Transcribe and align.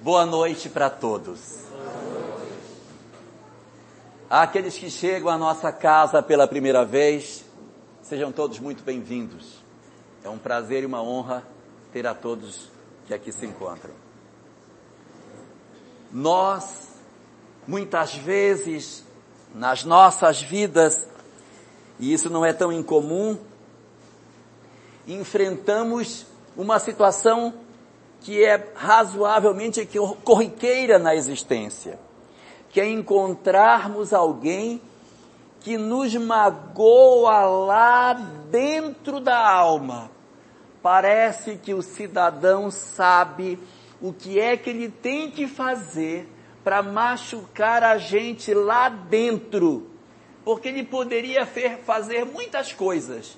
Boa 0.00 0.24
noite 0.24 0.68
para 0.68 0.88
todos. 0.88 1.40
Aqueles 4.30 4.78
que 4.78 4.88
chegam 4.88 5.28
à 5.28 5.36
nossa 5.36 5.72
casa 5.72 6.22
pela 6.22 6.46
primeira 6.46 6.84
vez, 6.84 7.44
sejam 8.00 8.30
todos 8.30 8.60
muito 8.60 8.84
bem-vindos. 8.84 9.54
É 10.22 10.28
um 10.28 10.38
prazer 10.38 10.84
e 10.84 10.86
uma 10.86 11.02
honra 11.02 11.42
ter 11.92 12.06
a 12.06 12.14
todos 12.14 12.70
que 13.08 13.12
aqui 13.12 13.32
se 13.32 13.44
encontram. 13.44 13.92
Nós, 16.12 16.90
muitas 17.66 18.14
vezes, 18.14 19.02
nas 19.52 19.82
nossas 19.82 20.40
vidas, 20.40 21.08
e 21.98 22.12
isso 22.12 22.30
não 22.30 22.44
é 22.44 22.52
tão 22.52 22.72
incomum, 22.72 23.36
enfrentamos 25.08 26.24
uma 26.56 26.78
situação 26.78 27.66
que 28.20 28.44
é 28.44 28.72
razoavelmente 28.74 29.88
corriqueira 30.24 30.98
na 30.98 31.14
existência, 31.14 31.98
que 32.70 32.80
é 32.80 32.88
encontrarmos 32.88 34.12
alguém 34.12 34.80
que 35.60 35.76
nos 35.76 36.14
magoa 36.14 37.40
lá 37.44 38.12
dentro 38.50 39.20
da 39.20 39.38
alma. 39.38 40.10
Parece 40.82 41.56
que 41.56 41.74
o 41.74 41.82
cidadão 41.82 42.70
sabe 42.70 43.58
o 44.00 44.12
que 44.12 44.38
é 44.38 44.56
que 44.56 44.70
ele 44.70 44.88
tem 44.88 45.30
que 45.30 45.46
fazer 45.46 46.28
para 46.62 46.82
machucar 46.82 47.82
a 47.82 47.98
gente 47.98 48.54
lá 48.54 48.88
dentro. 48.88 49.90
Porque 50.44 50.68
ele 50.68 50.84
poderia 50.84 51.46
fazer 51.84 52.24
muitas 52.24 52.72
coisas, 52.72 53.36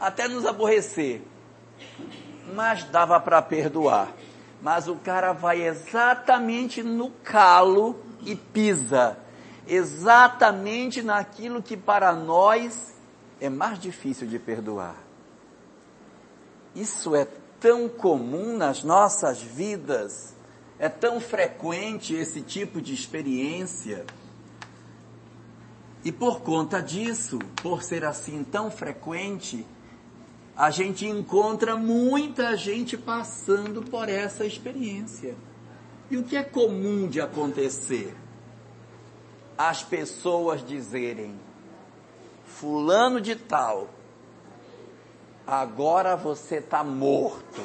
até 0.00 0.26
nos 0.26 0.46
aborrecer. 0.46 1.22
Mas 2.54 2.84
dava 2.84 3.18
para 3.20 3.40
perdoar. 3.42 4.12
Mas 4.60 4.88
o 4.88 4.96
cara 4.96 5.32
vai 5.32 5.62
exatamente 5.62 6.82
no 6.82 7.10
calo 7.22 7.96
e 8.24 8.34
pisa. 8.34 9.16
Exatamente 9.66 11.02
naquilo 11.02 11.62
que 11.62 11.76
para 11.76 12.12
nós 12.12 12.94
é 13.40 13.48
mais 13.48 13.78
difícil 13.78 14.26
de 14.26 14.38
perdoar. 14.38 14.96
Isso 16.74 17.14
é 17.14 17.26
tão 17.60 17.88
comum 17.88 18.56
nas 18.56 18.82
nossas 18.82 19.40
vidas, 19.42 20.34
é 20.78 20.88
tão 20.88 21.20
frequente 21.20 22.14
esse 22.14 22.40
tipo 22.40 22.80
de 22.80 22.94
experiência. 22.94 24.04
E 26.04 26.12
por 26.12 26.40
conta 26.40 26.80
disso, 26.80 27.38
por 27.62 27.82
ser 27.82 28.04
assim 28.04 28.44
tão 28.44 28.70
frequente, 28.70 29.66
a 30.58 30.72
gente 30.72 31.06
encontra 31.06 31.76
muita 31.76 32.56
gente 32.56 32.96
passando 32.98 33.80
por 33.80 34.08
essa 34.08 34.44
experiência. 34.44 35.36
E 36.10 36.16
o 36.16 36.24
que 36.24 36.36
é 36.36 36.42
comum 36.42 37.06
de 37.06 37.20
acontecer? 37.20 38.12
As 39.56 39.84
pessoas 39.84 40.66
dizerem, 40.66 41.38
fulano 42.44 43.20
de 43.20 43.36
tal, 43.36 43.88
agora 45.46 46.16
você 46.16 46.56
está 46.56 46.82
morto. 46.82 47.62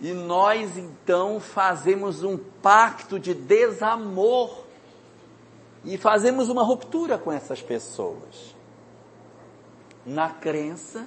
E 0.00 0.10
nós 0.14 0.78
então 0.78 1.38
fazemos 1.38 2.22
um 2.22 2.38
pacto 2.38 3.18
de 3.18 3.34
desamor 3.34 4.64
e 5.84 5.98
fazemos 5.98 6.48
uma 6.48 6.62
ruptura 6.62 7.18
com 7.18 7.30
essas 7.30 7.60
pessoas, 7.60 8.53
na 10.04 10.28
crença 10.30 11.06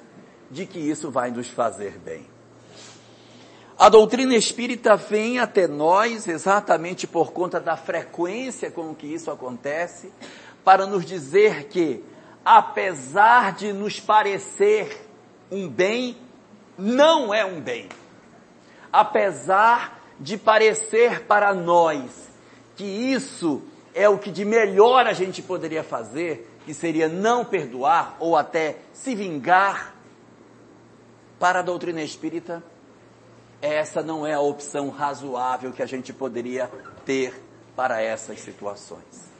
de 0.49 0.65
que 0.65 0.79
isso 0.79 1.11
vai 1.11 1.31
nos 1.31 1.47
fazer 1.49 1.97
bem. 1.99 2.25
A 3.77 3.89
doutrina 3.89 4.35
espírita 4.35 4.95
vem 4.95 5.37
até 5.37 5.67
nós 5.67 6.27
exatamente 6.27 7.05
por 7.05 7.31
conta 7.31 7.59
da 7.59 7.77
frequência 7.77 8.71
com 8.71 8.95
que 8.95 9.05
isso 9.05 9.29
acontece, 9.29 10.11
para 10.63 10.87
nos 10.87 11.05
dizer 11.05 11.65
que, 11.65 12.03
apesar 12.43 13.53
de 13.53 13.71
nos 13.71 13.99
parecer 13.99 15.07
um 15.51 15.67
bem, 15.69 16.17
não 16.77 17.31
é 17.31 17.45
um 17.45 17.61
bem. 17.61 17.87
Apesar 18.91 20.01
de 20.19 20.37
parecer 20.37 21.25
para 21.25 21.53
nós 21.53 22.29
que 22.75 22.83
isso 22.83 23.61
é 23.93 24.09
o 24.09 24.17
que 24.17 24.31
de 24.31 24.43
melhor 24.43 25.05
a 25.05 25.13
gente 25.13 25.41
poderia 25.41 25.83
fazer, 25.83 26.49
que 26.67 26.73
seria 26.73 27.07
não 27.07 27.45
perdoar 27.45 28.17
ou 28.19 28.35
até 28.35 28.75
se 28.91 29.15
vingar, 29.15 29.95
para 31.39 31.59
a 31.59 31.61
doutrina 31.61 32.01
espírita, 32.01 32.61
essa 33.61 34.03
não 34.03 34.27
é 34.27 34.33
a 34.33 34.41
opção 34.41 34.89
razoável 34.89 35.71
que 35.71 35.81
a 35.81 35.85
gente 35.85 36.11
poderia 36.11 36.69
ter 37.05 37.41
para 37.73 38.01
essas 38.01 38.41
situações. 38.41 39.31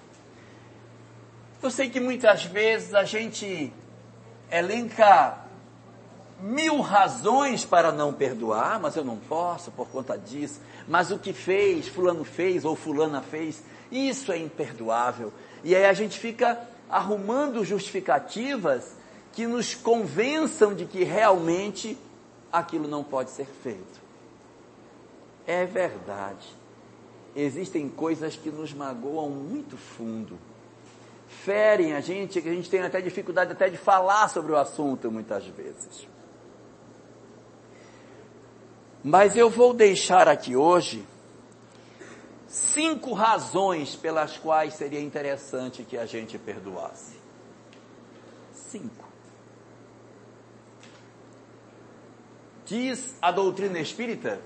Eu 1.61 1.69
sei 1.69 1.89
que 1.89 1.99
muitas 1.99 2.45
vezes 2.45 2.93
a 2.93 3.03
gente 3.03 3.73
elenca 4.49 5.39
mil 6.39 6.79
razões 6.79 7.65
para 7.65 7.91
não 7.91 8.13
perdoar, 8.13 8.79
mas 8.79 8.95
eu 8.95 9.03
não 9.03 9.17
posso 9.17 9.69
por 9.71 9.89
conta 9.89 10.17
disso. 10.17 10.61
Mas 10.87 11.11
o 11.11 11.19
que 11.19 11.33
fez, 11.33 11.89
fulano 11.89 12.23
fez 12.23 12.63
ou 12.63 12.73
fulana 12.73 13.21
fez, 13.21 13.61
isso 13.91 14.31
é 14.31 14.37
imperdoável. 14.37 15.33
E 15.61 15.75
aí 15.75 15.85
a 15.85 15.93
gente 15.93 16.17
fica 16.17 16.57
arrumando 16.89 17.63
justificativas 17.63 18.95
que 19.33 19.45
nos 19.45 19.75
convençam 19.75 20.73
de 20.73 20.85
que 20.85 21.03
realmente 21.03 21.97
aquilo 22.51 22.87
não 22.87 23.03
pode 23.03 23.31
ser 23.31 23.45
feito. 23.45 24.01
É 25.45 25.65
verdade. 25.65 26.55
Existem 27.35 27.87
coisas 27.87 28.35
que 28.35 28.49
nos 28.49 28.73
magoam 28.73 29.29
muito 29.29 29.77
fundo. 29.77 30.37
Ferem 31.27 31.93
a 31.93 31.99
gente, 31.99 32.41
que 32.41 32.49
a 32.49 32.53
gente 32.53 32.69
tem 32.69 32.81
até 32.81 32.99
dificuldade 32.99 33.51
até 33.51 33.69
de 33.69 33.77
falar 33.77 34.27
sobre 34.29 34.51
o 34.51 34.57
assunto 34.57 35.11
muitas 35.11 35.45
vezes. 35.45 36.07
Mas 39.03 39.37
eu 39.37 39.49
vou 39.49 39.73
deixar 39.73 40.27
aqui 40.27 40.55
hoje 40.55 41.05
cinco 42.47 43.13
razões 43.13 43.95
pelas 43.95 44.37
quais 44.37 44.73
seria 44.73 45.01
interessante 45.01 45.83
que 45.83 45.97
a 45.97 46.05
gente 46.05 46.37
perdoasse. 46.37 47.19
Cinco. 48.53 49.05
Diz 52.65 53.15
a 53.21 53.31
doutrina 53.31 53.79
espírita 53.79 54.41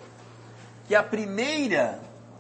que 0.88 0.94
a 0.94 1.01
primeira 1.01 2.00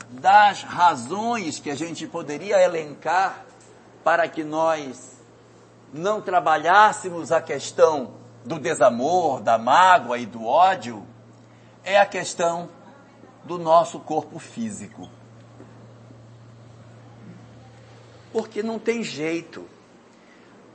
das 0.09 0.63
razões 0.63 1.57
que 1.57 1.69
a 1.71 1.75
gente 1.75 2.05
poderia 2.05 2.61
elencar 2.61 3.45
para 4.03 4.27
que 4.27 4.43
nós 4.43 5.17
não 5.93 6.21
trabalhássemos 6.21 7.31
a 7.31 7.41
questão 7.41 8.13
do 8.43 8.59
desamor, 8.59 9.41
da 9.41 9.57
mágoa 9.57 10.17
e 10.17 10.25
do 10.25 10.45
ódio 10.45 11.05
é 11.83 11.97
a 11.99 12.05
questão 12.05 12.69
do 13.43 13.57
nosso 13.57 13.99
corpo 13.99 14.37
físico. 14.39 15.09
Porque 18.31 18.63
não 18.63 18.79
tem 18.79 19.03
jeito. 19.03 19.65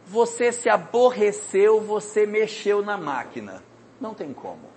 Você 0.06 0.52
se 0.52 0.68
aborreceu, 0.68 1.80
você 1.80 2.26
mexeu 2.26 2.82
na 2.82 2.96
máquina. 2.96 3.62
Não 4.00 4.14
tem 4.14 4.32
como. 4.32 4.76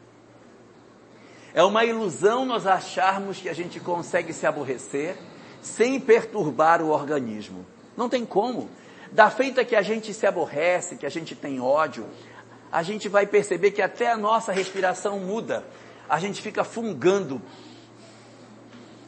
É 1.54 1.64
uma 1.64 1.84
ilusão 1.84 2.46
nós 2.46 2.66
acharmos 2.66 3.40
que 3.40 3.50
a 3.50 3.54
gente 3.54 3.80
consegue 3.80 4.34
se 4.34 4.46
aborrecer 4.46 5.18
sem 5.62 6.00
perturbar 6.00 6.82
o 6.82 6.90
organismo. 6.90 7.66
Não 7.98 8.08
tem 8.08 8.26
como. 8.26 8.70
Da 9.12 9.30
feita 9.30 9.66
que 9.66 9.76
a 9.76 9.82
gente 9.82 10.14
se 10.14 10.26
aborrece, 10.26 10.96
que 10.96 11.06
a 11.06 11.10
gente 11.10 11.36
tem 11.36 11.60
ódio, 11.60 12.06
a 12.72 12.84
gente 12.84 13.10
vai 13.10 13.26
perceber 13.26 13.72
que 13.72 13.82
até 13.82 14.12
a 14.12 14.18
nossa 14.18 14.52
respiração 14.52 15.20
muda. 15.20 15.66
A 16.08 16.20
gente 16.20 16.42
fica 16.42 16.64
fungando, 16.64 17.42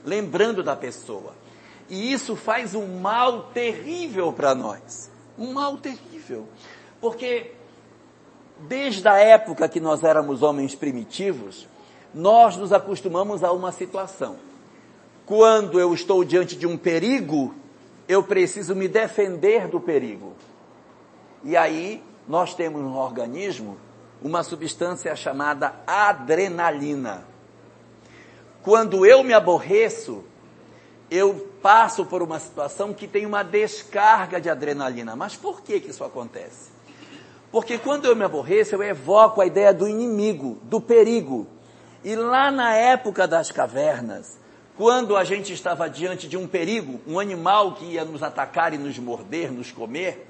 lembrando 0.04 0.64
da 0.64 0.76
pessoa. 0.76 1.34
E 1.92 2.14
isso 2.14 2.38
faz 2.38 2.74
um 2.74 3.02
mal 3.02 3.50
terrível 3.54 4.32
para 4.32 4.56
nós. 4.56 5.12
Um 5.38 5.52
mal 5.52 5.76
terrível. 5.76 6.48
Porque 7.02 7.52
desde 8.60 9.06
a 9.10 9.18
época 9.18 9.68
que 9.68 9.82
nós 9.82 10.02
éramos 10.02 10.42
homens 10.42 10.74
primitivos, 10.74 11.68
nós 12.14 12.56
nos 12.56 12.72
acostumamos 12.72 13.44
a 13.44 13.52
uma 13.52 13.74
situação. 13.74 14.38
Quando 15.26 15.78
eu 15.82 15.94
estou 15.94 16.24
diante 16.24 16.56
de 16.56 16.66
um 16.66 16.78
perigo, 16.78 17.54
eu 18.08 18.24
preciso 18.24 18.74
me 18.74 18.88
defender 18.88 19.68
do 19.68 19.82
perigo. 19.82 20.32
E 21.44 21.58
aí 21.58 22.02
nós 22.26 22.56
temos 22.56 22.82
no 22.82 22.96
organismo 22.96 23.76
uma 24.22 24.44
substância 24.44 25.14
chamada 25.14 25.76
adrenalina. 25.86 27.26
Quando 28.64 29.06
eu 29.06 29.26
me 29.26 29.34
aborreço, 29.34 30.24
eu 31.10 31.51
passo 31.62 32.06
por 32.06 32.22
uma 32.22 32.40
situação 32.40 32.94
que 32.94 33.08
tem 33.08 33.26
uma 33.26 33.44
descarga 33.44 34.40
de 34.40 34.50
adrenalina. 34.50 35.16
Mas 35.16 35.36
por 35.36 35.62
que, 35.62 35.80
que 35.80 35.90
isso 35.90 36.04
acontece? 36.04 36.72
Porque 37.52 37.78
quando 37.78 38.06
eu 38.06 38.16
me 38.16 38.24
aborreço, 38.24 38.76
eu 38.76 38.84
evoco 38.84 39.42
a 39.42 39.46
ideia 39.46 39.74
do 39.74 39.88
inimigo, 39.88 40.60
do 40.64 40.80
perigo. 40.80 41.48
E 42.04 42.16
lá 42.16 42.50
na 42.50 42.74
época 42.74 43.28
das 43.28 43.52
cavernas, 43.52 44.40
quando 44.78 45.16
a 45.16 45.24
gente 45.24 45.54
estava 45.54 45.90
diante 45.90 46.28
de 46.28 46.38
um 46.38 46.48
perigo, 46.48 47.00
um 47.06 47.20
animal 47.20 47.74
que 47.74 47.86
ia 47.86 48.06
nos 48.06 48.24
atacar 48.24 48.74
e 48.74 48.78
nos 48.78 48.98
morder, 48.98 49.52
nos 49.52 49.72
comer, 49.72 50.28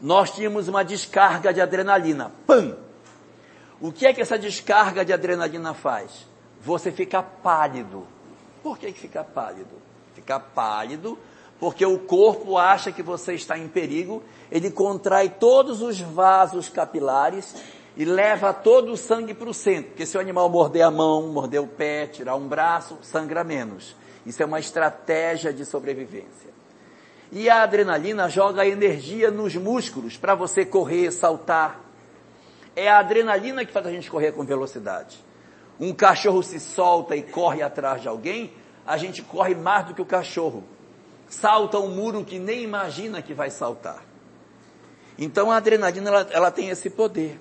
nós 0.00 0.30
tínhamos 0.30 0.68
uma 0.68 0.84
descarga 0.84 1.52
de 1.52 1.60
adrenalina. 1.60 2.30
Pam! 2.46 2.76
O 3.80 3.90
que 3.90 4.06
é 4.06 4.12
que 4.12 4.20
essa 4.20 4.38
descarga 4.38 5.04
de 5.04 5.12
adrenalina 5.12 5.74
faz? 5.74 6.26
Você 6.62 6.92
fica 6.92 7.22
pálido. 7.22 8.06
Por 8.66 8.78
que, 8.78 8.90
que 8.90 8.98
fica 8.98 9.22
pálido? 9.22 9.80
Fica 10.12 10.40
pálido 10.40 11.16
porque 11.60 11.86
o 11.86 12.00
corpo 12.00 12.58
acha 12.58 12.90
que 12.90 13.00
você 13.00 13.34
está 13.34 13.56
em 13.56 13.68
perigo, 13.68 14.24
ele 14.50 14.72
contrai 14.72 15.28
todos 15.28 15.82
os 15.82 16.00
vasos 16.00 16.68
capilares 16.68 17.54
e 17.96 18.04
leva 18.04 18.52
todo 18.52 18.90
o 18.90 18.96
sangue 18.96 19.34
para 19.34 19.48
o 19.48 19.54
centro. 19.54 19.90
Porque 19.90 20.04
se 20.04 20.18
o 20.18 20.20
animal 20.20 20.50
morder 20.50 20.82
a 20.82 20.90
mão, 20.90 21.28
morder 21.28 21.60
o 21.60 21.68
pé, 21.68 22.08
tirar 22.08 22.34
um 22.34 22.48
braço, 22.48 22.98
sangra 23.02 23.44
menos. 23.44 23.94
Isso 24.26 24.42
é 24.42 24.46
uma 24.46 24.58
estratégia 24.58 25.52
de 25.52 25.64
sobrevivência. 25.64 26.50
E 27.30 27.48
a 27.48 27.62
adrenalina 27.62 28.28
joga 28.28 28.66
energia 28.66 29.30
nos 29.30 29.54
músculos 29.54 30.16
para 30.16 30.34
você 30.34 30.66
correr, 30.66 31.12
saltar. 31.12 31.84
É 32.74 32.88
a 32.88 32.98
adrenalina 32.98 33.64
que 33.64 33.72
faz 33.72 33.86
a 33.86 33.92
gente 33.92 34.10
correr 34.10 34.32
com 34.32 34.44
velocidade. 34.44 35.24
Um 35.78 35.92
cachorro 35.92 36.42
se 36.42 36.58
solta 36.58 37.14
e 37.14 37.22
corre 37.22 37.62
atrás 37.62 38.02
de 38.02 38.08
alguém, 38.08 38.52
a 38.86 38.96
gente 38.96 39.22
corre 39.22 39.54
mais 39.54 39.86
do 39.86 39.94
que 39.94 40.02
o 40.02 40.06
cachorro. 40.06 40.64
Salta 41.28 41.78
um 41.78 41.88
muro 41.88 42.24
que 42.24 42.38
nem 42.38 42.62
imagina 42.62 43.20
que 43.20 43.34
vai 43.34 43.50
saltar. 43.50 44.02
Então 45.18 45.50
a 45.50 45.56
adrenalina 45.56 46.10
ela, 46.10 46.28
ela 46.30 46.50
tem 46.50 46.68
esse 46.68 46.88
poder. 46.88 47.40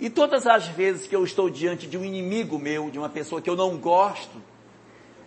E 0.00 0.08
todas 0.08 0.46
as 0.46 0.66
vezes 0.66 1.06
que 1.06 1.14
eu 1.14 1.22
estou 1.22 1.50
diante 1.50 1.86
de 1.86 1.98
um 1.98 2.04
inimigo 2.04 2.58
meu, 2.58 2.90
de 2.90 2.98
uma 2.98 3.08
pessoa 3.08 3.42
que 3.42 3.50
eu 3.50 3.56
não 3.56 3.76
gosto, 3.76 4.40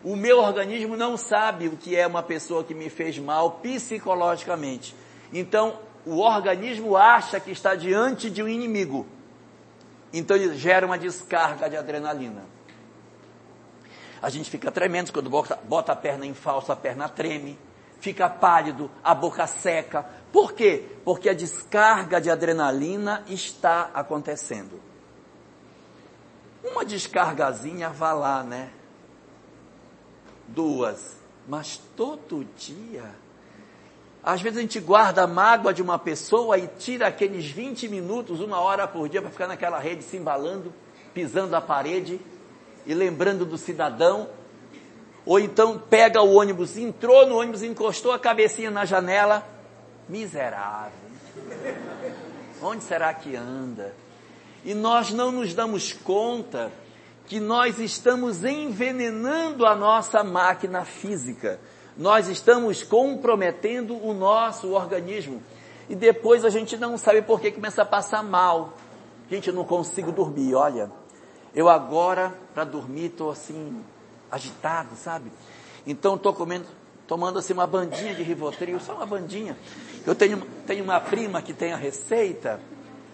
o 0.03 0.15
meu 0.15 0.39
organismo 0.39 0.97
não 0.97 1.15
sabe 1.15 1.67
o 1.67 1.77
que 1.77 1.95
é 1.95 2.05
uma 2.05 2.23
pessoa 2.23 2.63
que 2.63 2.73
me 2.73 2.89
fez 2.89 3.17
mal 3.19 3.51
psicologicamente. 3.61 4.95
Então, 5.31 5.79
o 6.05 6.19
organismo 6.19 6.97
acha 6.97 7.39
que 7.39 7.51
está 7.51 7.75
diante 7.75 8.29
de 8.29 8.43
um 8.43 8.47
inimigo. 8.47 9.05
Então, 10.13 10.37
ele 10.37 10.55
gera 10.55 10.85
uma 10.85 10.97
descarga 10.97 11.69
de 11.69 11.75
adrenalina. 11.75 12.45
A 14.21 14.29
gente 14.29 14.49
fica 14.49 14.71
tremendo 14.71 15.11
quando 15.11 15.29
bota, 15.29 15.59
bota 15.67 15.91
a 15.91 15.95
perna 15.95 16.25
em 16.25 16.33
falso, 16.33 16.71
a 16.71 16.75
perna 16.75 17.09
treme, 17.09 17.59
fica 17.99 18.29
pálido, 18.29 18.89
a 19.03 19.13
boca 19.13 19.45
seca, 19.47 20.05
por 20.33 20.53
quê? 20.53 20.83
Porque 21.05 21.29
a 21.29 21.33
descarga 21.33 22.19
de 22.19 22.31
adrenalina 22.31 23.23
está 23.27 23.91
acontecendo. 23.93 24.81
Uma 26.63 26.83
descargazinha 26.83 27.89
vá 27.89 28.13
lá, 28.13 28.43
né? 28.43 28.71
Duas. 30.47 31.17
Mas 31.47 31.77
todo 31.95 32.43
dia. 32.57 33.13
Às 34.23 34.41
vezes 34.41 34.57
a 34.57 34.61
gente 34.61 34.79
guarda 34.79 35.23
a 35.23 35.27
mágoa 35.27 35.73
de 35.73 35.81
uma 35.81 35.99
pessoa 35.99 36.57
e 36.57 36.67
tira 36.67 37.07
aqueles 37.07 37.45
20 37.45 37.89
minutos, 37.89 38.39
uma 38.39 38.59
hora 38.61 38.87
por 38.87 39.09
dia, 39.09 39.21
para 39.21 39.29
ficar 39.29 39.47
naquela 39.47 39.79
rede 39.79 40.03
se 40.03 40.15
embalando, 40.15 40.73
pisando 41.13 41.53
a 41.55 41.61
parede 41.61 42.21
e 42.85 42.93
lembrando 42.93 43.45
do 43.45 43.57
cidadão. 43.57 44.29
Ou 45.25 45.39
então 45.39 45.77
pega 45.77 46.21
o 46.21 46.35
ônibus, 46.35 46.77
entrou 46.77 47.27
no 47.27 47.37
ônibus, 47.37 47.63
encostou 47.63 48.13
a 48.13 48.19
cabecinha 48.19 48.71
na 48.71 48.85
janela 48.85 49.45
Miserável. 50.07 50.91
Onde 52.61 52.83
será 52.83 53.13
que 53.13 53.35
anda? 53.35 53.93
E 54.63 54.73
nós 54.73 55.11
não 55.11 55.31
nos 55.31 55.53
damos 55.53 55.91
conta 55.91 56.71
que 57.25 57.39
nós 57.39 57.79
estamos 57.79 58.43
envenenando 58.43 59.65
a 59.65 59.75
nossa 59.75 60.23
máquina 60.23 60.85
física. 60.85 61.59
Nós 61.97 62.27
estamos 62.27 62.83
comprometendo 62.83 63.95
o 63.95 64.13
nosso 64.13 64.71
organismo. 64.71 65.41
E 65.89 65.95
depois 65.95 66.43
a 66.45 66.49
gente 66.49 66.77
não 66.77 66.97
sabe 66.97 67.21
por 67.21 67.39
que 67.39 67.51
começa 67.51 67.81
a 67.81 67.85
passar 67.85 68.23
mal. 68.23 68.73
Gente, 69.29 69.49
eu 69.49 69.53
não 69.53 69.63
consigo 69.63 70.11
dormir, 70.11 70.55
olha. 70.55 70.91
Eu 71.53 71.69
agora, 71.69 72.33
para 72.53 72.63
dormir, 72.63 73.05
estou 73.05 73.29
assim, 73.29 73.83
agitado, 74.31 74.95
sabe? 74.95 75.31
Então 75.85 76.15
estou 76.15 76.33
comendo 76.33 76.65
tomando 77.07 77.37
assim 77.37 77.53
uma 77.53 77.67
bandinha 77.67 78.15
de 78.15 78.23
Rivotril, 78.23 78.79
só 78.79 78.95
uma 78.95 79.05
bandinha. 79.05 79.57
Eu 80.05 80.15
tenho, 80.15 80.41
tenho 80.65 80.83
uma 80.83 80.99
prima 80.99 81.41
que 81.41 81.53
tem 81.53 81.73
a 81.73 81.75
receita, 81.75 82.59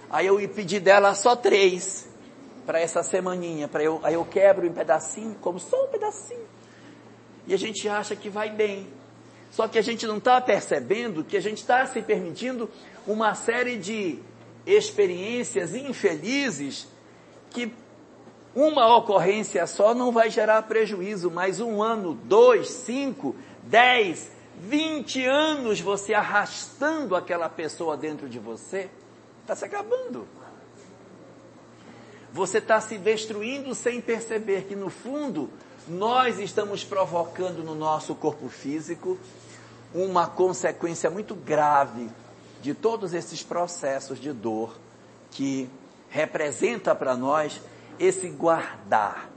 aí 0.10 0.28
eu 0.28 0.38
pedi 0.50 0.80
dela 0.80 1.14
só 1.16 1.36
três 1.36 2.08
para 2.66 2.80
essa 2.80 3.02
semaninha, 3.04 3.68
para 3.68 3.84
eu, 3.84 4.00
aí 4.04 4.14
eu 4.14 4.24
quebro 4.24 4.66
em 4.66 4.72
pedacinho, 4.72 5.36
como 5.42 5.60
só 5.60 5.86
um 5.86 5.88
pedacinho. 5.88 6.46
E 7.50 7.54
a 7.56 7.57
gente 7.57 7.90
acha 7.90 8.16
que 8.16 8.30
vai 8.30 8.51
bem. 8.51 8.88
Só 9.50 9.68
que 9.68 9.80
a 9.80 9.81
gente 9.81 10.06
não 10.06 10.18
está 10.18 10.40
percebendo 10.40 11.24
que 11.24 11.36
a 11.36 11.42
gente 11.42 11.57
está 11.57 11.84
se 11.88 12.00
permitindo 12.00 12.69
uma 13.07 13.34
série 13.34 13.75
de 13.75 14.19
experiências 14.68 15.74
infelizes 15.74 16.88
que 17.50 17.74
uma 18.56 18.96
ocorrência 18.96 19.66
só 19.66 19.96
não 19.96 20.12
vai 20.12 20.30
gerar 20.30 20.62
prejuízo, 20.62 21.31
mas 21.31 21.60
um 21.60 21.81
ano, 21.81 22.13
dois, 22.24 22.69
cinco, 22.69 23.36
10, 23.63 24.31
20 24.60 25.25
anos 25.25 25.81
você 25.81 26.13
arrastando 26.13 27.16
aquela 27.16 27.50
pessoa 27.50 27.98
dentro 27.98 28.30
de 28.30 28.38
você, 28.38 28.92
está 29.42 29.56
se 29.56 29.66
acabando. 29.66 30.28
Você 32.31 32.60
está 32.60 32.80
se 32.80 33.00
destruindo 33.00 33.74
sem 33.74 34.00
perceber 34.00 34.66
que 34.66 34.75
no 34.75 34.92
fundo 34.92 35.50
nós 35.89 36.38
estamos 36.38 36.83
provocando 36.83 37.63
no 37.63 37.74
nosso 37.74 38.13
corpo 38.13 38.47
físico 38.47 39.18
uma 39.91 40.27
consequência 40.27 41.09
muito 41.09 41.33
grave 41.33 42.07
de 42.62 42.75
todos 42.75 43.12
esses 43.12 43.41
processos 43.41 44.19
de 44.19 44.31
dor 44.31 44.77
que 45.31 45.68
representa 46.09 46.94
para 46.94 47.18
nós 47.18 47.59
esse 47.97 48.30
guardar, 48.30 49.31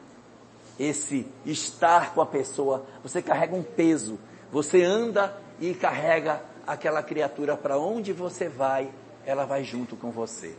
esse 0.78 1.26
estar 1.46 2.12
com 2.12 2.20
a 2.20 2.26
pessoa, 2.26 2.84
você 3.02 3.22
carrega 3.22 3.56
um 3.56 3.62
peso, 3.62 4.18
você 4.50 4.82
anda 4.82 5.34
e 5.58 5.72
carrega 5.72 6.42
aquela 6.66 7.02
criatura 7.02 7.56
para 7.56 7.78
onde 7.78 8.12
você 8.12 8.48
vai, 8.48 8.90
ela 9.24 9.46
vai 9.46 9.64
junto 9.64 9.96
com 9.96 10.10
você. 10.10 10.54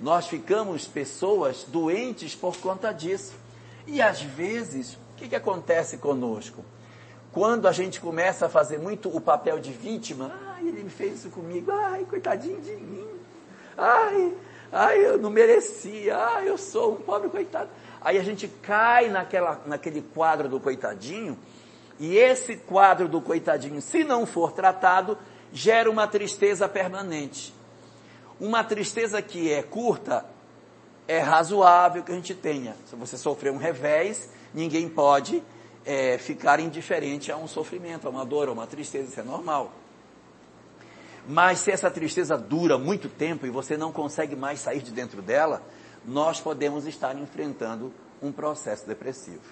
Nós 0.00 0.26
ficamos 0.26 0.88
pessoas 0.88 1.64
doentes 1.68 2.34
por 2.34 2.56
conta 2.56 2.90
disso. 2.90 3.32
E 3.86 4.02
às 4.02 4.20
vezes, 4.22 4.98
o 5.14 5.16
que, 5.16 5.28
que 5.28 5.36
acontece 5.36 5.96
conosco? 5.98 6.64
Quando 7.32 7.66
a 7.66 7.72
gente 7.72 8.00
começa 8.00 8.46
a 8.46 8.48
fazer 8.48 8.78
muito 8.78 9.08
o 9.08 9.20
papel 9.20 9.60
de 9.60 9.72
vítima, 9.72 10.32
ai, 10.54 10.66
ele 10.66 10.82
me 10.82 10.90
fez 10.90 11.20
isso 11.20 11.30
comigo, 11.30 11.70
ai, 11.70 12.04
coitadinho 12.04 12.60
de 12.60 12.74
mim, 12.74 13.06
ai, 13.78 14.34
ai, 14.72 15.04
eu 15.04 15.18
não 15.18 15.30
merecia, 15.30 16.16
ai, 16.16 16.48
eu 16.48 16.58
sou 16.58 16.94
um 16.94 16.96
pobre 16.96 17.28
coitado. 17.28 17.70
Aí 18.00 18.18
a 18.18 18.22
gente 18.24 18.48
cai 18.48 19.08
naquela, 19.08 19.60
naquele 19.66 20.02
quadro 20.02 20.48
do 20.48 20.58
coitadinho, 20.60 21.38
e 21.98 22.16
esse 22.16 22.56
quadro 22.56 23.08
do 23.08 23.20
coitadinho, 23.20 23.80
se 23.80 24.02
não 24.02 24.26
for 24.26 24.52
tratado, 24.52 25.16
gera 25.52 25.88
uma 25.88 26.08
tristeza 26.08 26.68
permanente. 26.68 27.54
Uma 28.40 28.64
tristeza 28.64 29.22
que 29.22 29.52
é 29.52 29.62
curta, 29.62 30.26
é 31.06 31.18
razoável 31.20 32.02
que 32.02 32.10
a 32.10 32.14
gente 32.16 32.34
tenha. 32.34 32.74
Se 32.86 32.96
você 32.96 33.16
sofrer 33.16 33.52
um 33.52 33.56
revés, 33.56 34.28
ninguém 34.54 34.88
pode 34.88 35.42
é, 35.84 36.16
ficar 36.16 36.60
indiferente 36.60 37.30
a 37.30 37.36
um 37.36 37.46
sofrimento, 37.46 38.06
a 38.06 38.10
uma 38.10 38.24
dor, 38.24 38.48
a 38.48 38.52
uma 38.52 38.66
tristeza, 38.66 39.10
isso 39.10 39.20
é 39.20 39.24
normal. 39.24 39.72
Mas 41.28 41.60
se 41.60 41.70
essa 41.70 41.90
tristeza 41.90 42.36
dura 42.36 42.78
muito 42.78 43.08
tempo 43.08 43.46
e 43.46 43.50
você 43.50 43.76
não 43.76 43.92
consegue 43.92 44.36
mais 44.36 44.60
sair 44.60 44.80
de 44.80 44.90
dentro 44.90 45.20
dela, 45.20 45.62
nós 46.04 46.40
podemos 46.40 46.86
estar 46.86 47.16
enfrentando 47.16 47.92
um 48.22 48.30
processo 48.30 48.86
depressivo. 48.86 49.42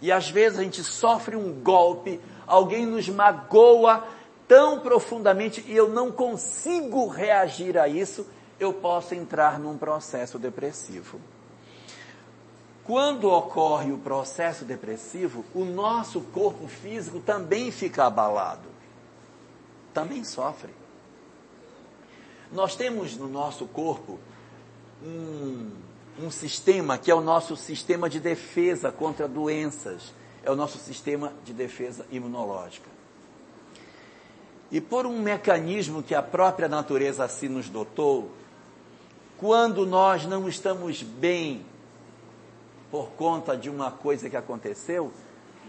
E 0.00 0.12
às 0.12 0.28
vezes 0.28 0.58
a 0.58 0.62
gente 0.62 0.82
sofre 0.84 1.36
um 1.36 1.52
golpe, 1.52 2.20
alguém 2.46 2.84
nos 2.84 3.08
magoa 3.08 4.06
tão 4.46 4.80
profundamente 4.80 5.64
e 5.66 5.74
eu 5.74 5.88
não 5.88 6.12
consigo 6.12 7.06
reagir 7.06 7.78
a 7.78 7.88
isso, 7.88 8.26
eu 8.60 8.72
posso 8.72 9.14
entrar 9.14 9.58
num 9.58 9.78
processo 9.78 10.38
depressivo. 10.38 11.18
Quando 12.84 13.30
ocorre 13.30 13.92
o 13.92 13.98
processo 13.98 14.64
depressivo, 14.64 15.44
o 15.54 15.64
nosso 15.64 16.20
corpo 16.20 16.68
físico 16.68 17.18
também 17.18 17.70
fica 17.70 18.04
abalado. 18.04 18.68
Também 19.94 20.22
sofre. 20.22 20.70
Nós 22.52 22.76
temos 22.76 23.16
no 23.16 23.26
nosso 23.26 23.66
corpo 23.66 24.18
um, 25.02 25.70
um 26.20 26.30
sistema 26.30 26.98
que 26.98 27.10
é 27.10 27.14
o 27.14 27.22
nosso 27.22 27.56
sistema 27.56 28.08
de 28.08 28.20
defesa 28.20 28.92
contra 28.92 29.26
doenças, 29.26 30.12
é 30.42 30.50
o 30.50 30.56
nosso 30.56 30.76
sistema 30.76 31.32
de 31.42 31.54
defesa 31.54 32.04
imunológica. 32.10 32.88
E 34.70 34.78
por 34.80 35.06
um 35.06 35.22
mecanismo 35.22 36.02
que 36.02 36.14
a 36.14 36.22
própria 36.22 36.68
natureza 36.68 37.24
assim 37.24 37.48
nos 37.48 37.68
dotou, 37.70 38.30
quando 39.38 39.86
nós 39.86 40.26
não 40.26 40.48
estamos 40.48 41.02
bem, 41.02 41.64
por 42.94 43.08
conta 43.16 43.56
de 43.56 43.68
uma 43.68 43.90
coisa 43.90 44.30
que 44.30 44.36
aconteceu, 44.36 45.12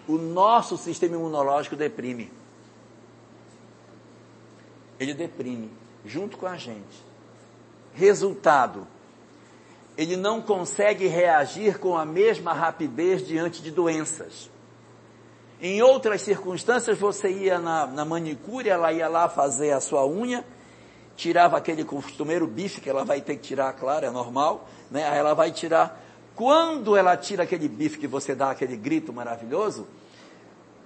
o 0.08 0.16
nosso 0.16 0.78
sistema 0.78 1.16
imunológico 1.16 1.76
deprime. 1.76 2.32
Ele 5.00 5.12
deprime, 5.12 5.72
junto 6.06 6.38
com 6.38 6.46
a 6.46 6.56
gente. 6.56 7.04
Resultado, 7.96 8.86
ele 9.98 10.16
não 10.16 10.40
consegue 10.40 11.08
reagir 11.08 11.80
com 11.80 11.98
a 11.98 12.06
mesma 12.06 12.54
rapidez 12.54 13.26
diante 13.26 13.60
de 13.64 13.72
doenças. 13.72 14.48
Em 15.60 15.82
outras 15.82 16.22
circunstâncias, 16.22 17.00
você 17.00 17.32
ia 17.32 17.58
na, 17.58 17.88
na 17.88 18.06
manicure, 18.06 18.70
ela 18.70 18.94
ia 18.94 19.08
lá 19.08 19.28
fazer 19.28 19.72
a 19.72 19.80
sua 19.80 20.06
unha, 20.06 20.46
tirava 21.16 21.58
aquele 21.58 21.84
costumeiro 21.84 22.46
bife, 22.46 22.82
que 22.82 22.90
ela 22.90 23.04
vai 23.04 23.20
ter 23.20 23.36
que 23.38 23.42
tirar, 23.42 23.74
claro, 23.74 24.06
é 24.06 24.12
normal, 24.12 24.70
né? 24.92 25.10
Aí 25.10 25.18
ela 25.18 25.34
vai 25.34 25.52
tirar. 25.52 26.05
Quando 26.36 26.98
ela 26.98 27.16
tira 27.16 27.44
aquele 27.44 27.68
bife 27.68 27.98
que 27.98 28.08
você 28.08 28.36
dá 28.36 28.52
aquele 28.52 28.76
grito 28.76 29.14
maravilhoso, 29.14 29.88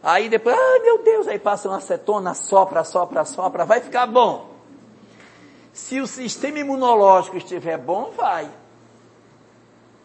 aí 0.03 0.29
depois, 0.29 0.56
ai 0.56 0.79
meu 0.79 1.03
Deus, 1.03 1.27
aí 1.27 1.39
passa 1.39 1.68
uma 1.68 1.77
acetona, 1.77 2.34
sopra, 2.34 2.84
sopra, 2.84 3.25
sopra, 3.25 3.65
vai 3.65 3.82
ficar 3.82 4.06
bom. 4.06 4.50
Se 5.74 6.00
o 6.00 6.08
sistema 6.08 6.60
imunológico 6.60 7.38
estiver 7.38 7.77
bom, 7.77 8.12
vai. 8.15 8.50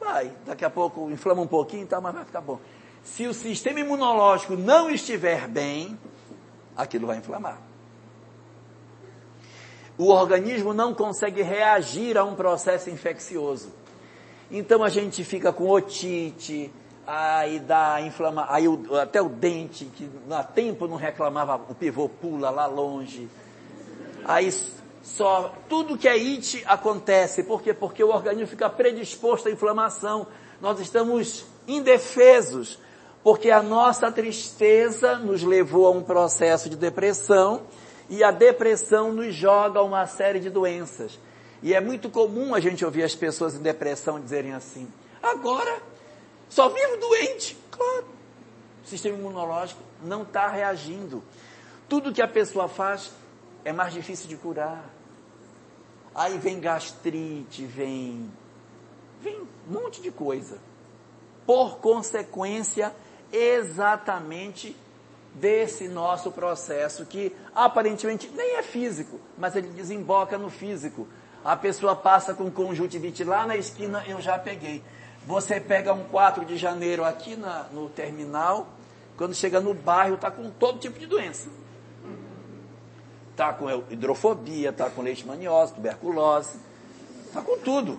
Vai. 0.01 0.33
Daqui 0.47 0.65
a 0.65 0.71
pouco 0.71 1.11
inflama 1.11 1.43
um 1.43 1.47
pouquinho, 1.47 1.87
tá, 1.87 2.01
mas 2.01 2.15
vai 2.15 2.25
ficar 2.25 2.41
bom. 2.41 2.59
Se 3.03 3.27
o 3.27 3.35
sistema 3.35 3.81
imunológico 3.81 4.57
não 4.57 4.89
estiver 4.89 5.47
bem, 5.49 5.99
aquilo 6.77 7.07
vai 7.07 7.19
inflamar 7.19 7.59
o 9.97 10.09
organismo 10.11 10.75
não 10.75 10.93
consegue 10.93 11.43
reagir 11.43 12.19
a 12.19 12.25
um 12.25 12.35
processo 12.35 12.91
infeccioso. 12.91 13.73
Então 14.51 14.83
a 14.83 14.89
gente 14.89 15.25
fica 15.25 15.53
com 15.53 15.69
otite, 15.69 16.71
aí 17.07 17.59
dá 17.59 18.01
inflama, 18.01 18.47
aí 18.49 18.69
o, 18.69 18.97
até 18.97 19.21
o 19.21 19.29
dente, 19.29 19.87
que 19.87 20.09
há 20.31 20.43
tempo 20.43 20.87
não 20.87 20.97
reclamava, 20.97 21.57
o 21.69 21.75
pivô 21.75 22.09
pula 22.09 22.51
lá 22.51 22.67
longe. 22.67 23.29
Aí 24.25 24.51
só, 25.03 25.53
tudo 25.69 25.99
que 25.99 26.09
é 26.09 26.13
it 26.13 26.63
acontece. 26.67 27.43
Por 27.43 27.63
quê? 27.63 27.75
Porque 27.75 28.03
o 28.03 28.09
organismo 28.09 28.47
fica 28.47 28.71
predisposto 28.71 29.49
à 29.49 29.51
inflamação. 29.51 30.27
Nós 30.61 30.81
estamos 30.81 31.45
indefesos, 31.69 32.79
porque 33.23 33.51
a 33.51 33.63
nossa 33.63 34.11
tristeza 34.11 35.19
nos 35.19 35.43
levou 35.43 35.87
a 35.87 35.91
um 35.91 36.03
processo 36.03 36.71
de 36.71 36.77
depressão, 36.77 37.63
e 38.09 38.23
a 38.23 38.31
depressão 38.31 39.13
nos 39.13 39.35
joga 39.35 39.83
uma 39.83 40.07
série 40.07 40.41
de 40.41 40.51
doenças. 40.51 41.19
E 41.65 41.73
é 41.73 41.81
muito 41.81 42.11
comum 42.11 42.55
a 42.55 42.61
gente 42.61 42.85
ouvir 42.85 43.03
as 43.03 43.15
pessoas 43.15 43.55
em 43.55 43.63
depressão 43.63 44.21
dizerem 44.21 44.53
assim: 44.53 44.87
agora 45.23 45.83
só 46.47 46.69
vivo 46.69 46.99
doente. 46.99 47.57
Claro, 47.71 48.05
o 48.85 48.87
sistema 48.87 49.17
imunológico 49.17 49.81
não 50.03 50.25
está 50.25 50.47
reagindo. 50.47 51.25
Tudo 51.89 52.13
que 52.13 52.21
a 52.21 52.29
pessoa 52.29 52.69
faz 52.69 53.13
é 53.65 53.73
mais 53.73 53.95
difícil 53.95 54.29
de 54.29 54.37
curar. 54.37 54.85
Aí 56.15 56.37
vem 56.37 56.61
gastrite, 56.61 57.65
vem, 57.65 58.31
vem 59.23 59.41
um 59.41 59.73
monte 59.73 60.03
de 60.03 60.11
coisa. 60.11 60.59
Por 61.47 61.79
consequência, 61.79 62.95
exatamente 63.33 64.77
desse 65.33 65.89
nosso 65.89 66.31
processo 66.31 67.07
que 67.07 67.35
aparentemente 67.55 68.31
nem 68.37 68.57
é 68.57 68.63
físico, 68.63 69.19
mas 69.39 69.57
ele 69.57 69.69
desemboca 69.69 70.37
no 70.37 70.51
físico. 70.51 71.09
A 71.45 71.57
pessoa 71.57 71.95
passa 71.95 72.33
com 72.33 72.51
conjuntivite 72.51 73.23
lá 73.23 73.47
na 73.47 73.55
esquina, 73.57 74.03
eu 74.07 74.19
já 74.21 74.39
peguei. 74.39 74.83
Você 75.27 75.61
pega 75.61 75.93
um 75.93 76.05
4 76.05 76.45
de 76.45 76.57
janeiro 76.57 77.05
aqui 77.05 77.37
na, 77.37 77.65
no 77.73 77.89
terminal, 77.91 78.67
quando 79.17 79.35
chega 79.35 79.61
no 79.61 79.75
bairro, 79.75 80.15
está 80.15 80.31
com 80.31 80.51
todo 80.51 80.79
tipo 80.79 80.99
de 80.99 81.07
doença. 81.07 81.49
Está 83.31 83.53
com 83.53 83.69
hidrofobia, 83.91 84.71
está 84.71 84.89
com 84.89 85.03
leishmaniose, 85.03 85.75
tuberculose, 85.75 86.59
está 87.27 87.43
com 87.43 87.59
tudo. 87.59 87.99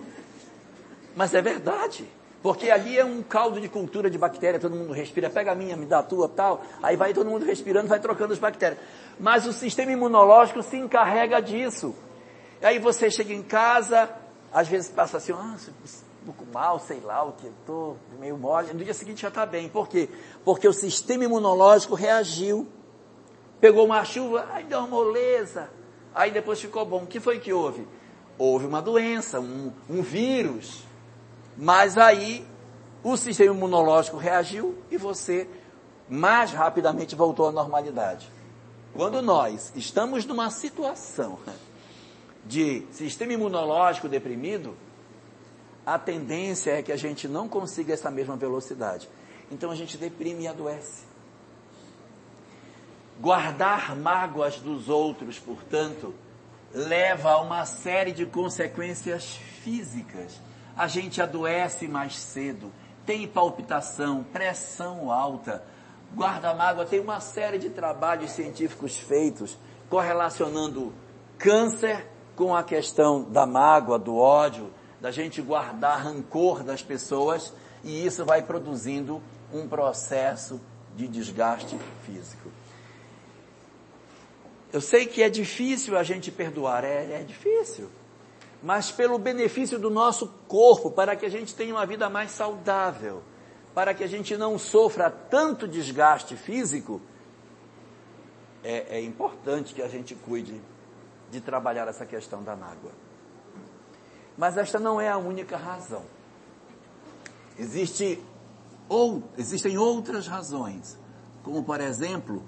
Mas 1.14 1.32
é 1.32 1.40
verdade. 1.40 2.08
Porque 2.42 2.70
ali 2.70 2.98
é 2.98 3.04
um 3.04 3.22
caldo 3.22 3.60
de 3.60 3.68
cultura 3.68 4.10
de 4.10 4.18
bactéria, 4.18 4.60
todo 4.60 4.74
mundo 4.74 4.92
respira, 4.92 5.30
pega 5.30 5.52
a 5.52 5.54
minha, 5.54 5.76
me 5.76 5.86
dá 5.86 6.00
a 6.00 6.02
tua, 6.02 6.28
tal. 6.28 6.62
Aí 6.82 6.96
vai 6.96 7.12
todo 7.12 7.28
mundo 7.28 7.44
respirando, 7.44 7.88
vai 7.88 7.98
trocando 7.98 8.32
as 8.32 8.38
bactérias. 8.38 8.80
Mas 9.18 9.46
o 9.46 9.52
sistema 9.52 9.92
imunológico 9.92 10.62
se 10.62 10.76
encarrega 10.76 11.40
disso. 11.40 11.94
Aí 12.62 12.78
você 12.78 13.10
chega 13.10 13.32
em 13.32 13.42
casa, 13.42 14.10
às 14.52 14.68
vezes 14.68 14.90
passa 14.90 15.18
assim, 15.18 15.32
ah, 15.32 15.56
um 16.22 16.26
pouco 16.26 16.46
mal, 16.52 16.78
sei 16.78 17.00
lá 17.00 17.22
o 17.22 17.32
que, 17.32 17.46
estou 17.46 17.96
meio 18.18 18.36
mole. 18.36 18.72
No 18.72 18.84
dia 18.84 18.94
seguinte 18.94 19.22
já 19.22 19.28
está 19.28 19.46
bem. 19.46 19.68
Por 19.68 19.88
quê? 19.88 20.08
Porque 20.44 20.66
o 20.66 20.72
sistema 20.72 21.24
imunológico 21.24 21.94
reagiu. 21.94 22.66
Pegou 23.60 23.86
uma 23.86 24.04
chuva, 24.04 24.46
aí 24.52 24.64
deu 24.64 24.80
uma 24.80 24.88
moleza. 24.88 25.70
Aí 26.14 26.30
depois 26.30 26.60
ficou 26.60 26.84
bom. 26.84 27.04
O 27.04 27.06
que 27.06 27.20
foi 27.20 27.38
que 27.38 27.52
houve? 27.52 27.86
Houve 28.38 28.66
uma 28.66 28.82
doença, 28.82 29.40
um, 29.40 29.72
um 29.88 30.02
vírus 30.02 30.86
mas 31.56 31.96
aí 31.96 32.46
o 33.02 33.16
sistema 33.16 33.54
imunológico 33.54 34.16
reagiu 34.16 34.76
e 34.90 34.96
você 34.96 35.48
mais 36.08 36.52
rapidamente 36.52 37.14
voltou 37.14 37.48
à 37.48 37.52
normalidade. 37.52 38.30
Quando 38.94 39.22
nós 39.22 39.72
estamos 39.74 40.24
numa 40.24 40.50
situação 40.50 41.38
de 42.46 42.86
sistema 42.90 43.32
imunológico 43.32 44.08
deprimido, 44.08 44.76
a 45.84 45.98
tendência 45.98 46.72
é 46.72 46.82
que 46.82 46.92
a 46.92 46.96
gente 46.96 47.28
não 47.28 47.48
consiga 47.48 47.92
essa 47.92 48.10
mesma 48.10 48.36
velocidade. 48.36 49.08
Então 49.50 49.70
a 49.70 49.74
gente 49.74 49.96
deprime 49.96 50.44
e 50.44 50.48
adoece. 50.48 51.04
Guardar 53.20 53.96
mágoas 53.96 54.58
dos 54.58 54.88
outros, 54.88 55.38
portanto, 55.38 56.14
leva 56.74 57.30
a 57.30 57.40
uma 57.40 57.64
série 57.64 58.12
de 58.12 58.26
consequências 58.26 59.36
físicas 59.62 60.40
a 60.76 60.86
gente 60.86 61.22
adoece 61.22 61.88
mais 61.88 62.16
cedo, 62.16 62.70
tem 63.06 63.26
palpitação, 63.26 64.22
pressão 64.22 65.10
alta. 65.10 65.64
Guarda-mágoa 66.14 66.84
tem 66.84 67.00
uma 67.00 67.18
série 67.18 67.58
de 67.58 67.70
trabalhos 67.70 68.32
científicos 68.32 68.98
feitos 68.98 69.56
correlacionando 69.88 70.92
câncer 71.38 72.06
com 72.36 72.54
a 72.54 72.62
questão 72.62 73.24
da 73.24 73.46
mágoa, 73.46 73.98
do 73.98 74.16
ódio, 74.16 74.70
da 75.00 75.10
gente 75.10 75.42
guardar 75.42 76.02
rancor 76.02 76.62
das 76.62 76.82
pessoas 76.82 77.52
e 77.82 78.06
isso 78.06 78.24
vai 78.24 78.42
produzindo 78.42 79.20
um 79.52 79.66
processo 79.66 80.60
de 80.94 81.08
desgaste 81.08 81.76
físico. 82.04 82.50
Eu 84.72 84.80
sei 84.80 85.06
que 85.06 85.22
é 85.22 85.28
difícil 85.28 85.96
a 85.96 86.02
gente 86.02 86.30
perdoar, 86.30 86.84
é, 86.84 87.20
é 87.20 87.24
difícil 87.24 87.88
mas 88.62 88.90
pelo 88.90 89.18
benefício 89.18 89.78
do 89.78 89.90
nosso 89.90 90.26
corpo, 90.48 90.90
para 90.90 91.14
que 91.14 91.26
a 91.26 91.28
gente 91.28 91.54
tenha 91.54 91.74
uma 91.74 91.86
vida 91.86 92.08
mais 92.08 92.30
saudável, 92.32 93.22
para 93.74 93.94
que 93.94 94.02
a 94.02 94.08
gente 94.08 94.36
não 94.36 94.58
sofra 94.58 95.08
tanto 95.08 95.68
desgaste 95.68 96.36
físico, 96.36 97.00
é, 98.64 98.98
é 98.98 99.00
importante 99.00 99.74
que 99.74 99.82
a 99.82 99.88
gente 99.88 100.14
cuide 100.14 100.60
de 101.30 101.40
trabalhar 101.40 101.88
essa 101.88 102.06
questão 102.06 102.42
da 102.42 102.54
mágoa. 102.54 102.92
Mas 104.36 104.56
esta 104.56 104.78
não 104.78 105.00
é 105.00 105.08
a 105.08 105.16
única 105.16 105.56
razão. 105.56 106.04
Existe 107.58 108.22
ou, 108.88 109.22
existem 109.36 109.78
outras 109.78 110.26
razões, 110.26 110.98
como 111.42 111.64
por 111.64 111.80
exemplo, 111.80 112.44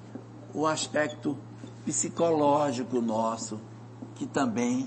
o 0.54 0.66
aspecto 0.66 1.37
psicológico 1.85 3.00
nosso, 3.00 3.61
que 4.14 4.26
também 4.26 4.87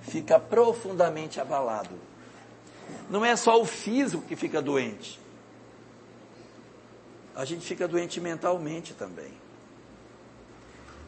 fica 0.00 0.38
profundamente 0.38 1.40
abalado. 1.40 1.94
Não 3.10 3.24
é 3.24 3.34
só 3.36 3.60
o 3.60 3.64
físico 3.64 4.22
que 4.22 4.36
fica 4.36 4.62
doente. 4.62 5.20
A 7.34 7.44
gente 7.44 7.66
fica 7.66 7.86
doente 7.86 8.20
mentalmente 8.20 8.94
também. 8.94 9.32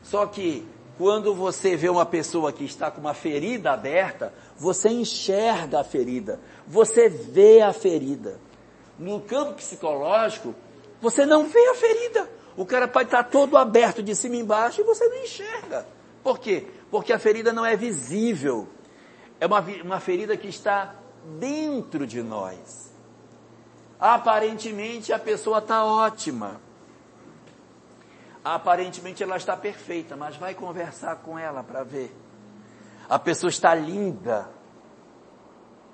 Só 0.03 0.27
que 0.27 0.67
quando 0.99 1.33
você 1.33 1.77
vê 1.77 1.89
uma 1.89 2.05
pessoa 2.05 2.53
que 2.53 2.65
está 2.65 2.91
com 2.91 3.01
uma 3.01 3.15
ferida 3.15 3.73
aberta, 3.73 4.35
você 4.57 4.89
enxerga 4.91 5.81
a 5.81 5.85
ferida, 5.85 6.41
você 6.67 7.09
vê 7.09 7.63
a 7.63 7.73
ferida. 7.73 8.39
No 8.99 9.21
campo 9.21 9.55
psicológico, 9.55 10.55
você 11.01 11.25
não 11.25 11.47
vê 11.47 11.67
a 11.69 11.75
ferida. 11.75 12.29
O 12.57 12.67
cara 12.67 12.89
pode 12.89 13.07
estar 13.07 13.23
todo 13.23 13.57
aberto 13.57 14.03
de 14.03 14.15
cima 14.17 14.35
e 14.35 14.41
embaixo 14.41 14.81
e 14.81 14.85
você 14.85 15.07
não 15.07 15.23
enxerga. 15.23 15.87
Por 16.23 16.39
quê? 16.39 16.67
Porque 16.91 17.13
a 17.13 17.19
ferida 17.19 17.53
não 17.53 17.65
é 17.65 17.77
visível 17.77 18.69
é 19.41 19.47
uma, 19.47 19.61
uma 19.85 20.01
ferida 20.01 20.37
que 20.37 20.49
está 20.49 20.95
dentro 21.39 22.07
de 22.07 22.23
nós. 22.23 22.93
Aparentemente 23.99 25.13
a 25.13 25.19
pessoa 25.19 25.59
está 25.59 25.85
ótima. 25.85 26.61
Aparentemente 28.55 29.23
ela 29.23 29.37
está 29.37 29.55
perfeita, 29.55 30.17
mas 30.17 30.35
vai 30.37 30.55
conversar 30.55 31.17
com 31.17 31.39
ela 31.39 31.63
para 31.63 31.85
ver. 31.85 32.17
A 33.07 33.19
pessoa 33.19 33.51
está 33.51 33.75
linda, 33.75 34.49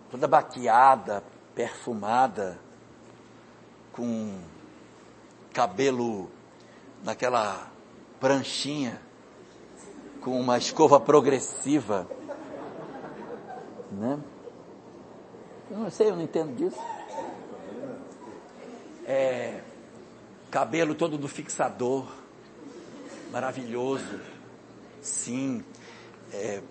toda 0.09 0.29
baqueada, 0.29 1.25
perfumada, 1.53 2.57
com 3.93 4.39
cabelo 5.53 6.31
naquela 7.03 7.73
pranchinha, 8.21 9.03
com 10.21 10.41
uma 10.41 10.57
escova 10.57 11.01
progressiva, 11.01 12.07
né? 13.91 14.21
Eu 15.73 15.79
não 15.79 15.91
sei, 15.91 16.11
eu 16.11 16.15
não 16.15 16.23
entendo 16.23 16.55
disso. 16.55 16.79
É, 19.05 19.61
cabelo 20.53 20.95
todo 20.95 21.19
do 21.19 21.27
fixador, 21.27 22.23
maravilhoso, 23.35 24.21
sim. 25.03 25.65
É, 26.33 26.63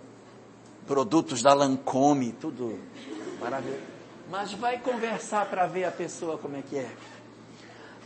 produtos 0.87 1.41
da 1.41 1.53
Lancome, 1.53 2.31
tudo 2.31 2.79
maravilhoso. 3.37 3.81
Mas 4.31 4.53
vai 4.53 4.79
conversar 4.79 5.49
para 5.49 5.67
ver 5.67 5.83
a 5.83 5.91
pessoa 5.91 6.37
como 6.37 6.55
é 6.55 6.61
que 6.61 6.77
é. 6.77 6.89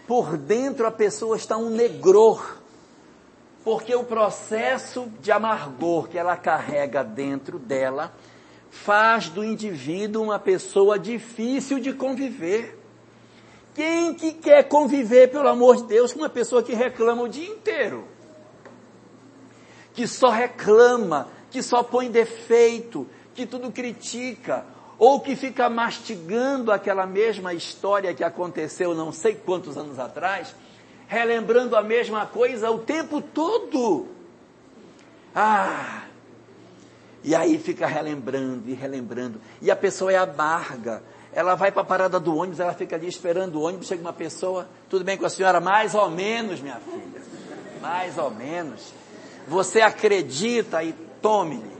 Por 0.07 0.37
dentro 0.37 0.87
a 0.87 0.91
pessoa 0.91 1.37
está 1.37 1.55
um 1.55 1.69
negror, 1.69 2.57
porque 3.63 3.93
o 3.93 4.03
processo 4.03 5.07
de 5.21 5.31
amargor 5.31 6.07
que 6.07 6.17
ela 6.17 6.35
carrega 6.35 7.03
dentro 7.03 7.59
dela 7.59 8.11
faz 8.71 9.29
do 9.29 9.43
indivíduo 9.43 10.23
uma 10.23 10.39
pessoa 10.39 10.97
difícil 10.97 11.79
de 11.79 11.93
conviver. 11.93 12.75
Quem 13.75 14.15
que 14.15 14.33
quer 14.33 14.63
conviver, 14.63 15.29
pelo 15.29 15.47
amor 15.47 15.75
de 15.75 15.83
Deus, 15.83 16.11
com 16.11 16.19
uma 16.21 16.29
pessoa 16.29 16.63
que 16.63 16.73
reclama 16.73 17.21
o 17.21 17.29
dia 17.29 17.47
inteiro? 17.47 18.16
Que 19.97 20.05
só 20.05 20.29
reclama, 20.29 21.27
que 21.49 21.63
só 21.63 21.81
põe 21.81 22.11
defeito, 22.11 23.07
que 23.33 23.47
tudo 23.47 23.71
critica, 23.71 24.63
ou 24.99 25.19
que 25.19 25.35
fica 25.35 25.67
mastigando 25.67 26.71
aquela 26.71 27.07
mesma 27.07 27.51
história 27.51 28.13
que 28.13 28.23
aconteceu 28.23 28.93
não 28.93 29.11
sei 29.11 29.33
quantos 29.33 29.75
anos 29.75 29.97
atrás, 29.97 30.53
relembrando 31.07 31.75
a 31.75 31.81
mesma 31.81 32.27
coisa 32.27 32.69
o 32.69 32.77
tempo 32.77 33.19
todo. 33.23 34.05
Ah, 35.33 36.03
e 37.23 37.33
aí 37.33 37.57
fica 37.57 37.87
relembrando 37.87 38.69
e 38.69 38.75
relembrando. 38.75 39.41
E 39.59 39.71
a 39.71 39.75
pessoa 39.75 40.13
é 40.13 40.17
amarga. 40.17 41.01
Ela 41.33 41.55
vai 41.55 41.71
para 41.71 41.81
a 41.81 41.85
parada 41.85 42.19
do 42.19 42.35
ônibus, 42.35 42.59
ela 42.59 42.75
fica 42.75 42.95
ali 42.95 43.07
esperando 43.07 43.55
o 43.55 43.63
ônibus, 43.63 43.87
chega 43.87 44.01
uma 44.01 44.13
pessoa, 44.13 44.69
tudo 44.87 45.03
bem 45.03 45.17
com 45.17 45.25
a 45.25 45.29
senhora? 45.29 45.59
Mais 45.59 45.95
ou 45.95 46.07
menos, 46.11 46.61
minha 46.61 46.79
filha. 46.79 47.21
Mais 47.81 48.15
ou 48.15 48.29
menos. 48.29 48.93
Você 49.47 49.81
acredita 49.81 50.83
e 50.83 50.93
tome-lhe. 51.21 51.77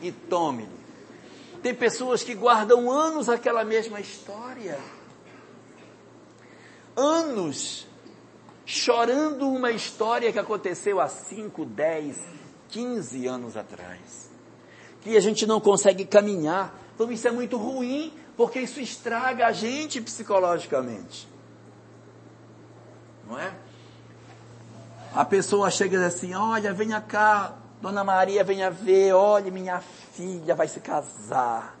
E 0.00 0.12
tome-lhe. 0.12 0.80
Tem 1.62 1.74
pessoas 1.74 2.22
que 2.22 2.34
guardam 2.34 2.90
anos 2.90 3.28
aquela 3.28 3.64
mesma 3.64 4.00
história. 4.00 4.78
Anos 6.96 7.86
chorando 8.64 9.48
uma 9.48 9.72
história 9.72 10.32
que 10.32 10.38
aconteceu 10.38 11.00
há 11.00 11.08
5, 11.08 11.64
10, 11.64 12.16
15 12.68 13.26
anos 13.26 13.56
atrás. 13.56 14.30
Que 15.02 15.16
a 15.16 15.20
gente 15.20 15.44
não 15.44 15.60
consegue 15.60 16.04
caminhar. 16.04 16.78
Então 16.94 17.10
isso 17.10 17.26
é 17.26 17.32
muito 17.32 17.56
ruim, 17.56 18.12
porque 18.36 18.60
isso 18.60 18.80
estraga 18.80 19.48
a 19.48 19.52
gente 19.52 20.00
psicologicamente. 20.00 21.28
Não 23.28 23.38
é? 23.38 23.54
A 25.14 25.24
pessoa 25.24 25.70
chega 25.70 25.96
e 25.96 25.98
diz 25.98 26.14
assim: 26.14 26.34
Olha, 26.34 26.72
venha 26.72 27.00
cá, 27.00 27.54
Dona 27.82 28.04
Maria, 28.04 28.44
venha 28.44 28.70
ver, 28.70 29.12
olha, 29.12 29.50
minha 29.50 29.80
filha 30.12 30.54
vai 30.54 30.68
se 30.68 30.80
casar. 30.80 31.76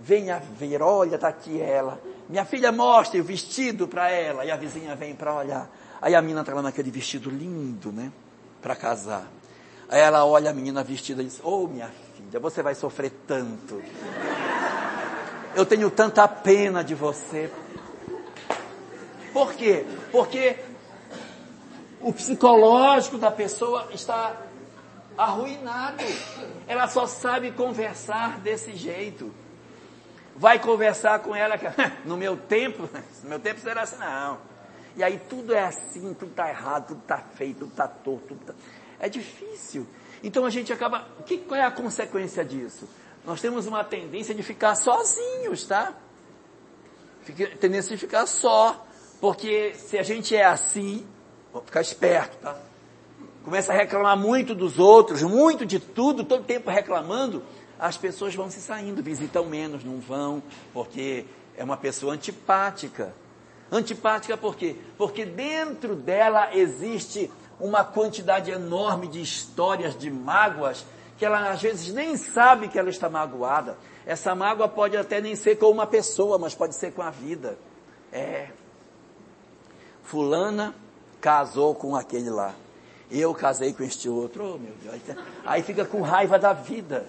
Venha 0.00 0.38
ver, 0.38 0.82
olha, 0.82 1.14
está 1.14 1.28
aqui 1.28 1.60
ela. 1.60 2.00
Minha 2.28 2.44
filha 2.44 2.70
mostra 2.70 3.18
o 3.18 3.24
vestido 3.24 3.88
para 3.88 4.10
ela. 4.10 4.44
E 4.44 4.50
a 4.50 4.56
vizinha 4.56 4.94
vem 4.94 5.14
para 5.14 5.34
olhar. 5.34 5.68
Aí 6.00 6.14
a 6.14 6.20
menina 6.20 6.40
está 6.40 6.54
lá 6.54 6.62
naquele 6.62 6.90
vestido 6.90 7.30
lindo, 7.30 7.90
né? 7.90 8.12
Para 8.60 8.76
casar. 8.76 9.26
Aí 9.88 10.00
ela 10.00 10.24
olha 10.24 10.50
a 10.50 10.54
menina 10.54 10.84
vestida 10.84 11.22
e 11.22 11.24
diz: 11.24 11.40
Ô 11.42 11.64
oh, 11.64 11.66
minha 11.66 11.90
filha, 12.16 12.38
você 12.38 12.62
vai 12.62 12.74
sofrer 12.74 13.10
tanto. 13.26 13.82
Eu 15.54 15.64
tenho 15.64 15.90
tanta 15.90 16.28
pena 16.28 16.84
de 16.84 16.94
você. 16.94 17.50
Por 19.32 19.54
quê? 19.54 19.86
Porque 20.12 20.56
o 22.00 22.12
psicológico 22.12 23.18
da 23.18 23.30
pessoa 23.30 23.88
está 23.92 24.36
arruinado. 25.16 26.04
Ela 26.66 26.86
só 26.86 27.06
sabe 27.06 27.50
conversar 27.52 28.38
desse 28.38 28.74
jeito. 28.74 29.32
Vai 30.36 30.60
conversar 30.60 31.18
com 31.20 31.34
ela, 31.34 31.58
no 32.04 32.16
meu 32.16 32.36
tempo, 32.36 32.88
no 33.22 33.28
meu 33.28 33.40
tempo 33.40 33.60
será 33.60 33.82
assim, 33.82 33.96
não. 33.96 34.38
E 34.96 35.02
aí 35.02 35.20
tudo 35.28 35.54
é 35.54 35.64
assim, 35.64 36.14
tudo 36.14 36.30
está 36.30 36.48
errado, 36.48 36.88
tudo 36.88 37.00
está 37.00 37.18
feio, 37.18 37.54
tudo 37.54 37.70
está 37.70 37.88
torto. 37.88 38.28
Tudo 38.28 38.44
tá... 38.44 38.54
É 39.00 39.08
difícil. 39.08 39.86
Então 40.22 40.44
a 40.44 40.50
gente 40.50 40.72
acaba. 40.72 41.06
Que, 41.26 41.38
qual 41.38 41.58
é 41.58 41.64
a 41.64 41.70
consequência 41.70 42.44
disso? 42.44 42.88
Nós 43.24 43.40
temos 43.40 43.66
uma 43.66 43.84
tendência 43.84 44.34
de 44.34 44.42
ficar 44.42 44.74
sozinhos, 44.74 45.66
tá? 45.66 45.92
Fica, 47.22 47.48
tendência 47.56 47.94
de 47.94 48.00
ficar 48.00 48.26
só. 48.26 48.84
Porque 49.20 49.74
se 49.74 49.98
a 49.98 50.02
gente 50.02 50.34
é 50.34 50.44
assim, 50.44 51.06
vamos 51.58 51.66
ficar 51.66 51.80
esperto, 51.80 52.36
tá? 52.38 52.56
começa 53.48 53.72
a 53.72 53.76
reclamar 53.76 54.16
muito 54.16 54.54
dos 54.54 54.78
outros, 54.78 55.22
muito 55.22 55.64
de 55.64 55.78
tudo, 55.78 56.22
todo 56.22 56.44
tempo 56.44 56.70
reclamando, 56.70 57.42
as 57.78 57.96
pessoas 57.96 58.34
vão 58.34 58.50
se 58.50 58.60
saindo, 58.60 59.02
visitam 59.02 59.46
menos, 59.46 59.82
não 59.82 59.98
vão, 60.00 60.42
porque 60.72 61.24
é 61.56 61.64
uma 61.64 61.76
pessoa 61.76 62.12
antipática. 62.12 63.14
Antipática 63.72 64.36
por 64.36 64.54
quê? 64.54 64.76
Porque 64.98 65.24
dentro 65.24 65.96
dela 65.96 66.54
existe 66.54 67.30
uma 67.58 67.82
quantidade 67.84 68.50
enorme 68.50 69.08
de 69.08 69.22
histórias, 69.22 69.96
de 69.96 70.10
mágoas, 70.10 70.84
que 71.16 71.24
ela 71.24 71.50
às 71.50 71.62
vezes 71.62 71.92
nem 71.92 72.18
sabe 72.18 72.68
que 72.68 72.78
ela 72.78 72.90
está 72.90 73.08
magoada. 73.08 73.78
Essa 74.04 74.34
mágoa 74.34 74.68
pode 74.68 74.96
até 74.96 75.22
nem 75.22 75.34
ser 75.34 75.56
com 75.56 75.70
uma 75.70 75.86
pessoa, 75.86 76.38
mas 76.38 76.54
pode 76.54 76.74
ser 76.74 76.92
com 76.92 77.00
a 77.00 77.10
vida. 77.10 77.58
É. 78.12 78.48
Fulana 80.02 80.74
casou 81.20 81.74
com 81.74 81.96
aquele 81.96 82.30
lá. 82.30 82.54
Eu 83.10 83.34
casei 83.34 83.72
com 83.72 83.82
este 83.82 84.08
outro, 84.08 84.54
oh, 84.54 84.58
meu 84.58 84.72
Deus. 84.82 85.16
Aí 85.44 85.62
fica 85.62 85.84
com 85.84 86.02
raiva 86.02 86.38
da 86.38 86.52
vida, 86.52 87.06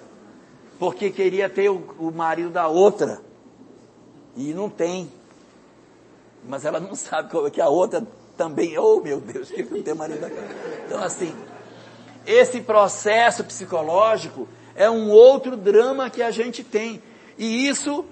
porque 0.77 1.09
queria 1.09 1.49
ter 1.49 1.69
o, 1.69 1.95
o 1.99 2.11
marido 2.11 2.49
da 2.49 2.67
outra, 2.67 3.21
e 4.35 4.53
não 4.53 4.69
tem. 4.69 5.11
Mas 6.47 6.63
ela 6.63 6.79
não 6.79 6.95
sabe 6.95 7.29
é 7.45 7.49
que 7.49 7.61
a 7.61 7.67
outra 7.67 8.05
também, 8.37 8.77
oh 8.77 9.01
meu 9.01 9.19
Deus, 9.19 9.51
que 9.51 9.63
não 9.63 9.83
tem 9.83 9.93
marido 9.93 10.21
da 10.21 10.29
Então 10.85 11.03
assim, 11.03 11.35
esse 12.25 12.61
processo 12.61 13.43
psicológico 13.43 14.47
é 14.75 14.89
um 14.89 15.09
outro 15.09 15.57
drama 15.57 16.09
que 16.09 16.21
a 16.21 16.31
gente 16.31 16.63
tem. 16.63 17.01
E 17.37 17.67
isso, 17.67 18.05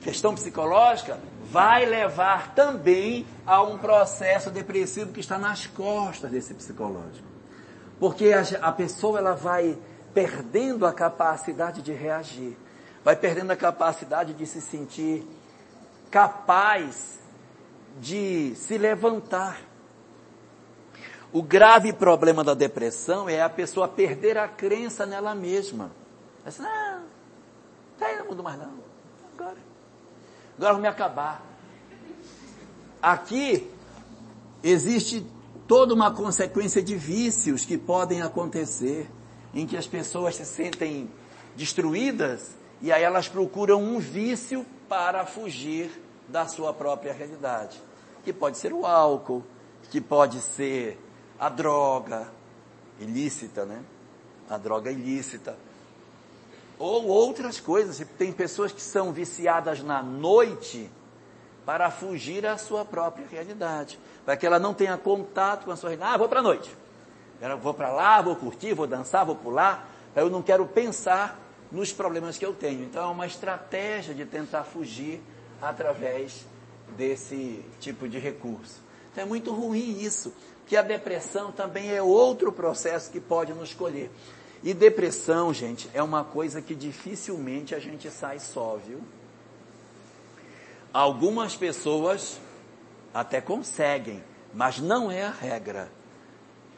questão 0.00 0.34
psicológica, 0.34 1.20
vai 1.54 1.86
levar 1.86 2.52
também 2.52 3.24
a 3.46 3.62
um 3.62 3.78
processo 3.78 4.50
depressivo 4.50 5.12
que 5.12 5.20
está 5.20 5.38
nas 5.38 5.68
costas 5.68 6.28
desse 6.28 6.52
psicológico. 6.52 7.28
Porque 8.00 8.32
a, 8.32 8.42
a 8.60 8.72
pessoa 8.72 9.20
ela 9.20 9.34
vai 9.36 9.78
perdendo 10.12 10.84
a 10.84 10.92
capacidade 10.92 11.80
de 11.80 11.92
reagir, 11.92 12.58
vai 13.04 13.14
perdendo 13.14 13.52
a 13.52 13.56
capacidade 13.56 14.34
de 14.34 14.44
se 14.46 14.60
sentir 14.60 15.24
capaz 16.10 17.20
de 18.00 18.56
se 18.56 18.76
levantar. 18.76 19.60
O 21.32 21.40
grave 21.40 21.92
problema 21.92 22.42
da 22.42 22.54
depressão 22.54 23.28
é 23.28 23.40
a 23.40 23.48
pessoa 23.48 23.86
perder 23.86 24.36
a 24.38 24.48
crença 24.48 25.06
nela 25.06 25.36
mesma. 25.36 25.92
Assim, 26.44 26.62
não, 26.62 27.02
aí 28.00 28.18
não 28.18 28.26
mudo 28.26 28.42
mais 28.42 28.58
não. 28.58 28.72
Agora 29.38 29.73
agora 30.56 30.72
vou 30.72 30.82
me 30.82 30.88
acabar. 30.88 31.42
Aqui 33.00 33.70
existe 34.62 35.26
toda 35.66 35.94
uma 35.94 36.10
consequência 36.10 36.82
de 36.82 36.96
vícios 36.96 37.64
que 37.64 37.76
podem 37.76 38.22
acontecer, 38.22 39.10
em 39.52 39.66
que 39.66 39.76
as 39.76 39.86
pessoas 39.86 40.36
se 40.36 40.44
sentem 40.44 41.10
destruídas 41.56 42.56
e 42.80 42.92
aí 42.92 43.02
elas 43.02 43.28
procuram 43.28 43.82
um 43.82 43.98
vício 43.98 44.66
para 44.88 45.24
fugir 45.24 45.90
da 46.28 46.46
sua 46.46 46.72
própria 46.72 47.12
realidade. 47.12 47.80
Que 48.24 48.32
pode 48.32 48.58
ser 48.58 48.72
o 48.72 48.86
álcool, 48.86 49.44
que 49.90 50.00
pode 50.00 50.40
ser 50.40 50.98
a 51.38 51.48
droga 51.48 52.28
ilícita, 52.98 53.64
né? 53.64 53.82
A 54.48 54.56
droga 54.56 54.90
ilícita 54.90 55.56
ou 56.84 57.06
outras 57.06 57.58
coisas. 57.58 58.06
Tem 58.18 58.30
pessoas 58.30 58.70
que 58.70 58.82
são 58.82 59.12
viciadas 59.12 59.82
na 59.82 60.02
noite 60.02 60.90
para 61.64 61.90
fugir 61.90 62.46
à 62.46 62.58
sua 62.58 62.84
própria 62.84 63.26
realidade. 63.26 63.98
Para 64.24 64.36
que 64.36 64.46
ela 64.46 64.58
não 64.58 64.74
tenha 64.74 64.96
contato 64.98 65.64
com 65.64 65.70
a 65.70 65.76
sua 65.76 65.90
realidade. 65.90 66.14
Ah, 66.14 66.18
vou 66.18 66.28
para 66.28 66.40
a 66.40 66.42
noite. 66.42 66.70
Eu 67.40 67.58
vou 67.58 67.72
para 67.72 67.90
lá, 67.90 68.20
vou 68.20 68.36
curtir, 68.36 68.74
vou 68.74 68.86
dançar, 68.86 69.24
vou 69.24 69.34
pular. 69.34 69.88
Eu 70.14 70.28
não 70.28 70.42
quero 70.42 70.66
pensar 70.66 71.40
nos 71.72 71.92
problemas 71.92 72.36
que 72.36 72.44
eu 72.44 72.52
tenho. 72.52 72.84
Então 72.84 73.02
é 73.02 73.10
uma 73.10 73.26
estratégia 73.26 74.14
de 74.14 74.26
tentar 74.26 74.64
fugir 74.64 75.22
através 75.60 76.44
desse 76.96 77.64
tipo 77.80 78.06
de 78.08 78.18
recurso. 78.18 78.82
Então 79.10 79.24
é 79.24 79.26
muito 79.26 79.52
ruim 79.52 80.00
isso, 80.00 80.34
que 80.66 80.76
a 80.76 80.82
depressão 80.82 81.50
também 81.50 81.90
é 81.90 82.02
outro 82.02 82.52
processo 82.52 83.10
que 83.10 83.20
pode 83.20 83.52
nos 83.54 83.72
colher. 83.72 84.10
E 84.64 84.72
depressão, 84.72 85.52
gente, 85.52 85.90
é 85.92 86.02
uma 86.02 86.24
coisa 86.24 86.62
que 86.62 86.74
dificilmente 86.74 87.74
a 87.74 87.78
gente 87.78 88.10
sai 88.10 88.38
só, 88.38 88.76
viu? 88.76 89.02
Algumas 90.90 91.54
pessoas 91.54 92.40
até 93.12 93.42
conseguem, 93.42 94.24
mas 94.54 94.78
não 94.78 95.10
é 95.10 95.22
a 95.22 95.30
regra. 95.30 95.92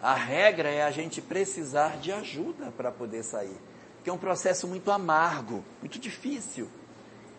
A 0.02 0.14
regra 0.14 0.68
é 0.68 0.82
a 0.82 0.90
gente 0.90 1.22
precisar 1.22 1.98
de 1.98 2.10
ajuda 2.10 2.72
para 2.76 2.90
poder 2.90 3.22
sair. 3.22 3.56
Que 4.02 4.10
é 4.10 4.12
um 4.12 4.18
processo 4.18 4.66
muito 4.66 4.90
amargo, 4.90 5.62
muito 5.80 6.00
difícil. 6.00 6.68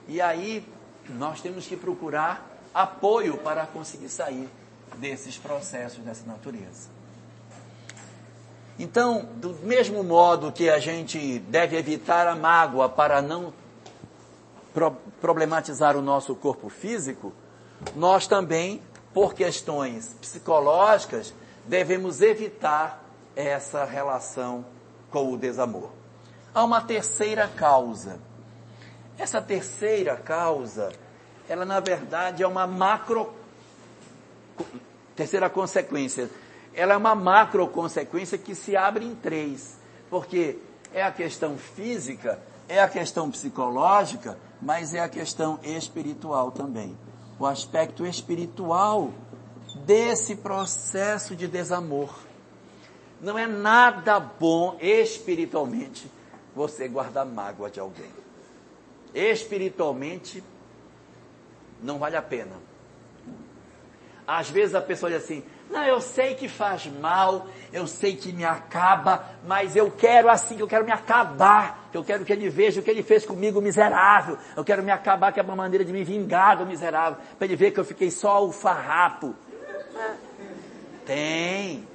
E 0.07 0.21
aí 0.21 0.65
nós 1.09 1.41
temos 1.41 1.67
que 1.67 1.75
procurar 1.75 2.57
apoio 2.73 3.37
para 3.37 3.65
conseguir 3.65 4.07
sair 4.07 4.47
desses 4.95 5.37
processos 5.37 5.99
dessa 6.05 6.25
natureza. 6.25 6.96
Então, 8.79 9.27
do 9.35 9.53
mesmo 9.63 10.03
modo 10.03 10.51
que 10.51 10.69
a 10.69 10.79
gente 10.79 11.39
deve 11.39 11.77
evitar 11.77 12.27
a 12.27 12.35
mágoa 12.35 12.87
para 12.87 13.21
não 13.21 13.53
pro 14.73 14.95
problematizar 15.19 15.97
o 15.97 16.01
nosso 16.01 16.35
corpo 16.35 16.69
físico, 16.69 17.33
nós 17.95 18.27
também, 18.27 18.79
por 19.13 19.33
questões 19.33 20.15
psicológicas, 20.21 21.33
devemos 21.65 22.21
evitar 22.21 23.03
essa 23.35 23.83
relação 23.83 24.63
com 25.09 25.33
o 25.33 25.37
desamor. 25.37 25.89
Há 26.53 26.63
uma 26.63 26.81
terceira 26.81 27.47
causa. 27.47 28.19
Essa 29.17 29.41
terceira 29.41 30.15
causa, 30.15 30.91
ela 31.49 31.65
na 31.65 31.79
verdade 31.79 32.43
é 32.43 32.47
uma 32.47 32.67
macro 32.67 33.33
terceira 35.15 35.49
consequência. 35.49 36.29
Ela 36.77 36.93
é 36.93 36.97
uma 36.97 37.15
macro 37.15 37.67
consequência 37.67 38.37
que 38.37 38.53
se 38.53 38.77
abre 38.77 39.03
em 39.03 39.15
três, 39.15 39.79
porque 40.11 40.59
é 40.93 41.01
a 41.01 41.11
questão 41.11 41.57
física, 41.57 42.39
é 42.69 42.79
a 42.79 42.87
questão 42.87 43.31
psicológica, 43.31 44.37
mas 44.61 44.93
é 44.93 44.99
a 44.99 45.09
questão 45.09 45.59
espiritual 45.63 46.51
também. 46.51 46.95
O 47.39 47.47
aspecto 47.47 48.05
espiritual 48.05 49.11
desse 49.87 50.35
processo 50.35 51.35
de 51.35 51.47
desamor. 51.47 52.13
Não 53.19 53.39
é 53.39 53.47
nada 53.47 54.19
bom 54.19 54.77
espiritualmente 54.79 56.11
você 56.55 56.87
guardar 56.87 57.25
mágoa 57.25 57.71
de 57.71 57.79
alguém. 57.79 58.11
Espiritualmente, 59.15 60.43
não 61.81 61.97
vale 61.97 62.15
a 62.15 62.21
pena. 62.21 62.55
Às 64.27 64.49
vezes 64.49 64.75
a 64.75 64.81
pessoa 64.81 65.11
diz 65.11 65.23
assim, 65.23 65.43
não, 65.69 65.83
eu 65.83 65.99
sei 65.99 66.33
que 66.33 66.47
faz 66.47 66.85
mal, 66.85 67.47
eu 67.73 67.85
sei 67.87 68.15
que 68.15 68.31
me 68.31 68.45
acaba, 68.45 69.25
mas 69.45 69.75
eu 69.75 69.91
quero 69.91 70.29
assim, 70.29 70.57
eu 70.59 70.67
quero 70.67 70.85
me 70.85 70.91
acabar, 70.91 71.89
eu 71.93 72.03
quero 72.03 72.23
que 72.23 72.31
ele 72.31 72.49
veja 72.49 72.79
o 72.79 72.83
que 72.83 72.89
ele 72.89 73.03
fez 73.03 73.25
comigo 73.25 73.61
miserável, 73.61 74.37
eu 74.55 74.63
quero 74.63 74.81
me 74.81 74.91
acabar, 74.91 75.31
que 75.33 75.39
é 75.39 75.43
uma 75.43 75.55
maneira 75.55 75.83
de 75.83 75.91
me 75.91 76.03
vingar 76.03 76.57
do 76.57 76.65
miserável, 76.65 77.19
para 77.37 77.45
ele 77.45 77.55
ver 77.55 77.71
que 77.71 77.79
eu 77.79 77.85
fiquei 77.85 78.09
só 78.09 78.45
o 78.45 78.51
farrapo. 78.51 79.35
Tem, 81.05 81.87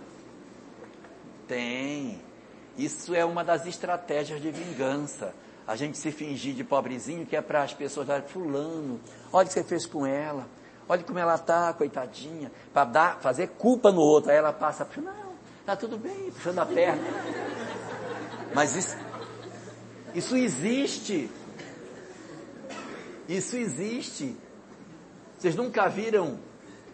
tem. 1.48 2.20
Isso 2.76 3.14
é 3.14 3.24
uma 3.24 3.44
das 3.44 3.66
estratégias 3.66 4.40
de 4.40 4.50
vingança. 4.50 5.34
A 5.66 5.76
gente 5.76 5.96
se 5.96 6.10
fingir 6.10 6.54
de 6.54 6.64
pobrezinho, 6.64 7.24
que 7.24 7.36
é 7.36 7.40
para 7.40 7.62
as 7.62 7.72
pessoas 7.72 8.06
darem, 8.06 8.26
fulano, 8.26 9.00
olha 9.32 9.44
o 9.44 9.48
que 9.48 9.52
você 9.52 9.62
fez 9.62 9.86
com 9.86 10.04
ela 10.06 10.46
Olha 10.92 11.02
como 11.04 11.18
ela 11.18 11.36
está, 11.36 11.72
coitadinha, 11.72 12.52
para 12.70 13.16
fazer 13.16 13.48
culpa 13.56 13.90
no 13.90 14.02
outro. 14.02 14.30
Aí 14.30 14.36
ela 14.36 14.52
passa, 14.52 14.86
não, 14.98 15.32
está 15.58 15.74
tudo 15.74 15.96
bem, 15.96 16.30
puxando 16.30 16.58
a 16.58 16.66
perna. 16.66 17.02
Mas 18.54 18.76
isso, 18.76 18.94
isso 20.14 20.36
existe. 20.36 21.30
Isso 23.26 23.56
existe. 23.56 24.36
Vocês 25.38 25.56
nunca 25.56 25.88
viram 25.88 26.38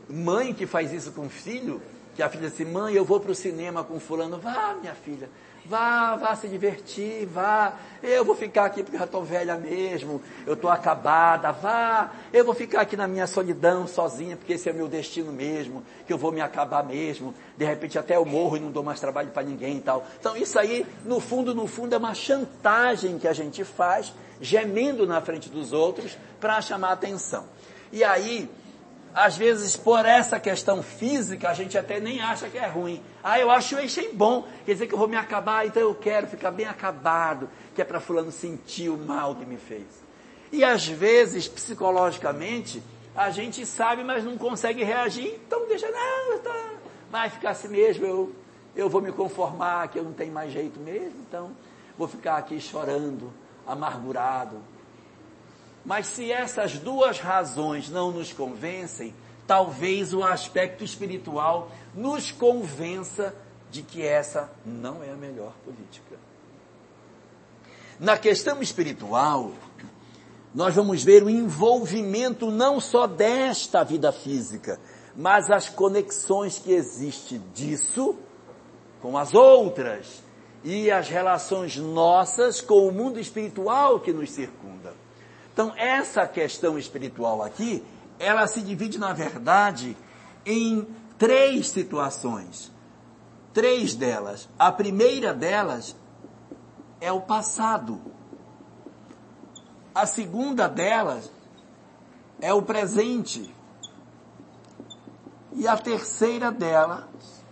mãe 0.08 0.54
que 0.54 0.64
faz 0.64 0.92
isso 0.92 1.10
com 1.10 1.28
filho? 1.28 1.82
Que 2.14 2.22
a 2.22 2.28
filha 2.28 2.48
diz 2.48 2.54
assim, 2.54 2.70
mãe, 2.70 2.94
eu 2.94 3.04
vou 3.04 3.18
para 3.18 3.32
o 3.32 3.34
cinema 3.34 3.82
com 3.82 3.98
fulano. 3.98 4.38
Vá, 4.38 4.76
minha 4.80 4.94
filha. 4.94 5.28
Vá, 5.68 6.16
vá 6.16 6.34
se 6.34 6.48
divertir, 6.48 7.26
vá. 7.26 7.74
Eu 8.02 8.24
vou 8.24 8.34
ficar 8.34 8.64
aqui 8.64 8.82
porque 8.82 8.96
já 8.96 9.04
estou 9.04 9.22
velha 9.22 9.54
mesmo, 9.56 10.22
eu 10.46 10.54
estou 10.54 10.70
acabada, 10.70 11.52
vá. 11.52 12.10
Eu 12.32 12.42
vou 12.42 12.54
ficar 12.54 12.80
aqui 12.80 12.96
na 12.96 13.06
minha 13.06 13.26
solidão, 13.26 13.86
sozinha, 13.86 14.34
porque 14.34 14.54
esse 14.54 14.66
é 14.66 14.72
o 14.72 14.74
meu 14.74 14.88
destino 14.88 15.30
mesmo, 15.30 15.84
que 16.06 16.12
eu 16.12 16.16
vou 16.16 16.32
me 16.32 16.40
acabar 16.40 16.82
mesmo. 16.82 17.34
De 17.54 17.66
repente 17.66 17.98
até 17.98 18.16
eu 18.16 18.24
morro 18.24 18.56
e 18.56 18.60
não 18.60 18.70
dou 18.70 18.82
mais 18.82 18.98
trabalho 18.98 19.28
para 19.28 19.42
ninguém 19.42 19.76
e 19.76 19.80
tal. 19.82 20.06
Então 20.18 20.34
isso 20.34 20.58
aí, 20.58 20.86
no 21.04 21.20
fundo, 21.20 21.54
no 21.54 21.66
fundo, 21.66 21.94
é 21.94 21.98
uma 21.98 22.14
chantagem 22.14 23.18
que 23.18 23.28
a 23.28 23.34
gente 23.34 23.62
faz, 23.62 24.14
gemendo 24.40 25.06
na 25.06 25.20
frente 25.20 25.50
dos 25.50 25.74
outros, 25.74 26.16
para 26.40 26.62
chamar 26.62 26.92
atenção. 26.92 27.44
E 27.92 28.02
aí, 28.02 28.48
às 29.14 29.36
vezes, 29.36 29.76
por 29.76 30.04
essa 30.04 30.38
questão 30.38 30.82
física, 30.82 31.48
a 31.48 31.54
gente 31.54 31.76
até 31.76 31.98
nem 31.98 32.20
acha 32.20 32.48
que 32.48 32.58
é 32.58 32.66
ruim. 32.66 33.02
Ah, 33.22 33.38
eu 33.38 33.50
acho 33.50 33.74
eu 33.74 33.84
achei 33.84 34.12
bom. 34.12 34.46
Quer 34.64 34.72
dizer 34.72 34.86
que 34.86 34.94
eu 34.94 34.98
vou 34.98 35.08
me 35.08 35.16
acabar, 35.16 35.66
então 35.66 35.82
eu 35.82 35.94
quero 35.94 36.26
ficar 36.26 36.50
bem 36.50 36.66
acabado, 36.66 37.48
que 37.74 37.82
é 37.82 37.84
para 37.84 38.00
fulano 38.00 38.30
sentir 38.30 38.88
o 38.88 38.96
mal 38.96 39.34
que 39.34 39.44
me 39.44 39.56
fez. 39.56 39.86
E 40.52 40.64
às 40.64 40.86
vezes, 40.86 41.48
psicologicamente, 41.48 42.82
a 43.14 43.30
gente 43.30 43.66
sabe, 43.66 44.04
mas 44.04 44.24
não 44.24 44.38
consegue 44.38 44.84
reagir, 44.84 45.40
então 45.46 45.66
deixa, 45.66 45.90
não, 45.90 46.38
tá, 46.38 46.70
vai 47.10 47.28
ficar 47.28 47.50
assim 47.50 47.68
mesmo, 47.68 48.06
eu, 48.06 48.32
eu 48.76 48.88
vou 48.88 49.02
me 49.02 49.10
conformar, 49.10 49.88
que 49.88 49.98
eu 49.98 50.04
não 50.04 50.12
tenho 50.12 50.32
mais 50.32 50.52
jeito 50.52 50.78
mesmo, 50.78 51.16
então 51.28 51.50
vou 51.98 52.06
ficar 52.06 52.36
aqui 52.36 52.60
chorando, 52.60 53.32
amargurado, 53.66 54.58
mas 55.88 56.08
se 56.08 56.30
essas 56.30 56.78
duas 56.78 57.18
razões 57.18 57.88
não 57.88 58.12
nos 58.12 58.30
convencem, 58.30 59.14
talvez 59.46 60.12
o 60.12 60.22
aspecto 60.22 60.84
espiritual 60.84 61.70
nos 61.94 62.30
convença 62.30 63.34
de 63.70 63.80
que 63.80 64.02
essa 64.02 64.52
não 64.66 65.02
é 65.02 65.10
a 65.10 65.16
melhor 65.16 65.54
política. 65.64 66.16
Na 67.98 68.18
questão 68.18 68.60
espiritual, 68.60 69.52
nós 70.54 70.74
vamos 70.74 71.02
ver 71.02 71.22
o 71.22 71.30
envolvimento 71.30 72.50
não 72.50 72.80
só 72.80 73.06
desta 73.06 73.82
vida 73.82 74.12
física, 74.12 74.78
mas 75.16 75.50
as 75.50 75.70
conexões 75.70 76.58
que 76.58 76.70
existem 76.70 77.42
disso 77.54 78.14
com 79.00 79.16
as 79.16 79.32
outras 79.32 80.22
e 80.62 80.90
as 80.90 81.08
relações 81.08 81.78
nossas 81.78 82.60
com 82.60 82.86
o 82.86 82.92
mundo 82.92 83.18
espiritual 83.18 84.00
que 84.00 84.12
nos 84.12 84.30
circunda. 84.30 84.77
Então, 85.58 85.74
essa 85.76 86.24
questão 86.24 86.78
espiritual 86.78 87.42
aqui, 87.42 87.84
ela 88.16 88.46
se 88.46 88.62
divide, 88.62 88.96
na 88.96 89.12
verdade, 89.12 89.96
em 90.46 90.86
três 91.18 91.68
situações. 91.70 92.70
Três 93.52 93.96
delas. 93.96 94.48
A 94.56 94.70
primeira 94.70 95.34
delas 95.34 95.96
é 97.00 97.10
o 97.10 97.20
passado. 97.20 98.00
A 99.92 100.06
segunda 100.06 100.68
delas 100.68 101.28
é 102.40 102.54
o 102.54 102.62
presente. 102.62 103.52
E 105.54 105.66
a 105.66 105.76
terceira 105.76 106.52
delas 106.52 107.42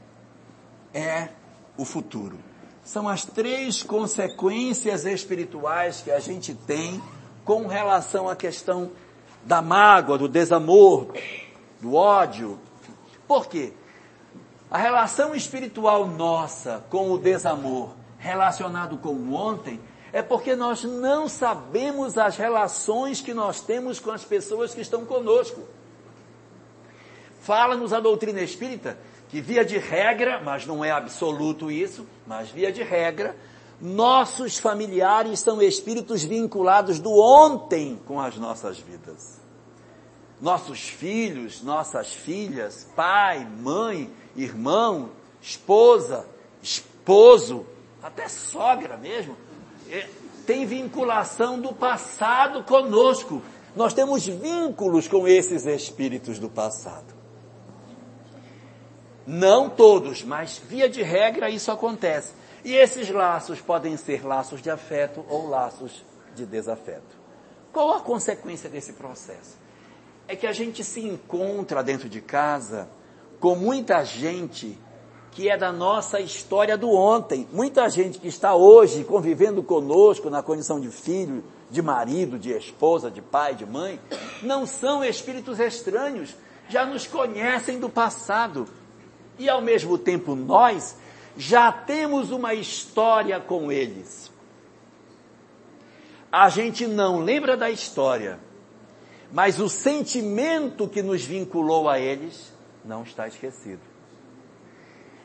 é 0.94 1.30
o 1.76 1.84
futuro. 1.84 2.38
São 2.84 3.08
as 3.08 3.24
três 3.24 3.82
consequências 3.82 5.04
espirituais 5.04 6.02
que 6.02 6.12
a 6.12 6.20
gente 6.20 6.54
tem 6.54 7.02
com 7.46 7.66
relação 7.68 8.28
à 8.28 8.36
questão 8.36 8.90
da 9.44 9.62
mágoa, 9.62 10.18
do 10.18 10.28
desamor, 10.28 11.14
do 11.80 11.94
ódio. 11.94 12.58
Por 13.26 13.46
quê? 13.46 13.72
A 14.68 14.76
relação 14.76 15.34
espiritual 15.34 16.06
nossa 16.08 16.84
com 16.90 17.12
o 17.12 17.18
desamor 17.18 17.90
relacionado 18.18 18.98
com 18.98 19.10
o 19.10 19.34
ontem 19.34 19.80
é 20.12 20.20
porque 20.22 20.56
nós 20.56 20.82
não 20.82 21.28
sabemos 21.28 22.18
as 22.18 22.36
relações 22.36 23.20
que 23.20 23.32
nós 23.32 23.60
temos 23.60 24.00
com 24.00 24.10
as 24.10 24.24
pessoas 24.24 24.74
que 24.74 24.80
estão 24.80 25.04
conosco. 25.04 25.62
Fala-nos 27.40 27.92
a 27.92 28.00
doutrina 28.00 28.40
espírita 28.40 28.98
que 29.28 29.40
via 29.40 29.64
de 29.64 29.78
regra, 29.78 30.40
mas 30.42 30.66
não 30.66 30.84
é 30.84 30.90
absoluto 30.90 31.70
isso, 31.70 32.06
mas 32.26 32.48
via 32.48 32.72
de 32.72 32.82
regra, 32.82 33.36
nossos 33.80 34.58
familiares 34.58 35.40
são 35.40 35.60
espíritos 35.60 36.24
vinculados 36.24 36.98
do 36.98 37.12
ontem 37.12 38.00
com 38.06 38.20
as 38.20 38.36
nossas 38.36 38.78
vidas. 38.78 39.38
Nossos 40.40 40.80
filhos, 40.80 41.62
nossas 41.62 42.12
filhas, 42.12 42.86
pai, 42.96 43.46
mãe, 43.46 44.10
irmão, 44.34 45.10
esposa, 45.40 46.26
esposo, 46.62 47.66
até 48.02 48.28
sogra 48.28 48.96
mesmo, 48.96 49.36
é, 49.90 50.08
tem 50.46 50.66
vinculação 50.66 51.60
do 51.60 51.72
passado 51.72 52.62
conosco. 52.64 53.42
nós 53.74 53.92
temos 53.92 54.26
vínculos 54.26 55.06
com 55.06 55.28
esses 55.28 55.66
espíritos 55.66 56.38
do 56.38 56.48
passado. 56.48 57.14
Não 59.26 59.68
todos, 59.68 60.22
mas 60.22 60.56
via 60.56 60.88
de 60.88 61.02
regra 61.02 61.50
isso 61.50 61.70
acontece. 61.70 62.32
E 62.66 62.74
esses 62.74 63.08
laços 63.10 63.60
podem 63.60 63.96
ser 63.96 64.26
laços 64.26 64.60
de 64.60 64.68
afeto 64.68 65.24
ou 65.28 65.48
laços 65.48 66.04
de 66.34 66.44
desafeto. 66.44 67.16
Qual 67.72 67.92
a 67.92 68.00
consequência 68.00 68.68
desse 68.68 68.94
processo? 68.94 69.56
É 70.26 70.34
que 70.34 70.48
a 70.48 70.52
gente 70.52 70.82
se 70.82 71.00
encontra 71.00 71.80
dentro 71.80 72.08
de 72.08 72.20
casa 72.20 72.88
com 73.38 73.54
muita 73.54 74.02
gente 74.02 74.76
que 75.30 75.48
é 75.48 75.56
da 75.56 75.70
nossa 75.70 76.18
história 76.18 76.76
do 76.76 76.90
ontem. 76.90 77.46
Muita 77.52 77.88
gente 77.88 78.18
que 78.18 78.26
está 78.26 78.56
hoje 78.56 79.04
convivendo 79.04 79.62
conosco 79.62 80.28
na 80.28 80.42
condição 80.42 80.80
de 80.80 80.90
filho, 80.90 81.44
de 81.70 81.80
marido, 81.80 82.36
de 82.36 82.50
esposa, 82.50 83.12
de 83.12 83.22
pai, 83.22 83.54
de 83.54 83.64
mãe, 83.64 84.00
não 84.42 84.66
são 84.66 85.04
espíritos 85.04 85.60
estranhos, 85.60 86.34
já 86.68 86.84
nos 86.84 87.06
conhecem 87.06 87.78
do 87.78 87.88
passado. 87.88 88.66
E 89.38 89.48
ao 89.48 89.62
mesmo 89.62 89.96
tempo 89.96 90.34
nós 90.34 90.96
já 91.36 91.70
temos 91.70 92.30
uma 92.30 92.54
história 92.54 93.38
com 93.38 93.70
eles. 93.70 94.30
A 96.30 96.48
gente 96.48 96.86
não 96.86 97.20
lembra 97.20 97.56
da 97.56 97.70
história, 97.70 98.38
mas 99.32 99.60
o 99.60 99.68
sentimento 99.68 100.88
que 100.88 101.02
nos 101.02 101.22
vinculou 101.22 101.88
a 101.88 101.98
eles 101.98 102.52
não 102.84 103.02
está 103.02 103.28
esquecido. 103.28 103.80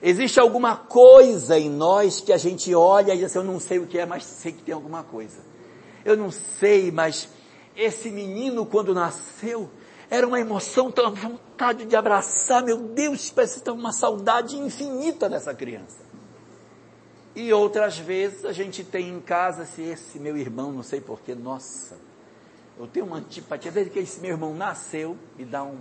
Existe 0.01 0.39
alguma 0.39 0.75
coisa 0.75 1.59
em 1.59 1.69
nós 1.69 2.19
que 2.19 2.33
a 2.33 2.37
gente 2.37 2.73
olha 2.73 3.13
e 3.13 3.17
diz 3.17 3.25
assim, 3.25 3.37
eu 3.37 3.43
não 3.43 3.59
sei 3.59 3.77
o 3.77 3.85
que 3.85 3.99
é, 3.99 4.05
mas 4.05 4.23
sei 4.23 4.51
que 4.51 4.63
tem 4.63 4.73
alguma 4.73 5.03
coisa. 5.03 5.39
Eu 6.03 6.17
não 6.17 6.31
sei, 6.31 6.91
mas 6.91 7.29
esse 7.75 8.09
menino 8.09 8.65
quando 8.65 8.95
nasceu, 8.95 9.69
era 10.11 10.27
uma 10.27 10.41
emoção, 10.41 10.93
uma 10.99 11.09
vontade 11.09 11.85
de 11.85 11.95
abraçar, 11.95 12.61
meu 12.61 12.77
Deus, 12.77 13.31
parece 13.31 13.61
ter 13.61 13.71
uma 13.71 13.93
saudade 13.93 14.57
infinita 14.57 15.29
dessa 15.29 15.55
criança. 15.55 16.03
E 17.33 17.53
outras 17.53 17.97
vezes 17.97 18.43
a 18.43 18.51
gente 18.51 18.83
tem 18.83 19.07
em 19.07 19.21
casa, 19.21 19.65
se 19.65 19.81
esse 19.81 20.19
meu 20.19 20.35
irmão, 20.35 20.73
não 20.73 20.83
sei 20.83 20.99
porquê, 20.99 21.33
nossa, 21.33 21.97
eu 22.77 22.87
tenho 22.87 23.05
uma 23.05 23.19
antipatia, 23.19 23.71
desde 23.71 23.89
que 23.89 23.99
esse 23.99 24.19
meu 24.19 24.31
irmão 24.31 24.53
nasceu, 24.53 25.17
me 25.37 25.45
dá 25.45 25.63
um, 25.63 25.79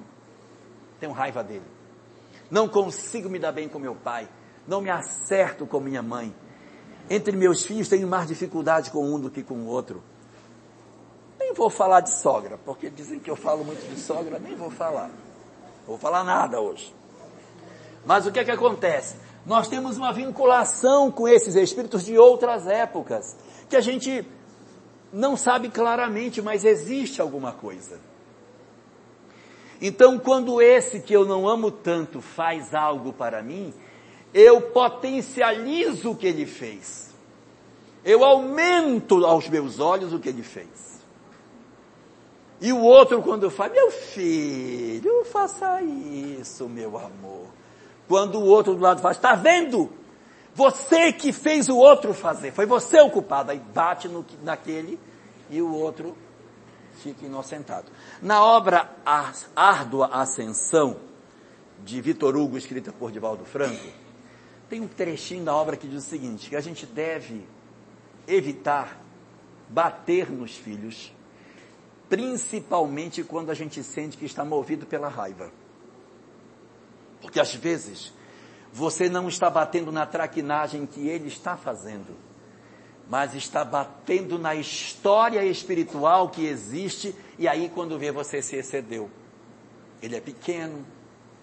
tenho 1.00 1.10
raiva 1.10 1.42
dele. 1.42 1.66
Não 2.48 2.68
consigo 2.68 3.28
me 3.28 3.40
dar 3.40 3.50
bem 3.50 3.68
com 3.68 3.80
meu 3.80 3.96
pai, 3.96 4.28
não 4.64 4.80
me 4.80 4.90
acerto 4.90 5.66
com 5.66 5.80
minha 5.80 6.04
mãe. 6.04 6.32
Entre 7.10 7.36
meus 7.36 7.64
filhos 7.64 7.88
tenho 7.88 8.06
mais 8.06 8.28
dificuldade 8.28 8.92
com 8.92 9.12
um 9.12 9.18
do 9.18 9.28
que 9.28 9.42
com 9.42 9.54
o 9.54 9.66
outro. 9.66 10.00
Nem 11.40 11.54
vou 11.54 11.70
falar 11.70 12.00
de 12.00 12.10
sogra, 12.10 12.58
porque 12.66 12.90
dizem 12.90 13.18
que 13.18 13.30
eu 13.30 13.34
falo 13.34 13.64
muito 13.64 13.80
de 13.88 13.98
sogra, 13.98 14.38
nem 14.38 14.54
vou 14.54 14.70
falar. 14.70 15.10
Vou 15.86 15.96
falar 15.96 16.22
nada 16.22 16.60
hoje. 16.60 16.94
Mas 18.04 18.26
o 18.26 18.30
que 18.30 18.40
é 18.40 18.44
que 18.44 18.50
acontece? 18.50 19.16
Nós 19.46 19.66
temos 19.66 19.96
uma 19.96 20.12
vinculação 20.12 21.10
com 21.10 21.26
esses 21.26 21.56
espíritos 21.56 22.04
de 22.04 22.18
outras 22.18 22.66
épocas, 22.66 23.38
que 23.70 23.74
a 23.74 23.80
gente 23.80 24.22
não 25.10 25.34
sabe 25.34 25.70
claramente, 25.70 26.42
mas 26.42 26.62
existe 26.62 27.22
alguma 27.22 27.52
coisa. 27.52 27.98
Então, 29.80 30.18
quando 30.18 30.60
esse 30.60 31.00
que 31.00 31.14
eu 31.14 31.24
não 31.24 31.48
amo 31.48 31.70
tanto 31.70 32.20
faz 32.20 32.74
algo 32.74 33.14
para 33.14 33.42
mim, 33.42 33.72
eu 34.34 34.60
potencializo 34.60 36.10
o 36.10 36.16
que 36.16 36.26
ele 36.26 36.44
fez. 36.44 37.14
Eu 38.04 38.22
aumento 38.24 39.24
aos 39.24 39.48
meus 39.48 39.80
olhos 39.80 40.12
o 40.12 40.18
que 40.18 40.28
ele 40.28 40.42
fez. 40.42 40.89
E 42.60 42.72
o 42.72 42.80
outro 42.80 43.22
quando 43.22 43.50
fala, 43.50 43.72
meu 43.72 43.90
filho, 43.90 45.24
faça 45.24 45.80
isso, 45.82 46.68
meu 46.68 46.98
amor. 46.98 47.46
Quando 48.06 48.38
o 48.38 48.44
outro 48.44 48.74
do 48.74 48.80
lado 48.80 49.00
faz, 49.00 49.16
está 49.16 49.34
vendo? 49.34 49.90
Você 50.54 51.12
que 51.12 51.32
fez 51.32 51.68
o 51.68 51.76
outro 51.76 52.12
fazer, 52.12 52.52
foi 52.52 52.66
você 52.66 53.00
o 53.00 53.10
culpado. 53.10 53.50
Aí 53.50 53.58
bate 53.58 54.08
no, 54.08 54.26
naquele 54.42 54.98
e 55.48 55.62
o 55.62 55.72
outro 55.72 56.16
fica 57.02 57.24
inocentado. 57.24 57.86
Na 58.20 58.44
obra 58.44 58.90
Árdua 59.56 60.08
Ascensão, 60.12 60.96
de 61.82 62.00
Vitor 62.00 62.36
Hugo, 62.36 62.58
escrita 62.58 62.92
por 62.92 63.10
Divaldo 63.10 63.44
Franco, 63.44 63.88
tem 64.68 64.80
um 64.80 64.88
trechinho 64.88 65.44
da 65.44 65.54
obra 65.54 65.76
que 65.76 65.88
diz 65.88 66.04
o 66.04 66.08
seguinte, 66.08 66.48
que 66.48 66.56
a 66.56 66.60
gente 66.60 66.86
deve 66.86 67.46
evitar 68.28 69.00
bater 69.68 70.30
nos 70.30 70.54
filhos, 70.54 71.12
principalmente 72.10 73.22
quando 73.22 73.50
a 73.50 73.54
gente 73.54 73.84
sente 73.84 74.18
que 74.18 74.26
está 74.26 74.44
movido 74.44 74.84
pela 74.84 75.08
raiva. 75.08 75.50
Porque 77.22 77.38
às 77.38 77.54
vezes 77.54 78.12
você 78.72 79.08
não 79.08 79.28
está 79.28 79.48
batendo 79.48 79.92
na 79.92 80.04
traquinagem 80.04 80.86
que 80.86 81.08
ele 81.08 81.28
está 81.28 81.56
fazendo, 81.56 82.16
mas 83.08 83.34
está 83.34 83.64
batendo 83.64 84.38
na 84.38 84.56
história 84.56 85.44
espiritual 85.44 86.28
que 86.28 86.44
existe 86.44 87.14
e 87.38 87.46
aí 87.46 87.70
quando 87.72 87.98
vê 87.98 88.10
você 88.10 88.42
se 88.42 88.56
excedeu. 88.56 89.08
Ele 90.02 90.16
é 90.16 90.20
pequeno, 90.20 90.84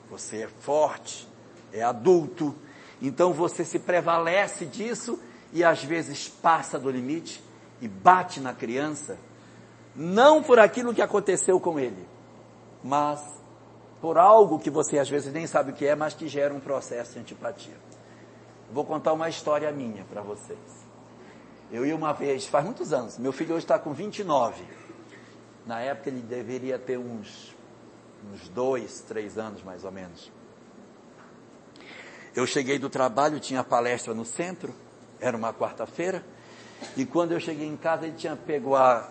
você 0.10 0.44
é 0.44 0.48
forte, 0.48 1.28
é 1.72 1.82
adulto, 1.82 2.54
então 3.02 3.32
você 3.32 3.64
se 3.64 3.80
prevalece 3.80 4.66
disso 4.66 5.18
e 5.54 5.64
às 5.64 5.82
vezes 5.82 6.28
passa 6.28 6.78
do 6.78 6.90
limite 6.90 7.42
e 7.82 7.88
bate 7.88 8.42
na 8.42 8.54
criança 8.54 9.18
não 9.98 10.44
por 10.44 10.60
aquilo 10.60 10.94
que 10.94 11.02
aconteceu 11.02 11.60
com 11.60 11.80
ele, 11.80 12.08
mas 12.84 13.20
por 14.00 14.18
algo 14.18 14.60
que 14.60 14.70
você 14.70 15.00
às 15.00 15.10
vezes 15.10 15.34
nem 15.34 15.48
sabe 15.48 15.72
o 15.72 15.74
que 15.74 15.88
é, 15.88 15.96
mas 15.96 16.14
que 16.14 16.28
gera 16.28 16.54
um 16.54 16.60
processo 16.60 17.14
de 17.14 17.20
antipatia. 17.20 17.74
Vou 18.72 18.86
contar 18.86 19.14
uma 19.14 19.28
história 19.28 19.72
minha 19.72 20.06
para 20.06 20.22
vocês. 20.22 20.60
Eu 21.72 21.84
ia 21.86 21.96
uma 21.96 22.14
vez, 22.14 22.46
faz 22.46 22.64
muitos 22.64 22.94
anos, 22.94 23.18
meu 23.18 23.34
filho 23.34 23.56
hoje 23.56 23.66
está 23.66 23.80
com 23.80 23.92
29. 23.92 24.64
Na 25.66 25.82
época 25.82 26.10
ele 26.10 26.22
deveria 26.22 26.78
ter 26.78 26.98
uns, 26.98 27.56
uns 28.32 28.48
dois, 28.50 29.02
três 29.02 29.38
anos 29.38 29.64
mais 29.64 29.84
ou 29.84 29.92
menos. 29.92 30.32
Eu 32.36 32.46
cheguei 32.46 32.78
do 32.78 32.88
trabalho, 32.88 33.40
tinha 33.40 33.64
palestra 33.64 34.14
no 34.14 34.24
centro, 34.24 34.74
era 35.20 35.36
uma 35.36 35.52
quarta-feira, 35.52 36.24
e 36.96 37.04
quando 37.04 37.32
eu 37.32 37.40
cheguei 37.40 37.68
em 37.68 37.76
casa 37.76 38.06
ele 38.06 38.16
tinha 38.16 38.36
pego 38.36 38.76
a 38.76 39.10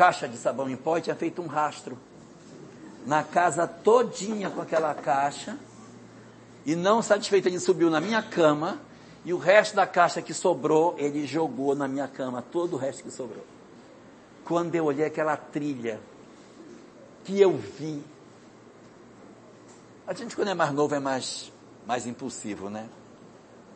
caixa 0.00 0.26
de 0.26 0.38
sabão 0.38 0.66
em 0.66 0.76
pó 0.76 0.96
e 0.96 1.02
tinha 1.02 1.14
feito 1.14 1.42
um 1.42 1.46
rastro 1.46 1.98
na 3.04 3.22
casa 3.22 3.68
todinha 3.68 4.48
com 4.48 4.62
aquela 4.62 4.94
caixa. 4.94 5.58
E 6.64 6.74
não 6.74 7.02
satisfeito, 7.02 7.48
ele 7.48 7.60
subiu 7.60 7.90
na 7.90 8.00
minha 8.00 8.22
cama 8.22 8.80
e 9.26 9.34
o 9.34 9.36
resto 9.36 9.76
da 9.76 9.86
caixa 9.86 10.22
que 10.22 10.32
sobrou, 10.32 10.94
ele 10.96 11.26
jogou 11.26 11.74
na 11.74 11.86
minha 11.86 12.08
cama, 12.08 12.40
todo 12.40 12.76
o 12.76 12.78
resto 12.78 13.02
que 13.02 13.10
sobrou. 13.10 13.44
Quando 14.42 14.74
eu 14.74 14.86
olhei 14.86 15.04
aquela 15.04 15.36
trilha 15.36 16.00
que 17.22 17.38
eu 17.38 17.54
vi, 17.58 18.02
a 20.06 20.14
gente 20.14 20.34
quando 20.34 20.48
é 20.48 20.54
mais 20.54 20.72
novo 20.72 20.94
é 20.94 20.98
mais, 20.98 21.52
mais 21.86 22.06
impulsivo, 22.06 22.70
né? 22.70 22.88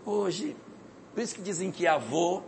Hoje, 0.06 0.56
por 1.12 1.22
isso 1.22 1.34
que 1.34 1.42
dizem 1.42 1.70
que 1.70 1.86
avô 1.86 2.40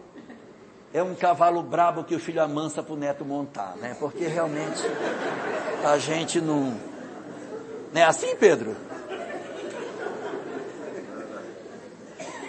é 0.96 1.02
um 1.02 1.14
cavalo 1.14 1.62
brabo 1.62 2.04
que 2.04 2.14
o 2.14 2.18
filho 2.18 2.42
amansa 2.42 2.82
para 2.82 2.94
o 2.94 2.96
neto 2.96 3.22
montar, 3.22 3.76
né? 3.76 3.94
Porque 4.00 4.26
realmente 4.26 4.80
a 5.84 5.98
gente 5.98 6.40
não. 6.40 6.74
Não 7.92 8.00
é 8.00 8.04
assim, 8.04 8.34
Pedro? 8.36 8.74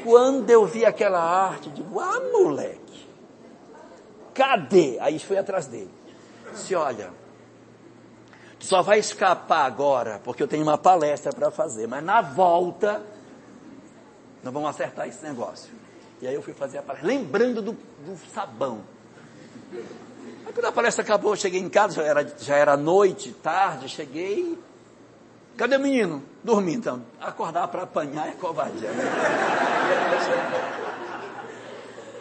Quando 0.02 0.50
eu 0.50 0.66
vi 0.66 0.86
aquela 0.86 1.20
arte, 1.20 1.70
digo, 1.70 2.00
ah, 2.00 2.22
moleque, 2.32 3.10
cadê? 4.34 4.98
Aí 5.02 5.20
foi 5.20 5.38
atrás 5.38 5.66
dele. 5.66 5.94
Se 6.54 6.74
olha, 6.74 7.12
tu 8.58 8.66
só 8.66 8.82
vai 8.82 9.00
escapar 9.00 9.66
agora, 9.66 10.22
porque 10.24 10.42
eu 10.42 10.48
tenho 10.48 10.64
uma 10.64 10.78
palestra 10.78 11.34
para 11.34 11.52
fazer, 11.52 11.86
mas 11.86 12.02
na 12.02 12.22
volta, 12.22 13.04
nós 14.42 14.54
vamos 14.54 14.70
acertar 14.70 15.06
esse 15.06 15.22
negócio. 15.22 15.87
E 16.22 16.28
aí 16.28 16.34
eu 16.34 16.42
fui 16.42 16.54
fazer 16.54 16.80
a 16.80 16.82
palestra, 16.82 17.08
lembrando 17.08 17.62
do, 17.62 17.74
do 17.74 18.18
sabão. 18.34 18.82
Aí 20.46 20.54
quando 20.54 20.66
a 20.66 20.72
palestra 20.72 21.04
acabou, 21.04 21.34
eu 21.34 21.36
cheguei 21.36 21.60
em 21.60 21.70
casa, 21.70 21.96
já 21.96 22.04
era, 22.04 22.28
já 22.40 22.56
era 22.56 22.78
noite, 22.78 23.32
tarde, 23.34 23.88
cheguei. 23.88 24.58
Cadê 25.56 25.76
o 25.76 25.80
menino? 25.80 26.24
Dormi 26.44 26.74
então. 26.74 27.04
Acordar 27.20 27.68
para 27.68 27.84
apanhar 27.84 28.28
é 28.28 28.32
covardia. 28.32 28.90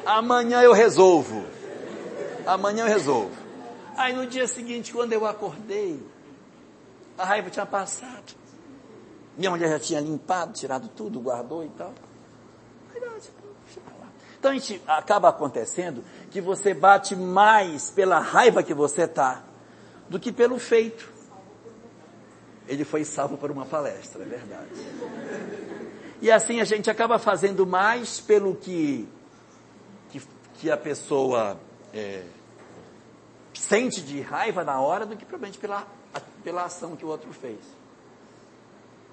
Amanhã 0.05 0.63
eu 0.63 0.73
resolvo. 0.73 1.45
Amanhã 2.47 2.85
eu 2.85 2.89
resolvo. 2.89 3.37
Aí 3.97 4.15
no 4.15 4.27
dia 4.27 4.47
seguinte, 4.47 4.93
quando 4.93 5.13
eu 5.13 5.27
acordei, 5.27 6.01
a 7.17 7.25
raiva 7.25 7.51
tinha 7.51 7.67
passado. 7.67 8.35
Minha 9.37 9.51
mulher 9.51 9.71
já 9.71 9.79
tinha 9.79 10.01
limpado, 10.01 10.53
tirado 10.53 10.89
tudo, 10.89 11.21
guardou 11.21 11.65
e 11.65 11.69
tal. 11.71 11.93
Então 12.95 13.09
a 13.09 13.21
gente 14.53 14.83
acaba 14.87 15.29
acontecendo 15.29 16.05
que 16.31 16.41
você 16.41 16.75
bate 16.75 17.15
mais 17.17 17.91
pela 17.91 18.19
raiva 18.19 18.63
que 18.63 18.75
você 18.75 19.03
está 19.03 19.43
do 20.09 20.19
que 20.19 20.33
pelo 20.33 20.59
feito. 20.59 21.11
Ele 22.69 22.85
foi 22.85 23.05
salvo 23.05 23.37
por 23.37 23.51
uma 23.51 23.65
palestra, 23.65 24.23
é 24.23 24.27
verdade. 24.27 24.71
E 26.21 26.31
assim 26.31 26.61
a 26.61 26.65
gente 26.65 26.91
acaba 26.91 27.19
fazendo 27.19 27.67
mais 27.67 28.21
pelo 28.21 28.57
que, 28.57 29.09
que, 30.11 30.23
que 30.55 30.71
a 30.71 30.77
pessoa 30.77 31.61
é, 31.93 32.25
sente 33.55 34.01
de 34.01 34.21
raiva 34.21 34.65
na 34.65 34.81
hora 34.81 35.07
do 35.07 35.17
que 35.17 35.25
provavelmente 35.25 35.59
pela, 35.59 35.87
pela 36.43 36.65
ação 36.65 36.97
que 36.97 37.05
o 37.05 37.09
outro 37.09 37.33
fez. 37.33 37.59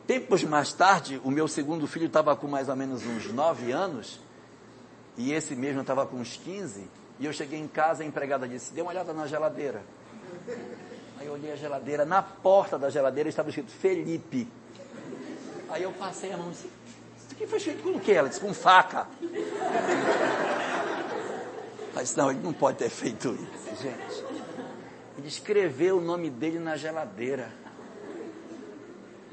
Tempos 0.08 0.44
mais 0.44 0.74
tarde, 0.74 1.22
o 1.24 1.32
meu 1.32 1.48
segundo 1.48 1.88
filho 1.88 2.08
estava 2.08 2.36
com 2.36 2.48
mais 2.48 2.68
ou 2.68 2.76
menos 2.76 3.06
uns 3.06 3.32
nove 3.32 3.72
anos, 3.72 4.20
e 5.18 5.32
esse 5.34 5.56
mesmo 5.56 5.82
estava 5.82 6.06
com 6.06 6.18
uns 6.18 6.38
15, 6.38 6.88
e 7.20 7.26
eu 7.26 7.34
cheguei 7.34 7.60
em 7.60 7.68
casa, 7.68 8.04
a 8.04 8.06
empregada 8.06 8.48
disse, 8.48 8.74
dê 8.74 8.82
uma 8.82 8.92
olhada 8.92 9.14
na 9.14 9.28
geladeira. 9.28 9.84
Aí 11.20 11.28
eu 11.28 11.34
olhei 11.34 11.52
a 11.52 11.56
geladeira, 11.56 12.06
na 12.06 12.22
porta 12.22 12.78
da 12.78 12.90
geladeira 12.90 13.30
estava 13.30 13.50
escrito 13.50 13.72
Felipe. 13.72 14.48
Aí 15.70 15.84
eu 15.84 15.92
passei 15.94 16.32
a 16.32 16.38
mão 16.38 16.48
e 16.48 16.52
disse, 16.52 16.68
isso 16.68 17.28
aqui 17.32 17.48
foi 17.48 17.60
feito 17.60 17.84
com 17.84 17.90
o 17.90 18.00
que? 18.00 18.12
Ela 18.12 18.30
disse, 18.30 18.42
com 18.42 18.54
faca. 18.54 19.08
Mas 21.94 22.16
não, 22.16 22.32
ele 22.32 22.40
não 22.42 22.54
pode 22.54 22.80
ter 22.80 22.90
feito 22.90 23.34
isso, 23.36 23.82
gente. 23.82 24.26
Ele 25.18 25.28
escreveu 25.28 25.98
o 25.98 26.02
nome 26.02 26.30
dele 26.30 26.60
na 26.60 26.76
geladeira. 26.76 27.52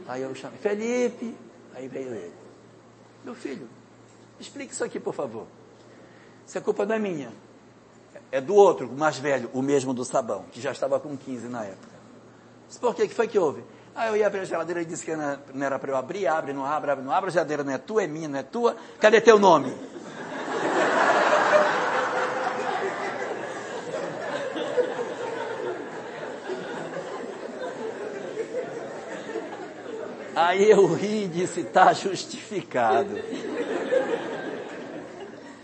Aí 0.06 0.22
eu 0.22 0.34
chamei, 0.34 0.58
Felipe. 0.58 1.34
Aí 1.74 1.88
veio 1.88 2.14
ele. 2.14 2.34
Meu 3.24 3.34
filho, 3.34 3.68
explique 4.38 4.72
isso 4.72 4.84
aqui, 4.84 5.00
por 5.00 5.14
favor. 5.14 5.46
Se 6.50 6.58
a 6.58 6.60
culpa 6.60 6.84
não 6.84 6.96
é 6.96 6.98
minha. 6.98 7.32
É 8.32 8.40
do 8.40 8.56
outro, 8.56 8.88
o 8.88 8.98
mais 8.98 9.16
velho, 9.16 9.48
o 9.54 9.62
mesmo 9.62 9.94
do 9.94 10.04
sabão, 10.04 10.46
que 10.50 10.60
já 10.60 10.72
estava 10.72 10.98
com 10.98 11.16
15 11.16 11.46
na 11.46 11.64
época. 11.64 11.94
Disse, 12.66 12.80
por 12.80 12.92
quê? 12.92 13.06
que 13.06 13.14
foi 13.14 13.28
que 13.28 13.38
houve? 13.38 13.62
Aí 13.94 14.08
eu 14.08 14.16
ia 14.16 14.26
abrir 14.26 14.40
a 14.40 14.44
geladeira 14.44 14.82
e 14.82 14.84
disse 14.84 15.04
que 15.04 15.14
não 15.14 15.64
era 15.64 15.78
para 15.78 15.92
eu 15.92 15.96
abrir, 15.96 16.26
abre, 16.26 16.52
não 16.52 16.64
abre, 16.64 16.90
abre, 16.90 17.04
não 17.04 17.12
abre, 17.12 17.30
a 17.30 17.32
geladeira 17.32 17.62
não 17.62 17.72
é 17.72 17.78
tua, 17.78 18.02
é 18.02 18.08
minha, 18.08 18.26
não 18.26 18.40
é 18.40 18.42
tua. 18.42 18.74
Cadê 18.98 19.20
teu 19.20 19.38
nome? 19.38 19.72
Aí 30.34 30.68
eu 30.68 30.92
ri 30.94 31.26
e 31.26 31.28
disse, 31.28 31.60
está 31.60 31.92
justificado. 31.92 33.14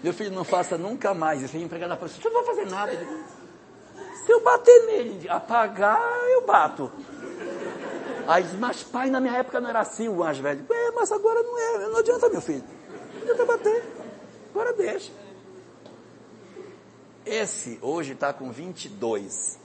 Meu 0.06 0.14
filho, 0.14 0.30
não 0.30 0.44
faça 0.44 0.78
nunca 0.78 1.12
mais 1.12 1.42
isso. 1.42 1.56
Ele 1.56 1.64
empregado 1.64 1.98
falou, 1.98 2.08
você 2.08 2.28
não 2.28 2.44
vai 2.44 2.54
fazer 2.54 2.70
nada. 2.70 2.92
Se 4.24 4.30
eu 4.30 4.40
bater 4.40 4.86
nele, 4.86 5.28
apagar, 5.28 6.00
eu 6.28 6.46
bato. 6.46 6.92
Aí 8.28 8.44
diz, 8.44 8.54
mas 8.54 8.84
pai, 8.84 9.10
na 9.10 9.18
minha 9.18 9.36
época 9.36 9.60
não 9.60 9.68
era 9.68 9.80
assim, 9.80 10.06
o 10.06 10.18
mais 10.18 10.38
velho. 10.38 10.64
É, 10.70 10.92
mas 10.92 11.10
agora 11.10 11.42
não 11.42 11.58
é, 11.58 11.88
não 11.88 11.96
adianta, 11.96 12.28
meu 12.28 12.40
filho. 12.40 12.62
Não 13.14 13.22
adianta 13.22 13.44
bater. 13.46 13.84
Agora 14.54 14.72
deixa. 14.74 15.10
Esse 17.24 17.76
hoje 17.82 18.12
está 18.12 18.32
com 18.32 18.52
22. 18.52 19.58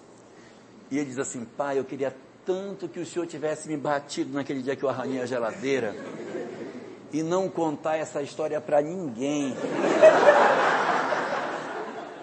E 0.90 0.98
ele 0.98 1.06
diz 1.06 1.20
assim, 1.20 1.46
pai, 1.46 1.78
eu 1.78 1.86
queria 1.86 2.18
tanto 2.44 2.90
que 2.90 3.00
o 3.00 3.06
senhor 3.06 3.28
tivesse 3.28 3.70
me 3.70 3.78
batido 3.78 4.34
naquele 4.34 4.64
dia 4.64 4.76
que 4.76 4.82
eu 4.82 4.90
arranhei 4.90 5.22
a 5.22 5.28
geladeira 5.28 5.96
e 7.14 7.24
não 7.24 7.50
contar 7.50 7.98
essa 7.98 8.22
história 8.22 8.60
para 8.62 8.82
ninguém. 8.82 9.56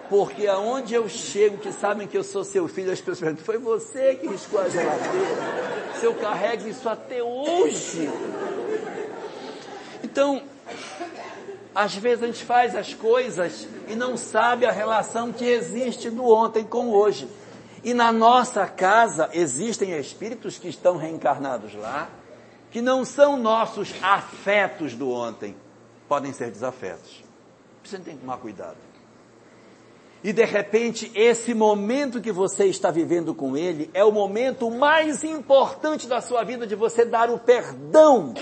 Porque 0.09 0.47
aonde 0.47 0.95
eu 0.95 1.07
chego, 1.07 1.57
que 1.57 1.71
sabem 1.71 2.07
que 2.07 2.17
eu 2.17 2.23
sou 2.23 2.43
seu 2.43 2.67
filho, 2.67 2.91
as 2.91 2.99
pessoas 2.99 3.19
perguntam, 3.19 3.45
foi 3.45 3.57
você 3.59 4.15
que 4.15 4.27
riscou 4.27 4.59
a 4.59 4.67
geladeira? 4.67 5.37
Se 5.99 6.05
eu 6.05 6.15
carrego 6.15 6.67
isso 6.67 6.89
até 6.89 7.21
hoje. 7.21 8.09
Então, 10.03 10.41
às 11.75 11.93
vezes 11.93 12.23
a 12.23 12.27
gente 12.27 12.43
faz 12.43 12.75
as 12.75 12.93
coisas 12.95 13.67
e 13.87 13.95
não 13.95 14.17
sabe 14.17 14.65
a 14.65 14.71
relação 14.71 15.31
que 15.31 15.45
existe 15.45 16.09
do 16.09 16.25
ontem 16.25 16.63
com 16.63 16.89
hoje. 16.89 17.27
E 17.83 17.93
na 17.93 18.11
nossa 18.11 18.65
casa 18.65 19.29
existem 19.31 19.97
espíritos 19.97 20.57
que 20.57 20.67
estão 20.67 20.97
reencarnados 20.97 21.75
lá, 21.75 22.09
que 22.71 22.81
não 22.81 23.03
são 23.03 23.37
nossos 23.37 23.93
afetos 24.01 24.93
do 24.93 25.09
ontem, 25.11 25.55
podem 26.07 26.31
ser 26.33 26.51
desafetos. 26.51 27.23
Você 27.83 27.97
tem 27.97 28.15
que 28.15 28.21
tomar 28.21 28.37
cuidado. 28.37 28.77
E 30.23 30.33
de 30.33 30.43
repente, 30.43 31.11
esse 31.15 31.53
momento 31.53 32.19
que 32.19 32.31
você 32.31 32.65
está 32.65 32.91
vivendo 32.91 33.33
com 33.33 33.55
ele 33.55 33.89
é 33.93 34.03
o 34.03 34.11
momento 34.11 34.69
mais 34.69 35.23
importante 35.23 36.07
da 36.07 36.19
sua 36.19 36.43
vida 36.43 36.67
de 36.67 36.75
você 36.75 37.05
dar 37.05 37.29
o 37.29 37.39
perdão. 37.39 38.33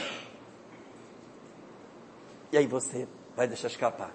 E 2.51 2.57
aí 2.57 2.65
você 2.65 3.07
vai 3.35 3.47
deixar 3.47 3.67
escapar. 3.67 4.11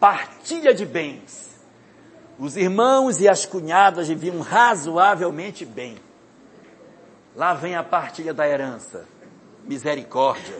Partilha 0.00 0.72
de 0.72 0.86
bens. 0.86 1.54
Os 2.38 2.56
irmãos 2.56 3.20
e 3.20 3.28
as 3.28 3.44
cunhadas 3.44 4.08
viviam 4.08 4.40
razoavelmente 4.40 5.64
bem. 5.64 6.05
Lá 7.36 7.52
vem 7.52 7.76
a 7.76 7.84
partilha 7.84 8.32
da 8.32 8.48
herança. 8.48 9.06
Misericórdia. 9.64 10.56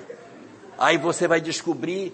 Aí 0.78 0.98
você 0.98 1.26
vai 1.26 1.40
descobrir 1.40 2.12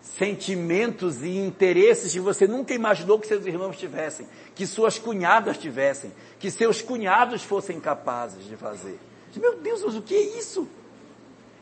sentimentos 0.00 1.22
e 1.22 1.36
interesses 1.36 2.12
que 2.12 2.18
você 2.18 2.46
nunca 2.46 2.72
imaginou 2.72 3.18
que 3.18 3.26
seus 3.26 3.44
irmãos 3.46 3.76
tivessem, 3.76 4.26
que 4.54 4.66
suas 4.66 4.98
cunhadas 4.98 5.58
tivessem, 5.58 6.12
que 6.40 6.50
seus 6.50 6.80
cunhados 6.80 7.42
fossem 7.42 7.78
capazes 7.78 8.44
de 8.46 8.56
fazer. 8.56 8.98
Meu 9.36 9.56
Deus, 9.56 9.82
mas 9.84 9.94
o 9.94 10.02
que 10.02 10.14
é 10.14 10.38
isso? 10.38 10.66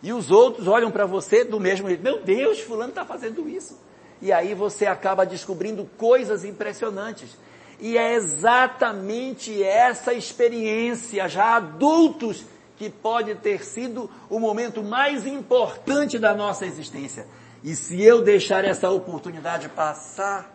E 0.03 0.12
os 0.12 0.31
outros 0.31 0.66
olham 0.66 0.90
para 0.90 1.05
você 1.05 1.45
do 1.45 1.61
mesmo 1.61 1.88
jeito. 1.88 2.03
Meu 2.03 2.23
Deus, 2.23 2.61
fulano 2.61 2.90
está 2.90 3.05
fazendo 3.05 3.49
isso. 3.49 3.79
E 4.23 4.33
aí 4.33 4.55
você 4.55 4.87
acaba 4.87 5.27
descobrindo 5.27 5.88
coisas 5.97 6.45
impressionantes. 6.45 7.37
E 7.81 7.97
é 7.97 8.14
exatamente 8.14 9.62
essa 9.62 10.12
experiência, 10.12 11.29
já 11.29 11.57
adultos, 11.57 12.45
que 12.77 12.88
pode 12.88 13.35
ter 13.37 13.64
sido 13.64 14.11
o 14.29 14.38
momento 14.38 14.83
mais 14.83 15.27
importante 15.27 16.19
da 16.19 16.35
nossa 16.35 16.66
existência. 16.66 17.27
E 17.62 17.75
se 17.75 18.03
eu 18.03 18.23
deixar 18.23 18.64
essa 18.64 18.90
oportunidade 18.90 19.69
passar, 19.69 20.51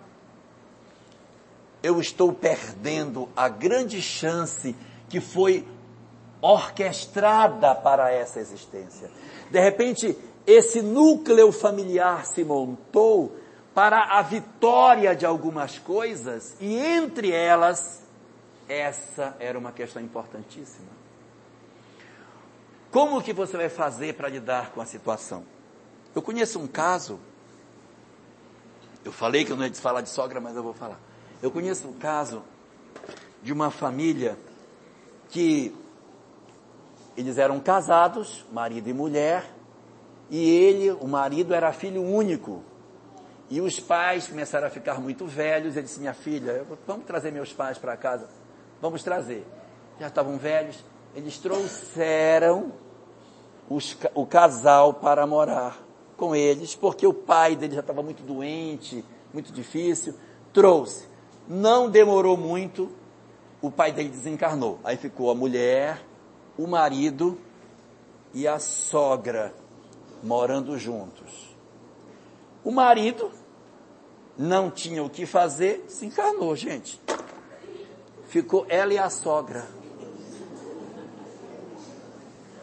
eu 1.83 1.99
estou 1.99 2.33
perdendo 2.33 3.29
a 3.35 3.47
grande 3.47 4.01
chance 4.01 4.75
que 5.07 5.19
foi 5.19 5.67
orquestrada 6.41 7.75
para 7.75 8.11
essa 8.11 8.39
existência. 8.39 9.09
De 9.51 9.59
repente, 9.59 10.17
esse 10.45 10.81
núcleo 10.81 11.51
familiar 11.51 12.25
se 12.25 12.43
montou 12.43 13.35
para 13.75 14.17
a 14.17 14.21
vitória 14.21 15.13
de 15.13 15.25
algumas 15.25 15.77
coisas, 15.77 16.55
e 16.61 16.77
entre 16.77 17.29
elas, 17.29 18.01
essa 18.69 19.35
era 19.37 19.59
uma 19.59 19.73
questão 19.73 20.01
importantíssima. 20.01 20.87
Como 22.89 23.21
que 23.21 23.33
você 23.33 23.57
vai 23.57 23.67
fazer 23.67 24.15
para 24.15 24.29
lidar 24.29 24.71
com 24.71 24.79
a 24.79 24.85
situação? 24.85 25.43
Eu 26.15 26.21
conheço 26.21 26.57
um 26.57 26.65
caso, 26.65 27.19
eu 29.03 29.11
falei 29.11 29.43
que 29.43 29.51
eu 29.51 29.57
não 29.57 29.65
ia 29.65 29.73
falar 29.73 29.99
de 29.99 30.07
sogra, 30.07 30.39
mas 30.39 30.55
eu 30.55 30.63
vou 30.63 30.73
falar. 30.73 30.97
Eu 31.41 31.51
conheço 31.51 31.89
um 31.89 31.93
caso 31.93 32.41
de 33.43 33.51
uma 33.51 33.69
família 33.69 34.37
que 35.29 35.75
eles 37.17 37.37
eram 37.37 37.59
casados, 37.59 38.45
marido 38.53 38.89
e 38.89 38.93
mulher, 38.93 39.53
e 40.29 40.49
ele, 40.49 40.91
o 40.91 41.07
marido, 41.09 41.53
era 41.53 41.73
filho 41.73 42.01
único. 42.01 42.63
E 43.49 43.61
os 43.61 43.79
pais 43.79 44.27
começaram 44.27 44.67
a 44.67 44.69
ficar 44.69 44.99
muito 44.99 45.25
velhos. 45.25 45.75
Ele 45.75 45.85
disse: 45.85 45.99
Minha 45.99 46.13
filha, 46.13 46.65
vamos 46.87 47.05
trazer 47.05 47.31
meus 47.31 47.53
pais 47.53 47.77
para 47.77 47.95
casa. 47.95 48.27
Vamos 48.81 49.03
trazer. 49.03 49.45
Já 49.99 50.07
estavam 50.07 50.37
velhos. 50.37 50.83
Eles 51.15 51.37
trouxeram 51.37 52.73
os, 53.69 53.97
o 54.13 54.25
casal 54.25 54.93
para 54.95 55.25
morar 55.25 55.81
com 56.17 56.35
eles, 56.35 56.75
porque 56.75 57.05
o 57.05 57.13
pai 57.13 57.55
dele 57.55 57.75
já 57.75 57.81
estava 57.81 58.01
muito 58.01 58.23
doente, 58.23 59.03
muito 59.33 59.51
difícil. 59.51 60.15
Trouxe. 60.53 61.07
Não 61.47 61.89
demorou 61.89 62.35
muito, 62.35 62.91
o 63.61 63.69
pai 63.69 63.91
dele 63.91 64.09
desencarnou. 64.09 64.79
Aí 64.83 64.97
ficou 64.97 65.29
a 65.29 65.35
mulher, 65.35 66.01
o 66.57 66.65
marido 66.65 67.37
e 68.33 68.47
a 68.47 68.59
sogra 68.59 69.53
morando 70.23 70.77
juntos. 70.77 71.55
O 72.63 72.71
marido 72.71 73.31
não 74.37 74.69
tinha 74.69 75.03
o 75.03 75.09
que 75.09 75.25
fazer, 75.25 75.85
se 75.87 76.05
encarnou, 76.05 76.55
gente. 76.55 76.99
Ficou 78.27 78.65
ela 78.67 78.93
e 78.93 78.97
a 78.97 79.09
sogra. 79.09 79.65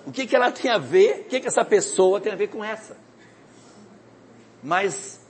O 0.06 0.12
que, 0.12 0.26
que 0.26 0.34
ela 0.34 0.50
tem 0.50 0.70
a 0.70 0.78
ver? 0.78 1.20
O 1.20 1.24
que, 1.24 1.40
que 1.40 1.48
essa 1.48 1.64
pessoa 1.64 2.20
tem 2.20 2.32
a 2.32 2.36
ver 2.36 2.48
com 2.48 2.62
essa? 2.62 2.96
Mas 4.62 5.20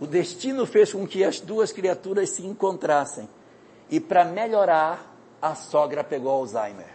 o 0.00 0.06
destino 0.06 0.64
fez 0.64 0.92
com 0.92 1.06
que 1.06 1.22
as 1.22 1.40
duas 1.40 1.72
criaturas 1.72 2.30
se 2.30 2.46
encontrassem. 2.46 3.28
E 3.90 4.00
para 4.00 4.24
melhorar, 4.24 5.14
a 5.42 5.54
sogra 5.54 6.02
pegou 6.02 6.30
Alzheimer. 6.30 6.88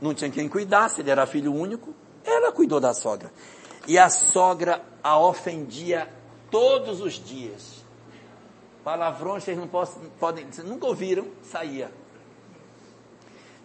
Não 0.00 0.14
tinha 0.14 0.30
quem 0.30 0.48
cuidasse, 0.48 1.00
ele 1.00 1.10
era 1.10 1.26
filho 1.26 1.54
único, 1.54 1.94
ela 2.24 2.52
cuidou 2.52 2.80
da 2.80 2.92
sogra. 2.92 3.32
E 3.86 3.98
a 3.98 4.08
sogra 4.10 4.82
a 5.02 5.18
ofendia 5.18 6.08
todos 6.50 7.00
os 7.00 7.14
dias. 7.14 7.84
Palavrões 8.82 9.44
vocês 9.44 9.58
não 9.58 9.68
podem, 9.68 10.50
vocês 10.50 10.66
nunca 10.66 10.86
ouviram, 10.86 11.26
saía. 11.42 11.92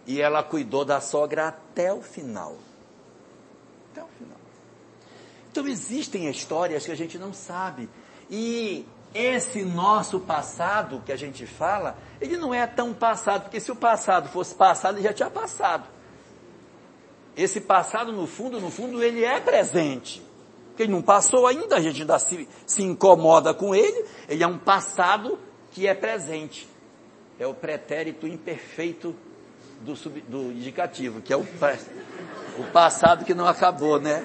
E 0.06 0.20
ela 0.20 0.42
cuidou 0.42 0.84
da 0.84 1.00
sogra 1.00 1.48
até 1.48 1.92
o 1.92 2.02
final. 2.02 2.56
Até 3.90 4.02
o 4.02 4.08
final. 4.18 4.38
Então 5.50 5.66
existem 5.66 6.28
histórias 6.28 6.84
que 6.84 6.92
a 6.92 6.96
gente 6.96 7.18
não 7.18 7.32
sabe. 7.32 7.88
E 8.30 8.86
esse 9.14 9.64
nosso 9.64 10.20
passado 10.20 11.02
que 11.04 11.10
a 11.10 11.16
gente 11.16 11.46
fala, 11.46 11.96
ele 12.20 12.36
não 12.36 12.52
é 12.52 12.66
tão 12.66 12.92
passado, 12.92 13.44
porque 13.44 13.58
se 13.58 13.72
o 13.72 13.76
passado 13.76 14.28
fosse 14.28 14.54
passado, 14.54 14.98
ele 14.98 15.08
já 15.08 15.14
tinha 15.14 15.30
passado. 15.30 15.88
Esse 17.36 17.60
passado, 17.60 18.12
no 18.12 18.26
fundo, 18.26 18.60
no 18.60 18.70
fundo, 18.70 19.02
ele 19.02 19.24
é 19.24 19.40
presente. 19.40 20.25
Porque 20.76 20.82
ele 20.82 20.92
não 20.92 21.00
passou 21.00 21.46
ainda, 21.46 21.76
a 21.76 21.80
gente 21.80 22.02
ainda 22.02 22.18
se, 22.18 22.46
se 22.66 22.82
incomoda 22.82 23.54
com 23.54 23.74
ele, 23.74 24.04
ele 24.28 24.44
é 24.44 24.46
um 24.46 24.58
passado 24.58 25.38
que 25.72 25.86
é 25.86 25.94
presente. 25.94 26.68
É 27.38 27.46
o 27.46 27.54
pretérito 27.54 28.26
imperfeito 28.26 29.16
do, 29.80 29.96
sub, 29.96 30.20
do 30.28 30.52
indicativo, 30.52 31.22
que 31.22 31.32
é 31.32 31.36
o, 31.36 31.46
o 32.58 32.64
passado 32.74 33.24
que 33.24 33.32
não 33.32 33.48
acabou, 33.48 33.98
né? 33.98 34.22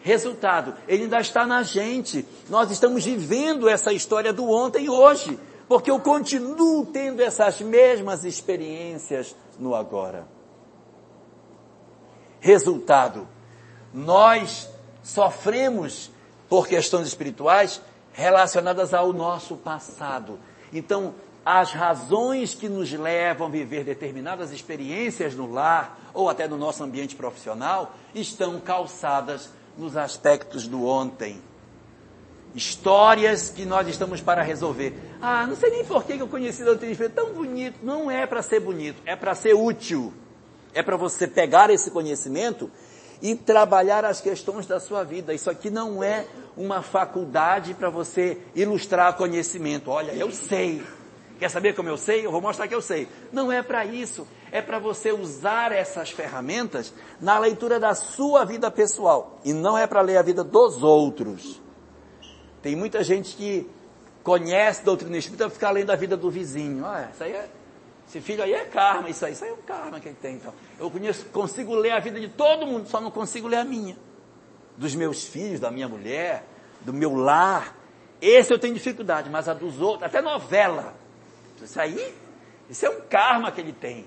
Resultado, 0.00 0.74
ele 0.88 1.04
ainda 1.04 1.20
está 1.20 1.46
na 1.46 1.62
gente. 1.62 2.26
Nós 2.50 2.72
estamos 2.72 3.04
vivendo 3.04 3.68
essa 3.68 3.92
história 3.92 4.32
do 4.32 4.50
ontem 4.50 4.86
e 4.86 4.90
hoje, 4.90 5.38
porque 5.68 5.88
eu 5.88 6.00
continuo 6.00 6.84
tendo 6.86 7.22
essas 7.22 7.60
mesmas 7.60 8.24
experiências 8.24 9.36
no 9.56 9.72
agora. 9.72 10.26
Resultado, 12.40 13.28
nós 13.94 14.71
sofremos 15.02 16.10
por 16.48 16.68
questões 16.68 17.08
espirituais 17.08 17.80
relacionadas 18.12 18.92
ao 18.92 19.12
nosso 19.12 19.56
passado. 19.56 20.38
Então, 20.72 21.14
as 21.44 21.72
razões 21.72 22.54
que 22.54 22.68
nos 22.68 22.92
levam 22.92 23.48
a 23.48 23.50
viver 23.50 23.84
determinadas 23.84 24.52
experiências 24.52 25.34
no 25.34 25.50
lar 25.50 25.98
ou 26.14 26.28
até 26.28 26.46
no 26.46 26.56
nosso 26.56 26.84
ambiente 26.84 27.16
profissional 27.16 27.94
estão 28.14 28.60
calçadas 28.60 29.50
nos 29.76 29.96
aspectos 29.96 30.68
do 30.68 30.86
ontem. 30.86 31.42
Histórias 32.54 33.48
que 33.48 33.64
nós 33.64 33.88
estamos 33.88 34.20
para 34.20 34.42
resolver. 34.42 34.94
Ah, 35.20 35.46
não 35.46 35.56
sei 35.56 35.70
nem 35.70 35.84
por 35.84 36.04
que 36.04 36.18
eu 36.18 36.28
conheci 36.28 36.62
o 36.62 36.66
Doutor 36.66 37.10
tão 37.10 37.32
bonito. 37.32 37.78
Não 37.82 38.10
é 38.10 38.26
para 38.26 38.42
ser 38.42 38.60
bonito, 38.60 39.00
é 39.06 39.16
para 39.16 39.34
ser 39.34 39.54
útil. 39.54 40.12
É 40.74 40.82
para 40.82 40.96
você 40.96 41.26
pegar 41.26 41.70
esse 41.70 41.90
conhecimento 41.90 42.70
e 43.22 43.36
trabalhar 43.36 44.04
as 44.04 44.20
questões 44.20 44.66
da 44.66 44.80
sua 44.80 45.04
vida. 45.04 45.32
Isso 45.32 45.48
aqui 45.48 45.70
não 45.70 46.02
é 46.02 46.26
uma 46.56 46.82
faculdade 46.82 47.72
para 47.72 47.88
você 47.88 48.36
ilustrar 48.54 49.16
conhecimento. 49.16 49.90
Olha, 49.90 50.12
eu 50.12 50.32
sei. 50.32 50.82
Quer 51.38 51.48
saber 51.48 51.74
como 51.74 51.88
eu 51.88 51.96
sei? 51.96 52.26
Eu 52.26 52.32
vou 52.32 52.40
mostrar 52.40 52.66
que 52.66 52.74
eu 52.74 52.82
sei. 52.82 53.08
Não 53.32 53.50
é 53.50 53.62
para 53.62 53.84
isso. 53.84 54.26
É 54.50 54.60
para 54.60 54.80
você 54.80 55.12
usar 55.12 55.70
essas 55.70 56.10
ferramentas 56.10 56.92
na 57.20 57.38
leitura 57.38 57.78
da 57.78 57.94
sua 57.94 58.44
vida 58.44 58.70
pessoal. 58.70 59.38
E 59.44 59.52
não 59.52 59.78
é 59.78 59.86
para 59.86 60.00
ler 60.00 60.16
a 60.16 60.22
vida 60.22 60.42
dos 60.42 60.82
outros. 60.82 61.60
Tem 62.60 62.74
muita 62.74 63.02
gente 63.04 63.36
que 63.36 63.68
conhece 64.22 64.84
doutrina 64.84 65.16
espírita 65.16 65.48
ficar 65.48 65.70
lendo 65.70 65.90
a 65.90 65.96
vida 65.96 66.16
do 66.16 66.30
vizinho. 66.30 66.84
Ah, 66.84 67.08
isso 67.12 67.24
aí 67.24 67.32
é, 67.32 67.48
esse 68.12 68.20
filho 68.20 68.42
aí 68.42 68.52
é 68.52 68.66
karma, 68.66 69.08
isso 69.08 69.24
aí, 69.24 69.32
isso 69.32 69.42
aí 69.42 69.48
é 69.48 69.54
um 69.54 69.62
karma 69.62 69.98
que 69.98 70.06
ele 70.06 70.18
tem. 70.20 70.34
Então. 70.34 70.52
Eu 70.78 70.90
conheço, 70.90 71.24
consigo 71.32 71.74
ler 71.74 71.92
a 71.92 71.98
vida 71.98 72.20
de 72.20 72.28
todo 72.28 72.66
mundo, 72.66 72.86
só 72.86 73.00
não 73.00 73.10
consigo 73.10 73.48
ler 73.48 73.56
a 73.56 73.64
minha. 73.64 73.96
Dos 74.76 74.94
meus 74.94 75.24
filhos, 75.24 75.58
da 75.58 75.70
minha 75.70 75.88
mulher, 75.88 76.44
do 76.82 76.92
meu 76.92 77.14
lar. 77.14 77.74
Esse 78.20 78.52
eu 78.52 78.58
tenho 78.58 78.74
dificuldade, 78.74 79.30
mas 79.30 79.48
a 79.48 79.54
dos 79.54 79.80
outros, 79.80 80.02
até 80.02 80.20
novela. 80.20 80.92
Isso 81.62 81.80
aí, 81.80 82.14
isso 82.68 82.84
é 82.84 82.90
um 82.90 83.00
karma 83.08 83.50
que 83.50 83.62
ele 83.62 83.72
tem. 83.72 84.04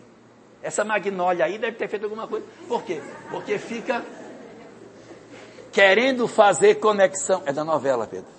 Essa 0.62 0.84
magnólia 0.84 1.44
aí 1.44 1.58
deve 1.58 1.76
ter 1.76 1.88
feito 1.88 2.04
alguma 2.04 2.28
coisa. 2.28 2.46
Por 2.68 2.84
quê? 2.84 3.02
Porque 3.32 3.58
fica 3.58 4.06
querendo 5.72 6.28
fazer 6.28 6.76
conexão. 6.76 7.42
É 7.44 7.52
da 7.52 7.64
novela, 7.64 8.06
Pedro. 8.06 8.30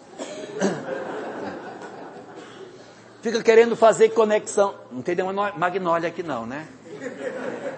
Fica 3.26 3.42
querendo 3.42 3.74
fazer 3.74 4.10
conexão. 4.10 4.76
Não 4.88 5.02
tem 5.02 5.16
nenhuma 5.16 5.52
magnólia 5.56 6.08
aqui 6.08 6.22
não, 6.22 6.46
né? 6.46 6.68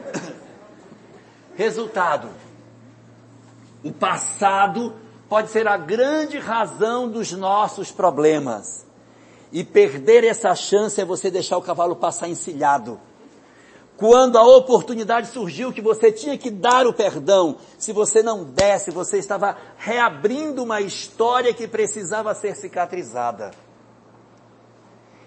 Resultado. 1.56 2.28
O 3.82 3.90
passado 3.90 4.92
pode 5.26 5.48
ser 5.50 5.66
a 5.66 5.78
grande 5.78 6.38
razão 6.38 7.08
dos 7.08 7.32
nossos 7.32 7.90
problemas. 7.90 8.84
E 9.50 9.64
perder 9.64 10.22
essa 10.22 10.54
chance 10.54 11.00
é 11.00 11.04
você 11.06 11.30
deixar 11.30 11.56
o 11.56 11.62
cavalo 11.62 11.96
passar 11.96 12.28
encilhado. 12.28 13.00
Quando 13.96 14.36
a 14.36 14.46
oportunidade 14.46 15.28
surgiu 15.28 15.72
que 15.72 15.80
você 15.80 16.12
tinha 16.12 16.36
que 16.36 16.50
dar 16.50 16.86
o 16.86 16.92
perdão, 16.92 17.56
se 17.78 17.90
você 17.90 18.22
não 18.22 18.44
desse, 18.44 18.90
você 18.90 19.16
estava 19.16 19.56
reabrindo 19.78 20.62
uma 20.62 20.82
história 20.82 21.54
que 21.54 21.66
precisava 21.66 22.34
ser 22.34 22.54
cicatrizada. 22.54 23.50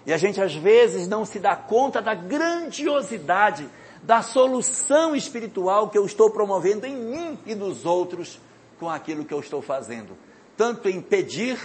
E 0.04 0.12
a 0.12 0.16
gente 0.16 0.40
às 0.40 0.54
vezes 0.54 1.06
não 1.06 1.24
se 1.24 1.38
dá 1.38 1.54
conta 1.54 2.00
da 2.02 2.14
grandiosidade 2.14 3.68
da 4.02 4.20
solução 4.20 5.14
espiritual 5.14 5.88
que 5.88 5.96
eu 5.96 6.04
estou 6.04 6.30
promovendo 6.30 6.86
em 6.86 6.96
mim 6.96 7.38
e 7.46 7.54
nos 7.54 7.86
outros 7.86 8.40
com 8.80 8.90
aquilo 8.90 9.24
que 9.24 9.32
eu 9.32 9.38
estou 9.38 9.62
fazendo, 9.62 10.18
tanto 10.56 10.88
em 10.88 11.00
pedir 11.00 11.56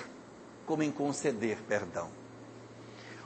como 0.67 0.83
em 0.83 0.91
conceder 0.91 1.57
perdão 1.67 2.09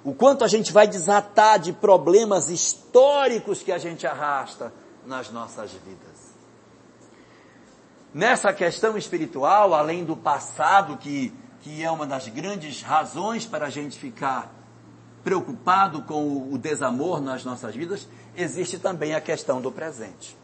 o 0.04 0.14
quanto 0.14 0.44
a 0.44 0.48
gente 0.48 0.72
vai 0.72 0.88
desatar 0.88 1.60
de 1.60 1.74
problemas 1.74 2.50
históricos 2.50 3.62
que 3.62 3.72
a 3.72 3.78
gente 3.78 4.08
arrasta 4.08 4.74
nas 5.06 5.30
nossas 5.30 5.72
vidas. 5.72 6.32
Nessa 8.14 8.52
questão 8.52 8.98
espiritual, 8.98 9.74
além 9.74 10.04
do 10.04 10.18
passado, 10.18 10.98
que, 10.98 11.34
que 11.62 11.84
é 11.84 11.90
uma 11.90 12.06
das 12.06 12.28
grandes 12.28 12.82
razões 12.82 13.46
para 13.46 13.68
a 13.68 13.70
gente 13.70 13.98
ficar 13.98 14.52
preocupado 15.24 16.02
com 16.04 16.52
o 16.52 16.58
desamor 16.58 17.22
nas 17.22 17.44
nossas 17.46 17.76
vidas, 17.76 18.08
existe 18.36 18.80
também 18.80 19.14
a 19.14 19.22
questão 19.22 19.62
do 19.62 19.72
presente 19.72 20.36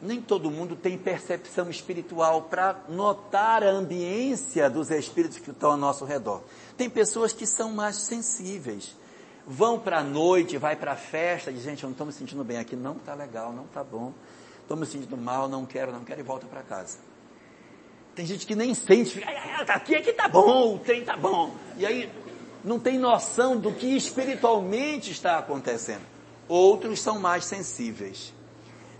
nem 0.00 0.20
todo 0.20 0.50
mundo 0.50 0.76
tem 0.76 0.98
percepção 0.98 1.70
espiritual 1.70 2.42
para 2.42 2.76
notar 2.88 3.62
a 3.62 3.70
ambiência 3.70 4.68
dos 4.68 4.90
espíritos 4.90 5.38
que 5.38 5.50
estão 5.50 5.72
ao 5.72 5.76
nosso 5.76 6.04
redor. 6.04 6.42
Tem 6.76 6.88
pessoas 6.88 7.32
que 7.32 7.46
são 7.46 7.72
mais 7.72 7.96
sensíveis. 7.96 8.96
Vão 9.46 9.78
para 9.78 9.98
a 9.98 10.02
noite, 10.02 10.58
vai 10.58 10.76
para 10.76 10.92
a 10.92 10.96
festa, 10.96 11.52
diz, 11.52 11.62
gente, 11.62 11.82
eu 11.82 11.88
não 11.88 11.92
estou 11.92 12.06
me 12.06 12.12
sentindo 12.12 12.42
bem 12.42 12.58
aqui, 12.58 12.74
não 12.74 12.96
está 12.96 13.14
legal, 13.14 13.52
não 13.52 13.64
está 13.64 13.82
bom, 13.82 14.12
estou 14.60 14.76
me 14.76 14.84
sentindo 14.84 15.16
mal, 15.16 15.48
não 15.48 15.64
quero, 15.64 15.92
não 15.92 16.04
quero 16.04 16.20
e 16.20 16.24
volta 16.24 16.46
para 16.46 16.62
casa. 16.62 16.98
Tem 18.16 18.24
gente 18.24 18.46
que 18.46 18.56
nem 18.56 18.72
sente, 18.72 19.20
tá 19.66 19.74
aqui, 19.74 19.94
aqui 19.94 20.10
tá 20.10 20.26
bom, 20.26 20.76
o 20.76 20.78
trem 20.78 21.04
tá 21.04 21.18
bom. 21.18 21.54
E 21.76 21.84
aí 21.84 22.10
não 22.64 22.80
tem 22.80 22.98
noção 22.98 23.60
do 23.60 23.70
que 23.70 23.94
espiritualmente 23.94 25.10
está 25.10 25.38
acontecendo. 25.38 26.00
Outros 26.48 26.98
são 26.98 27.20
mais 27.20 27.44
sensíveis. 27.44 28.32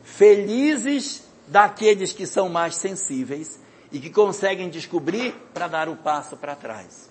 Felizes 0.04 1.24
daqueles 1.48 2.12
que 2.12 2.26
são 2.26 2.50
mais 2.50 2.76
sensíveis 2.76 3.58
e 3.90 3.98
que 3.98 4.10
conseguem 4.10 4.68
descobrir 4.68 5.32
para 5.54 5.66
dar 5.66 5.88
o 5.88 5.96
passo 5.96 6.36
para 6.36 6.54
trás. 6.54 7.08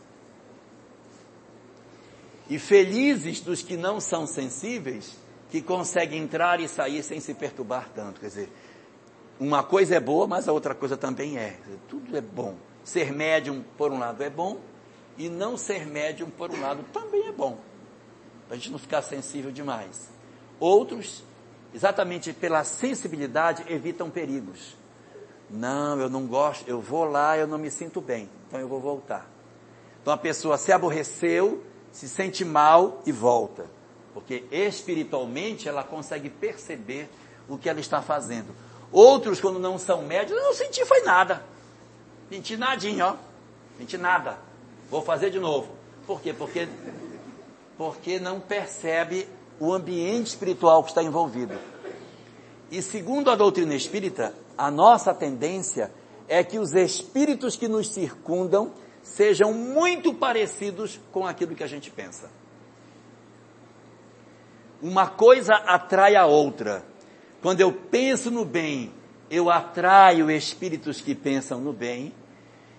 E 2.48 2.60
felizes 2.60 3.42
dos 3.42 3.64
que 3.64 3.76
não 3.76 4.00
são 4.00 4.28
sensíveis, 4.28 5.18
que 5.50 5.60
conseguem 5.60 6.22
entrar 6.22 6.60
e 6.60 6.68
sair 6.68 7.02
sem 7.02 7.20
se 7.20 7.34
perturbar 7.34 7.90
tanto. 7.96 8.20
Quer 8.20 8.28
dizer, 8.28 8.50
uma 9.40 9.64
coisa 9.64 9.96
é 9.96 10.00
boa, 10.00 10.28
mas 10.28 10.48
a 10.48 10.52
outra 10.52 10.74
coisa 10.74 10.96
também 10.96 11.38
é. 11.38 11.58
Tudo 11.88 12.16
é 12.16 12.22
bom. 12.22 12.56
Ser 12.84 13.12
médium, 13.12 13.64
por 13.78 13.92
um 13.92 14.00
lado, 14.00 14.24
é 14.24 14.30
bom, 14.30 14.60
e 15.18 15.28
não 15.28 15.58
ser 15.58 15.86
médium, 15.86 16.30
por 16.30 16.52
um 16.52 16.62
lado, 16.62 16.84
também 16.94 17.28
é 17.28 17.32
bom. 17.32 17.58
Para 18.48 18.56
a 18.56 18.60
gente 18.60 18.72
não 18.72 18.80
ficar 18.80 19.02
sensível 19.02 19.52
demais. 19.52 20.10
Outros 20.60 21.24
exatamente 21.76 22.32
pela 22.32 22.64
sensibilidade, 22.64 23.66
evitam 23.68 24.10
perigos. 24.10 24.78
Não, 25.50 26.00
eu 26.00 26.10
não 26.10 26.26
gosto, 26.26 26.68
eu 26.68 26.80
vou 26.80 27.04
lá, 27.04 27.38
eu 27.38 27.46
não 27.46 27.58
me 27.58 27.70
sinto 27.70 28.00
bem, 28.00 28.30
então 28.48 28.62
eu 28.62 28.68
vou 28.68 28.80
voltar. 28.80 29.30
Então 30.02 30.14
a 30.14 30.18
pessoa 30.18 30.58
se 30.58 30.72
aborreceu, 30.72 31.62
se 31.92 32.08
sente 32.08 32.46
mal 32.46 33.02
e 33.06 33.12
volta. 33.12 33.66
Porque 34.14 34.46
espiritualmente 34.50 35.68
ela 35.68 35.84
consegue 35.84 36.30
perceber 36.30 37.10
o 37.50 37.58
que 37.58 37.68
ela 37.68 37.82
está 37.82 38.02
fazendo. 38.02 38.56
Outros, 38.92 39.42
quando 39.42 39.60
não 39.60 39.78
são 39.78 40.04
médios, 40.04 40.40
não 40.40 40.54
senti 40.54 40.86
foi 40.86 41.02
nada. 41.02 41.44
Senti 42.30 42.58
nadinho, 42.58 43.06
ó. 43.06 43.16
Senti 43.78 43.98
nada. 43.98 44.38
Vou 44.90 45.02
fazer 45.02 45.30
de 45.30 45.40
novo. 45.40 45.70
Por 46.08 46.22
quê? 46.22 46.34
Porque, 46.34 46.68
porque 47.78 48.20
não 48.20 48.40
percebe 48.40 49.28
o 49.60 49.74
ambiente 49.74 50.28
espiritual 50.28 50.84
que 50.84 50.90
está 50.90 51.04
envolvido. 51.04 51.58
E 52.72 52.82
segundo 52.82 53.30
a 53.30 53.36
doutrina 53.36 53.76
espírita, 53.76 54.34
a 54.58 54.72
nossa 54.72 55.14
tendência 55.14 55.92
é 56.28 56.44
que 56.44 56.58
os 56.58 56.74
espíritos 56.74 57.56
que 57.56 57.68
nos 57.68 57.90
circundam 57.90 58.72
sejam 59.02 59.54
muito 59.54 60.14
parecidos 60.14 61.00
com 61.12 61.26
aquilo 61.26 61.56
que 61.56 61.64
a 61.64 61.68
gente 61.68 61.92
pensa. 61.92 62.30
Uma 64.82 65.08
coisa 65.08 65.54
atrai 65.56 66.16
a 66.16 66.26
outra. 66.26 66.84
Quando 67.46 67.62
eu 67.62 67.72
penso 67.72 68.32
no 68.32 68.44
bem, 68.44 68.92
eu 69.30 69.52
atraio 69.52 70.32
espíritos 70.32 71.00
que 71.00 71.14
pensam 71.14 71.62
no 71.62 71.72
bem. 71.72 72.12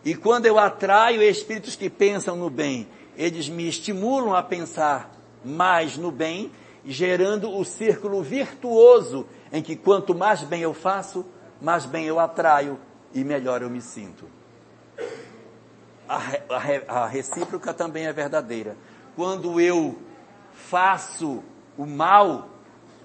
E 0.05 0.13
quando 0.13 0.47
eu 0.47 0.59
atraio 0.59 1.23
espíritos 1.23 1.77
que 1.77 1.89
pensam 1.89 2.35
no 2.35 2.51
bem, 2.51 2.89
eles 3.17 3.49
me 3.49 3.69
estimulam 3.69 4.35
a 4.35 4.43
pensar 4.43 5.15
mais 5.45 5.97
no 5.97 6.11
bem, 6.11 6.51
gerando 6.85 7.49
o 7.49 7.65
círculo 7.65 8.25
virtuoso 8.25 9.25
em 9.53 9.63
que 9.63 9.77
quanto 9.77 10.17
mais 10.17 10.43
bem 10.43 10.63
eu 10.63 10.75
faço, 10.75 11.25
mais 11.63 11.87
bem 11.87 12.07
eu 12.07 12.19
atraio 12.19 12.77
e 13.15 13.23
melhor 13.23 13.63
eu 13.63 13.71
me 13.71 13.81
sinto. 13.81 14.25
A, 16.09 16.17
a, 16.51 17.03
a 17.03 17.07
recíproca 17.07 17.73
também 17.73 18.07
é 18.09 18.13
verdadeira. 18.13 18.77
Quando 19.15 19.61
eu 19.61 19.97
faço 20.53 21.45
o 21.79 21.87
mal, 21.87 22.56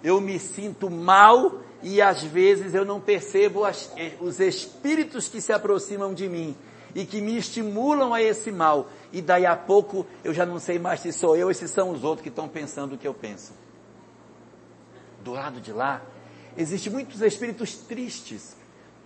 eu 0.04 0.20
me 0.20 0.40
sinto 0.40 0.90
mal 0.90 1.62
e 1.84 2.02
às 2.02 2.24
vezes 2.24 2.74
eu 2.74 2.86
não 2.86 3.00
percebo 3.00 3.66
as, 3.66 3.92
eh, 3.98 4.14
os 4.20 4.40
espíritos 4.40 5.28
que 5.28 5.42
se 5.42 5.52
aproximam 5.52 6.14
de 6.14 6.28
mim 6.30 6.56
e 6.94 7.06
que 7.06 7.22
me 7.22 7.38
estimulam 7.38 8.14
a 8.14 8.22
esse 8.22 8.52
mal. 8.52 8.90
E 9.12 9.22
daí 9.22 9.46
a 9.46 9.56
pouco 9.56 10.06
eu 10.24 10.34
já 10.34 10.46
não 10.46 10.60
sei 10.60 10.78
mais 10.78 11.00
se 11.00 11.12
sou 11.12 11.36
eu 11.36 11.48
ou 11.48 11.54
se 11.54 11.68
são 11.68 11.92
os 11.92 12.04
outros 12.04 12.24
que 12.24 12.30
estão 12.30 12.48
pensando 12.48 12.96
o 12.96 12.98
que 12.98 13.08
eu 13.08 13.14
penso. 13.14 13.54
Do 15.24 15.32
lado 15.32 15.60
de 15.60 15.72
lá, 15.72 16.02
existem 16.58 16.92
muitos 16.92 17.22
espíritos 17.22 17.76
tristes, 17.76 18.56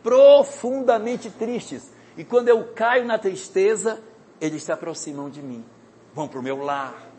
profundamente 0.02 1.30
tristes. 1.30 1.92
E 2.18 2.24
quando 2.24 2.48
eu 2.48 2.64
caio 2.74 3.06
na 3.06 3.18
tristeza, 3.18 4.02
eles 4.40 4.64
se 4.64 4.72
aproximam 4.72 5.30
de 5.30 5.42
mim. 5.42 5.64
Vão 6.14 6.28
para 6.28 6.40
o 6.40 6.44
meu 6.44 6.64
lar, 6.64 7.10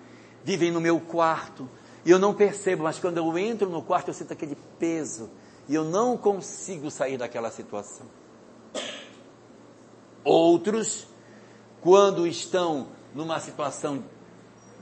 vivem 0.43 0.71
no 0.71 0.81
meu 0.81 0.99
quarto. 0.99 1.69
E 2.07 2.11
eu 2.13 2.21
não 2.21 2.33
percebo, 2.33 2.85
mas 2.85 3.01
quando 3.01 3.19
eu 3.19 3.37
entro 3.37 3.69
no 3.69 3.83
quarto, 3.83 4.09
eu 4.09 4.15
sinto 4.15 4.33
aquele 4.33 4.57
peso. 4.79 5.29
E 5.69 5.75
eu 5.75 5.83
não 5.83 6.17
consigo 6.17 6.89
sair 6.89 7.19
daquela 7.19 7.51
situação. 7.51 8.07
Outros, 10.23 11.09
quando 11.81 12.25
estão 12.25 12.87
numa 13.13 13.41
situação 13.41 14.05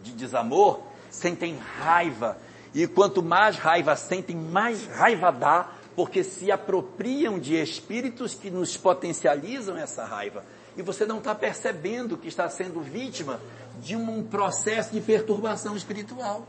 de 0.03 0.13
desamor, 0.13 0.83
sentem 1.11 1.57
raiva 1.57 2.37
e 2.75 2.87
quanto 2.87 3.23
mais 3.23 3.57
raiva 3.57 3.97
sentem, 3.97 4.37
mais 4.37 4.87
raiva 4.87 5.31
dá, 5.31 5.71
porque 5.97 6.23
se 6.23 6.53
apropriam 6.53 7.39
de 7.39 7.55
espíritos 7.55 8.35
que 8.35 8.51
nos 8.51 8.77
potencializam 8.77 9.79
essa 9.79 10.05
raiva. 10.05 10.45
E 10.77 10.83
você 10.83 11.07
não 11.07 11.19
está 11.19 11.35
percebendo 11.35 12.19
que 12.19 12.29
está 12.29 12.51
sendo 12.51 12.83
vítima 12.83 13.41
de 13.81 13.97
um 13.97 14.25
processo 14.25 14.93
de 14.93 15.01
perturbação 15.01 15.75
espiritual. 15.75 16.47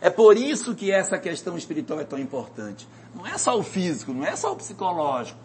É 0.00 0.10
por 0.10 0.36
isso 0.36 0.74
que 0.74 0.90
essa 0.90 1.18
questão 1.18 1.56
espiritual 1.56 2.00
é 2.00 2.04
tão 2.04 2.18
importante. 2.18 2.86
Não 3.14 3.26
é 3.26 3.38
só 3.38 3.58
o 3.58 3.62
físico, 3.62 4.12
não 4.12 4.24
é 4.24 4.36
só 4.36 4.52
o 4.52 4.56
psicológico. 4.56 5.38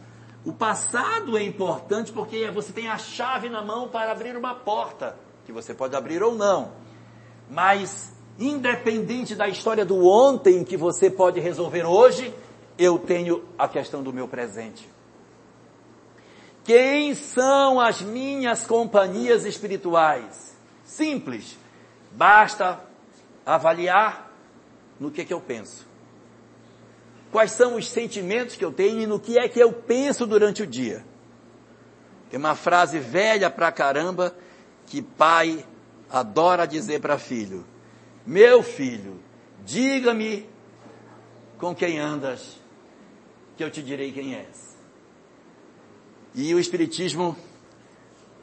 O 0.43 0.51
passado 0.51 1.37
é 1.37 1.43
importante 1.43 2.11
porque 2.11 2.49
você 2.51 2.73
tem 2.73 2.87
a 2.87 2.97
chave 2.97 3.47
na 3.47 3.61
mão 3.61 3.87
para 3.87 4.11
abrir 4.11 4.35
uma 4.35 4.55
porta, 4.55 5.15
que 5.45 5.51
você 5.51 5.73
pode 5.73 5.95
abrir 5.95 6.21
ou 6.23 6.35
não. 6.35 6.71
Mas 7.49 8.11
independente 8.39 9.35
da 9.35 9.47
história 9.47 9.85
do 9.85 10.05
ontem 10.07 10.63
que 10.63 10.75
você 10.75 11.09
pode 11.09 11.39
resolver 11.39 11.85
hoje, 11.85 12.33
eu 12.77 12.97
tenho 12.97 13.43
a 13.57 13.67
questão 13.67 14.01
do 14.01 14.11
meu 14.11 14.27
presente. 14.27 14.89
Quem 16.63 17.13
são 17.13 17.79
as 17.79 18.01
minhas 18.01 18.65
companhias 18.65 19.45
espirituais? 19.45 20.55
Simples. 20.83 21.57
Basta 22.11 22.79
avaliar 23.45 24.30
no 25.01 25.09
que, 25.09 25.25
que 25.25 25.33
eu 25.33 25.41
penso. 25.41 25.87
Quais 27.31 27.51
são 27.53 27.75
os 27.75 27.89
sentimentos 27.89 28.55
que 28.55 28.63
eu 28.63 28.71
tenho 28.71 29.01
e 29.01 29.07
no 29.07 29.19
que 29.19 29.39
é 29.39 29.49
que 29.49 29.59
eu 29.59 29.73
penso 29.73 30.27
durante 30.27 30.61
o 30.61 30.67
dia. 30.67 31.03
Tem 32.29 32.39
uma 32.39 32.55
frase 32.55 32.99
velha 32.99 33.49
pra 33.49 33.71
caramba 33.71 34.35
que 34.85 35.01
pai 35.01 35.65
adora 36.07 36.67
dizer 36.67 37.01
para 37.01 37.17
filho. 37.17 37.65
Meu 38.27 38.61
filho, 38.61 39.19
diga-me 39.65 40.47
com 41.57 41.73
quem 41.73 41.97
andas, 41.97 42.59
que 43.57 43.63
eu 43.63 43.71
te 43.71 43.81
direi 43.81 44.11
quem 44.11 44.35
és. 44.35 44.77
E 46.35 46.53
o 46.53 46.59
Espiritismo 46.59 47.35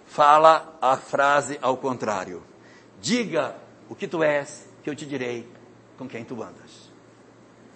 fala 0.06 0.76
a 0.80 0.96
frase 0.96 1.56
ao 1.62 1.76
contrário. 1.76 2.42
Diga 3.00 3.54
o 3.88 3.94
que 3.94 4.09
tu 4.09 4.24
és, 4.24 4.68
que 4.82 4.90
eu 4.90 4.96
te 4.96 5.06
direi 5.06 5.57
com 5.99 6.09
quem 6.09 6.24
tu 6.24 6.42
andas. 6.42 6.88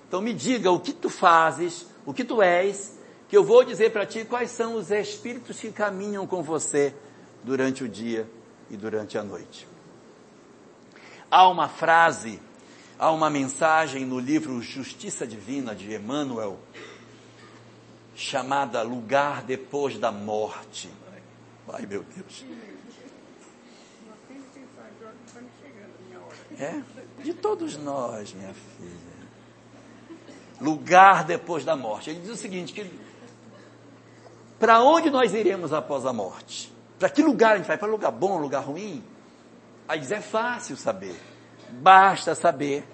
Então 0.09 0.21
me 0.23 0.33
diga 0.33 0.71
o 0.71 0.79
que 0.79 0.93
tu 0.93 1.11
fazes, 1.11 1.87
o 2.07 2.15
que 2.15 2.25
tu 2.25 2.41
és, 2.41 2.99
que 3.29 3.37
eu 3.37 3.43
vou 3.43 3.65
dizer 3.65 3.91
para 3.93 4.07
ti 4.07 4.25
quais 4.25 4.51
são 4.51 4.77
os 4.77 4.91
espíritos 4.91 5.59
que 5.59 5.73
caminham 5.73 6.27
com 6.27 6.43
você 6.43 6.95
durante 7.43 7.83
o 7.83 7.89
dia 7.89 8.29
e 8.71 8.77
durante 8.77 9.19
a 9.19 9.25
noite. 9.25 9.67
Há 11.31 11.49
uma 11.49 11.69
frase, 11.69 12.41
há 12.99 13.11
uma 13.11 13.31
mensagem 13.31 14.05
no 14.05 14.19
livro 14.19 14.61
Justiça 14.61 15.27
Divina 15.27 15.75
de 15.75 15.95
Emmanuel, 15.95 16.59
chamada 18.15 18.83
Lugar 18.83 19.43
Depois 19.43 19.99
da 19.99 20.13
Morte. 20.13 20.91
Ai 21.73 21.87
meu 21.87 22.03
Deus. 22.03 22.45
É? 26.59 26.83
De 27.23 27.35
todos 27.35 27.77
nós, 27.77 28.33
minha 28.33 28.55
filha. 28.55 29.13
Lugar 30.61 31.25
depois 31.25 31.65
da 31.65 31.75
morte. 31.75 32.11
Ele 32.11 32.21
diz 32.21 32.31
o 32.31 32.37
seguinte, 32.37 32.73
que 32.73 32.91
para 34.59 34.81
onde 34.81 35.11
nós 35.11 35.35
iremos 35.35 35.73
após 35.73 36.07
a 36.07 36.13
morte? 36.13 36.73
Para 36.99 37.09
que 37.09 37.21
lugar 37.23 37.55
a 37.55 37.57
gente 37.57 37.67
vai? 37.67 37.77
Para 37.77 37.89
lugar 37.89 38.13
bom, 38.13 38.39
lugar 38.39 38.61
ruim? 38.63 39.03
Aí 39.89 39.99
diz, 39.99 40.13
é 40.13 40.21
fácil 40.21 40.77
saber. 40.77 41.21
Basta 41.69 42.35
saber 42.35 42.85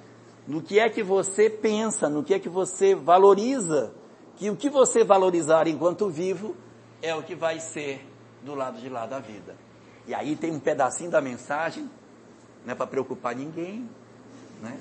no 0.46 0.62
que 0.62 0.80
é 0.80 0.88
que 0.88 1.02
você 1.02 1.50
pensa, 1.50 2.08
no 2.08 2.24
que 2.24 2.32
é 2.32 2.38
que 2.38 2.48
você 2.48 2.94
valoriza. 2.94 3.92
Que 4.36 4.48
o 4.48 4.56
que 4.56 4.70
você 4.70 5.04
valorizar 5.04 5.66
enquanto 5.66 6.08
vivo 6.08 6.56
é 7.02 7.14
o 7.14 7.22
que 7.22 7.34
vai 7.34 7.60
ser 7.60 8.06
do 8.42 8.54
lado 8.54 8.80
de 8.80 8.88
lá 8.88 9.04
da 9.04 9.18
vida. 9.18 9.54
E 10.06 10.14
aí 10.14 10.36
tem 10.36 10.50
um 10.50 10.58
pedacinho 10.58 11.10
da 11.10 11.20
mensagem, 11.20 11.90
não 12.68 12.72
é 12.72 12.74
para 12.74 12.86
preocupar 12.86 13.34
ninguém, 13.34 13.88
né? 14.60 14.78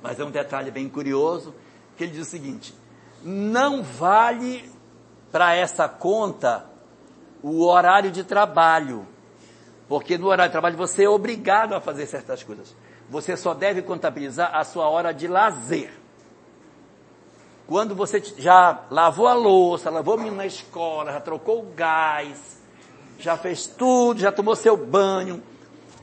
Mas 0.00 0.20
é 0.20 0.24
um 0.24 0.30
detalhe 0.30 0.70
bem 0.70 0.88
curioso, 0.88 1.52
que 1.96 2.04
ele 2.04 2.12
diz 2.12 2.28
o 2.28 2.30
seguinte, 2.30 2.72
não 3.24 3.82
vale 3.82 4.70
para 5.32 5.56
essa 5.56 5.88
conta 5.88 6.66
o 7.42 7.64
horário 7.64 8.12
de 8.12 8.22
trabalho, 8.22 9.08
porque 9.88 10.16
no 10.16 10.28
horário 10.28 10.50
de 10.50 10.52
trabalho 10.52 10.76
você 10.76 11.02
é 11.02 11.08
obrigado 11.08 11.74
a 11.74 11.80
fazer 11.80 12.06
certas 12.06 12.44
coisas. 12.44 12.76
Você 13.10 13.36
só 13.36 13.52
deve 13.52 13.82
contabilizar 13.82 14.54
a 14.54 14.62
sua 14.62 14.88
hora 14.88 15.12
de 15.12 15.26
lazer. 15.26 15.92
Quando 17.66 17.92
você 17.92 18.22
já 18.38 18.84
lavou 18.88 19.26
a 19.26 19.34
louça, 19.34 19.90
lavou 19.90 20.14
o 20.14 20.18
menino 20.18 20.36
na 20.36 20.46
escola, 20.46 21.10
já 21.10 21.20
trocou 21.20 21.60
o 21.60 21.72
gás, 21.74 22.62
já 23.18 23.36
fez 23.36 23.66
tudo, 23.66 24.20
já 24.20 24.30
tomou 24.30 24.54
seu 24.54 24.76
banho, 24.76 25.42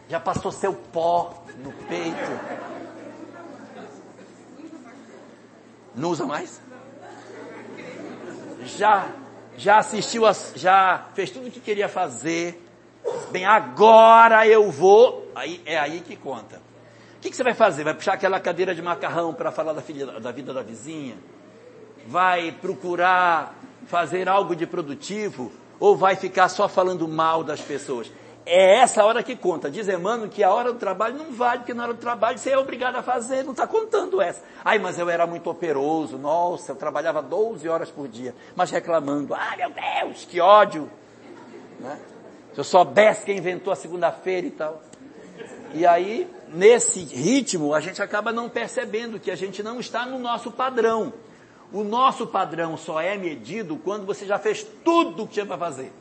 já 0.09 0.19
passou 0.19 0.51
seu 0.51 0.73
pó 0.73 1.43
no 1.63 1.71
peito. 1.71 2.59
Não 5.95 6.09
usa 6.09 6.25
mais? 6.25 6.61
Já, 8.65 9.09
já 9.57 9.77
assistiu, 9.77 10.25
a, 10.25 10.33
já 10.55 11.05
fez 11.13 11.31
tudo 11.31 11.47
o 11.47 11.51
que 11.51 11.61
queria 11.61 11.87
fazer, 11.87 12.61
Bem, 13.31 13.45
agora 13.45 14.47
eu 14.47 14.71
vou. 14.71 15.31
Aí 15.35 15.61
é 15.65 15.77
aí 15.77 16.01
que 16.01 16.15
conta. 16.15 16.57
O 16.57 17.21
que, 17.21 17.29
que 17.29 17.35
você 17.35 17.43
vai 17.43 17.53
fazer? 17.53 17.83
Vai 17.83 17.93
puxar 17.93 18.13
aquela 18.13 18.39
cadeira 18.39 18.73
de 18.73 18.81
macarrão 18.81 19.33
para 19.33 19.51
falar 19.51 19.73
da, 19.73 19.81
filha, 19.81 20.19
da 20.19 20.31
vida 20.31 20.53
da 20.53 20.61
vizinha? 20.61 21.15
Vai 22.07 22.51
procurar 22.51 23.55
fazer 23.87 24.29
algo 24.29 24.55
de 24.55 24.65
produtivo? 24.65 25.51
Ou 25.79 25.95
vai 25.95 26.15
ficar 26.15 26.49
só 26.49 26.67
falando 26.67 27.07
mal 27.07 27.43
das 27.43 27.61
pessoas? 27.61 28.11
É 28.51 28.77
essa 28.77 29.05
hora 29.05 29.21
que 29.21 29.35
conta. 29.35 29.69
Diz 29.69 29.87
Emmanuel 29.87 30.27
que 30.27 30.43
a 30.43 30.51
hora 30.51 30.73
do 30.73 30.79
trabalho 30.79 31.15
não 31.15 31.31
vale, 31.31 31.59
porque 31.59 31.73
na 31.73 31.83
hora 31.83 31.93
do 31.93 31.99
trabalho 31.99 32.35
você 32.35 32.49
é 32.49 32.57
obrigado 32.57 32.95
a 32.95 33.03
fazer, 33.03 33.43
não 33.43 33.51
está 33.51 33.67
contando 33.67 34.19
essa. 34.19 34.41
Ai, 34.65 34.79
mas 34.79 34.97
eu 34.97 35.07
era 35.07 35.27
muito 35.27 35.47
operoso, 35.51 36.17
nossa, 36.17 36.71
eu 36.71 36.75
trabalhava 36.75 37.21
12 37.21 37.69
horas 37.69 37.91
por 37.91 38.07
dia, 38.07 38.33
mas 38.55 38.71
reclamando, 38.71 39.35
ai 39.35 39.55
meu 39.55 39.69
Deus, 39.69 40.25
que 40.25 40.41
ódio. 40.41 40.89
Né? 41.79 41.99
Se 42.53 42.59
eu 42.59 42.63
soubesse 42.63 43.23
quem 43.23 43.37
inventou 43.37 43.71
a 43.71 43.75
segunda-feira 43.75 44.47
e 44.47 44.51
tal. 44.51 44.81
E 45.75 45.85
aí, 45.85 46.27
nesse 46.47 47.03
ritmo, 47.03 47.75
a 47.75 47.79
gente 47.79 48.01
acaba 48.01 48.31
não 48.31 48.49
percebendo 48.49 49.19
que 49.19 49.29
a 49.29 49.35
gente 49.35 49.61
não 49.61 49.79
está 49.79 50.07
no 50.07 50.17
nosso 50.17 50.51
padrão. 50.51 51.13
O 51.71 51.83
nosso 51.83 52.25
padrão 52.25 52.75
só 52.75 52.99
é 52.99 53.15
medido 53.15 53.77
quando 53.77 54.07
você 54.07 54.25
já 54.25 54.39
fez 54.39 54.65
tudo 54.83 55.23
o 55.23 55.27
que 55.27 55.33
tinha 55.33 55.45
para 55.45 55.57
fazer. 55.59 55.93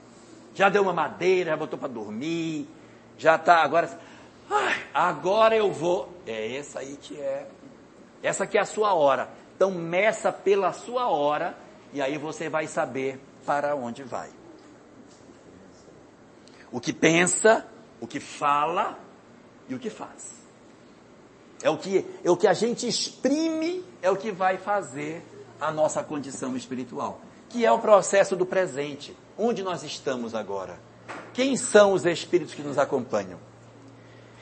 Já 0.58 0.68
deu 0.68 0.82
uma 0.82 0.92
madeira, 0.92 1.52
já 1.52 1.56
botou 1.56 1.78
para 1.78 1.86
dormir, 1.86 2.68
já 3.16 3.36
está 3.36 3.62
agora. 3.62 3.96
Ai, 4.50 4.86
agora 4.92 5.56
eu 5.56 5.70
vou. 5.70 6.12
É 6.26 6.56
essa 6.56 6.80
aí 6.80 6.98
que 7.00 7.16
é. 7.16 7.46
Essa 8.20 8.44
que 8.44 8.58
é 8.58 8.62
a 8.62 8.64
sua 8.64 8.92
hora. 8.92 9.30
Então 9.54 9.70
meça 9.70 10.32
pela 10.32 10.72
sua 10.72 11.06
hora 11.06 11.56
e 11.92 12.02
aí 12.02 12.18
você 12.18 12.48
vai 12.48 12.66
saber 12.66 13.20
para 13.46 13.76
onde 13.76 14.02
vai. 14.02 14.30
O 16.72 16.80
que 16.80 16.92
pensa, 16.92 17.64
o 18.00 18.06
que 18.08 18.18
fala 18.18 18.98
e 19.68 19.76
o 19.76 19.78
que 19.78 19.90
faz. 19.90 20.32
É 21.62 21.70
o 21.70 21.78
que, 21.78 22.04
é 22.24 22.30
o 22.32 22.36
que 22.36 22.48
a 22.48 22.52
gente 22.52 22.88
exprime, 22.88 23.84
é 24.02 24.10
o 24.10 24.16
que 24.16 24.32
vai 24.32 24.58
fazer 24.58 25.24
a 25.60 25.70
nossa 25.70 26.02
condição 26.02 26.56
espiritual, 26.56 27.20
que 27.48 27.64
é 27.64 27.70
o 27.70 27.78
processo 27.78 28.34
do 28.34 28.44
presente. 28.44 29.16
Onde 29.38 29.62
nós 29.62 29.84
estamos 29.84 30.34
agora? 30.34 30.80
Quem 31.32 31.56
são 31.56 31.92
os 31.92 32.04
espíritos 32.04 32.54
que 32.54 32.62
nos 32.62 32.76
acompanham? 32.76 33.38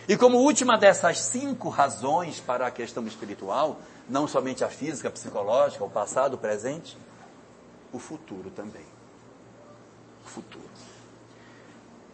E 0.08 0.16
como 0.16 0.38
última 0.38 0.78
dessas 0.78 1.20
cinco 1.20 1.68
razões 1.68 2.40
para 2.40 2.66
a 2.66 2.70
questão 2.70 3.06
espiritual, 3.06 3.78
não 4.08 4.26
somente 4.26 4.64
a 4.64 4.68
física, 4.68 5.08
a 5.08 5.10
psicológica, 5.10 5.84
o 5.84 5.90
passado, 5.90 6.34
o 6.34 6.38
presente, 6.38 6.96
o 7.92 7.98
futuro 7.98 8.50
também. 8.50 8.86
O 10.24 10.28
futuro. 10.28 10.64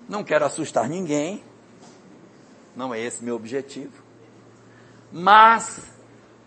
Não 0.09 0.25
quero 0.25 0.45
assustar 0.45 0.89
ninguém, 0.89 1.45
não 2.75 2.93
é 2.93 3.01
esse 3.01 3.23
meu 3.23 3.37
objetivo. 3.37 4.03
Mas, 5.13 5.83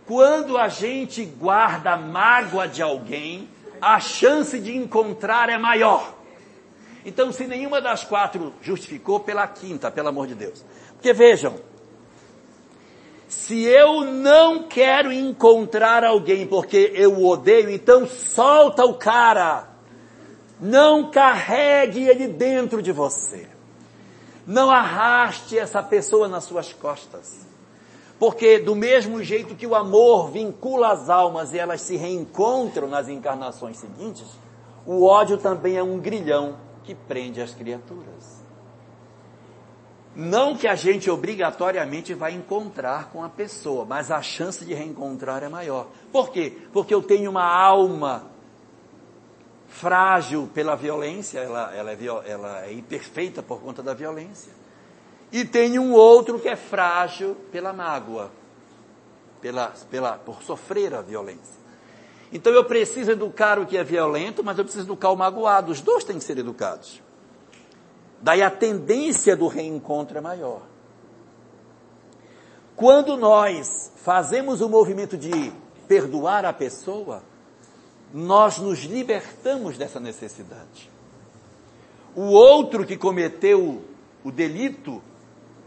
quando 0.05 0.57
a 0.57 0.67
gente 0.67 1.23
guarda 1.23 1.95
mágoa 1.95 2.67
de 2.67 2.81
alguém, 2.81 3.47
a 3.79 3.99
chance 3.99 4.59
de 4.59 4.75
encontrar 4.75 5.49
é 5.49 5.57
maior. 5.57 6.14
Então, 7.05 7.31
se 7.31 7.45
nenhuma 7.45 7.79
das 7.79 8.03
quatro 8.03 8.51
justificou, 8.59 9.19
pela 9.19 9.47
quinta, 9.47 9.91
pelo 9.91 10.07
amor 10.09 10.25
de 10.25 10.33
Deus. 10.33 10.65
Porque 10.93 11.13
vejam, 11.13 11.55
se 13.27 13.63
eu 13.63 14.03
não 14.05 14.63
quero 14.63 15.13
encontrar 15.13 16.03
alguém 16.03 16.47
porque 16.47 16.91
eu 16.95 17.13
o 17.13 17.27
odeio, 17.27 17.69
então 17.69 18.07
solta 18.07 18.83
o 18.83 18.95
cara. 18.95 19.69
Não 20.59 21.11
carregue 21.11 22.07
ele 22.07 22.27
dentro 22.27 22.81
de 22.81 22.91
você. 22.91 23.47
Não 24.47 24.71
arraste 24.71 25.59
essa 25.59 25.83
pessoa 25.83 26.27
nas 26.27 26.45
suas 26.45 26.73
costas. 26.73 27.45
Porque 28.17 28.57
do 28.57 28.73
mesmo 28.75 29.21
jeito 29.21 29.53
que 29.53 29.67
o 29.67 29.75
amor 29.75 30.31
vincula 30.31 30.91
as 30.91 31.09
almas 31.09 31.53
e 31.53 31.59
elas 31.59 31.81
se 31.81 31.97
reencontram 31.97 32.87
nas 32.87 33.09
encarnações 33.09 33.77
seguintes, 33.77 34.25
o 34.87 35.05
ódio 35.05 35.37
também 35.37 35.77
é 35.77 35.83
um 35.83 35.99
grilhão 35.99 36.64
que 36.85 36.93
prende 36.93 37.41
as 37.41 37.53
criaturas. 37.53 38.45
Não 40.15 40.55
que 40.55 40.67
a 40.67 40.75
gente 40.75 41.09
obrigatoriamente 41.09 42.13
vai 42.13 42.33
encontrar 42.33 43.09
com 43.09 43.21
a 43.21 43.27
pessoa, 43.27 43.83
mas 43.83 44.09
a 44.09 44.21
chance 44.21 44.63
de 44.63 44.73
reencontrar 44.73 45.43
é 45.43 45.49
maior. 45.49 45.87
Por 46.11 46.31
quê? 46.31 46.57
Porque 46.71 46.93
eu 46.93 47.01
tenho 47.03 47.29
uma 47.29 47.43
alma 47.43 48.31
frágil 49.67 50.49
pela 50.53 50.73
violência, 50.75 51.39
ela, 51.39 51.75
ela, 51.75 51.91
é, 51.91 51.97
ela 52.25 52.65
é 52.65 52.73
imperfeita 52.73 53.43
por 53.43 53.59
conta 53.59 53.83
da 53.83 53.93
violência. 53.93 54.53
E 55.33 55.43
tem 55.43 55.77
um 55.77 55.91
outro 55.91 56.39
que 56.39 56.47
é 56.47 56.55
frágil 56.55 57.35
pela 57.51 57.73
mágoa, 57.73 58.31
pela, 59.41 59.73
pela, 59.91 60.13
por 60.13 60.41
sofrer 60.43 60.93
a 60.93 61.01
violência. 61.01 61.54
Então 62.35 62.51
eu 62.51 62.65
preciso 62.65 63.11
educar 63.11 63.57
o 63.57 63.65
que 63.65 63.77
é 63.77 63.83
violento, 63.83 64.43
mas 64.43 64.57
eu 64.57 64.65
preciso 64.65 64.85
educar 64.85 65.09
o 65.09 65.15
magoado. 65.15 65.71
Os 65.71 65.79
dois 65.79 66.03
têm 66.03 66.17
que 66.17 66.23
ser 66.25 66.37
educados. 66.37 67.01
Daí 68.21 68.41
a 68.41 68.51
tendência 68.51 69.37
do 69.37 69.47
reencontro 69.47 70.17
é 70.17 70.21
maior. 70.21 70.63
Quando 72.75 73.15
nós 73.15 73.89
fazemos 73.95 74.59
o 74.59 74.67
movimento 74.67 75.15
de 75.15 75.53
perdoar 75.87 76.43
a 76.43 76.51
pessoa, 76.51 77.23
nós 78.13 78.57
nos 78.57 78.79
libertamos 78.79 79.77
dessa 79.77 80.01
necessidade. 80.01 80.91
O 82.13 82.23
outro 82.23 82.85
que 82.85 82.97
cometeu 82.97 83.81
o 84.25 84.29
delito, 84.29 85.01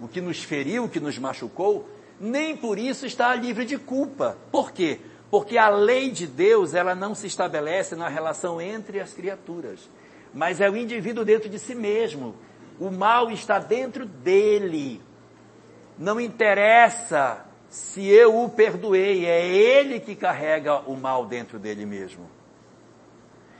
o 0.02 0.06
que 0.06 0.20
nos 0.20 0.42
feriu, 0.42 0.84
o 0.84 0.88
que 0.90 1.00
nos 1.00 1.18
machucou, 1.18 1.88
nem 2.20 2.54
por 2.54 2.78
isso 2.78 3.06
está 3.06 3.34
livre 3.34 3.64
de 3.64 3.78
culpa. 3.78 4.36
Por 4.52 4.70
quê? 4.70 5.00
Porque 5.30 5.58
a 5.58 5.68
lei 5.68 6.10
de 6.10 6.26
Deus, 6.26 6.74
ela 6.74 6.94
não 6.94 7.14
se 7.14 7.26
estabelece 7.26 7.94
na 7.94 8.08
relação 8.08 8.60
entre 8.60 9.00
as 9.00 9.12
criaturas 9.12 9.88
mas 10.32 10.60
é 10.60 10.68
o 10.68 10.76
indivíduo 10.76 11.24
dentro 11.24 11.48
de 11.48 11.58
si 11.58 11.74
mesmo. 11.74 12.34
O 12.78 12.90
mal 12.90 13.30
está 13.30 13.58
dentro 13.58 14.06
dele. 14.06 15.02
Não 15.96 16.20
interessa 16.20 17.44
se 17.68 18.06
eu 18.06 18.42
o 18.42 18.48
perdoei, 18.48 19.26
é 19.26 19.46
ele 19.46 20.00
que 20.00 20.14
carrega 20.14 20.78
o 20.88 20.96
mal 20.96 21.26
dentro 21.26 21.58
dele 21.58 21.84
mesmo. 21.84 22.28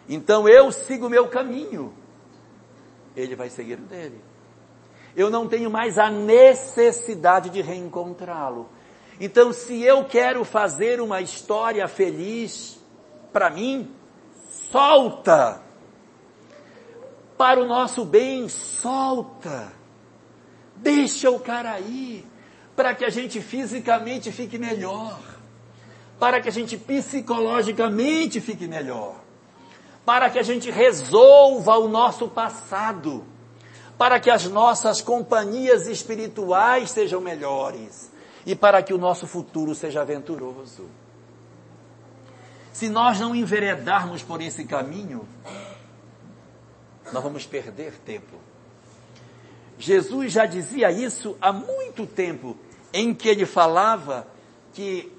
Então 0.08 0.48
eu 0.48 0.72
sigo 0.72 1.06
o 1.06 1.10
meu 1.10 1.28
caminho, 1.28 1.92
ele 3.14 3.36
vai 3.36 3.50
seguir 3.50 3.74
o 3.74 3.82
dele. 3.82 4.18
Eu 5.14 5.28
não 5.28 5.48
tenho 5.48 5.70
mais 5.70 5.98
a 5.98 6.08
necessidade 6.08 7.50
de 7.50 7.60
reencontrá-lo. 7.60 8.70
Então, 9.20 9.52
se 9.52 9.82
eu 9.82 10.04
quero 10.04 10.44
fazer 10.44 11.00
uma 11.00 11.20
história 11.20 11.86
feliz 11.88 12.78
para 13.32 13.50
mim, 13.50 13.90
solta! 14.70 15.60
Para 17.36 17.60
o 17.60 17.66
nosso 17.66 18.04
bem, 18.04 18.48
solta. 18.48 19.72
Deixa 20.76 21.30
o 21.30 21.40
cara 21.40 21.72
aí, 21.72 22.24
para 22.76 22.94
que 22.94 23.04
a 23.04 23.10
gente 23.10 23.40
fisicamente 23.40 24.30
fique 24.30 24.56
melhor, 24.56 25.18
para 26.18 26.40
que 26.40 26.48
a 26.48 26.52
gente 26.52 26.76
psicologicamente 26.76 28.40
fique 28.40 28.68
melhor, 28.68 29.16
para 30.04 30.30
que 30.30 30.38
a 30.38 30.42
gente 30.44 30.70
resolva 30.70 31.76
o 31.76 31.88
nosso 31.88 32.28
passado, 32.28 33.24
para 33.96 34.20
que 34.20 34.30
as 34.30 34.44
nossas 34.44 35.00
companhias 35.00 35.88
espirituais 35.88 36.90
sejam 36.90 37.20
melhores 37.20 38.16
e 38.49 38.57
para 38.57 38.82
que 38.82 38.94
o 38.94 38.99
nosso 38.99 39.26
futuro 39.26 39.74
seja 39.74 40.01
aventuroso. 40.01 40.88
Se 42.72 42.88
nós 42.88 43.20
não 43.20 43.36
enveredarmos 43.36 44.22
por 44.22 44.40
esse 44.40 44.64
caminho, 44.64 45.28
nós 47.12 47.22
vamos 47.22 47.44
perder 47.44 47.92
tempo. 48.07 48.38
Jesus 49.78 50.32
já 50.32 50.46
dizia 50.46 50.90
isso 50.90 51.36
há 51.42 51.53
muito 51.53 52.07
tempo, 52.07 52.57
em 52.90 53.12
que 53.12 53.28
ele 53.28 53.44
falava 53.44 54.26
que 54.72 55.12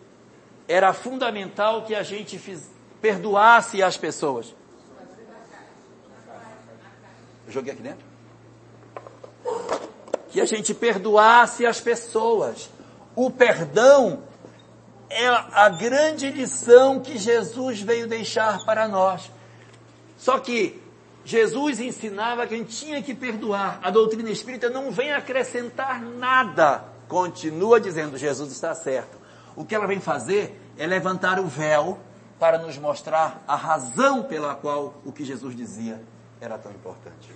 era 0.68 0.92
fundamental 0.92 1.86
que 1.86 1.94
a 1.94 2.02
gente 2.02 2.40
fiz, 2.40 2.68
perdoasse 3.00 3.84
as 3.84 3.96
pessoas. 3.96 4.56
Joguei 7.48 7.74
aqui 7.74 7.84
dentro? 7.84 8.06
Que 10.32 10.42
a 10.42 10.46
gente 10.46 10.74
perdoasse 10.74 11.64
as 11.64 11.80
pessoas. 11.80 12.72
O 13.16 13.30
perdão 13.32 14.24
é 15.10 15.28
a 15.28 15.70
grande 15.70 16.30
lição 16.30 17.00
que 17.00 17.18
Jesus 17.18 17.82
veio 17.82 18.08
deixar 18.08 18.64
para 18.66 18.88
nós. 18.88 19.32
Só 20.18 20.40
que 20.40 20.82
Jesus 21.26 21.80
ensinava 21.80 22.46
que 22.46 22.54
a 22.54 22.58
gente 22.58 22.76
tinha 22.76 23.02
que 23.02 23.14
perdoar. 23.14 23.80
A 23.82 23.90
doutrina 23.90 24.30
espírita 24.30 24.70
não 24.70 24.92
vem 24.92 25.12
acrescentar 25.12 26.02
nada. 26.02 26.86
Continua 27.08 27.80
dizendo, 27.80 28.18
Jesus 28.18 28.52
está 28.52 28.74
certo. 28.76 29.18
O 29.56 29.66
que 29.66 29.76
ela 29.76 29.88
vem 29.88 30.00
fazer 30.00 30.60
é 30.78 30.86
levantar 30.86 31.40
o 31.40 31.48
véu 31.48 32.00
para 32.40 32.58
nos 32.58 32.78
mostrar 32.78 33.44
a 33.48 33.56
razão 33.56 34.24
pela 34.24 34.56
qual 34.56 34.94
o 35.04 35.12
que 35.12 35.26
Jesus 35.26 35.56
dizia 35.56 36.02
era 36.40 36.58
tão 36.58 36.72
importante. 36.72 37.30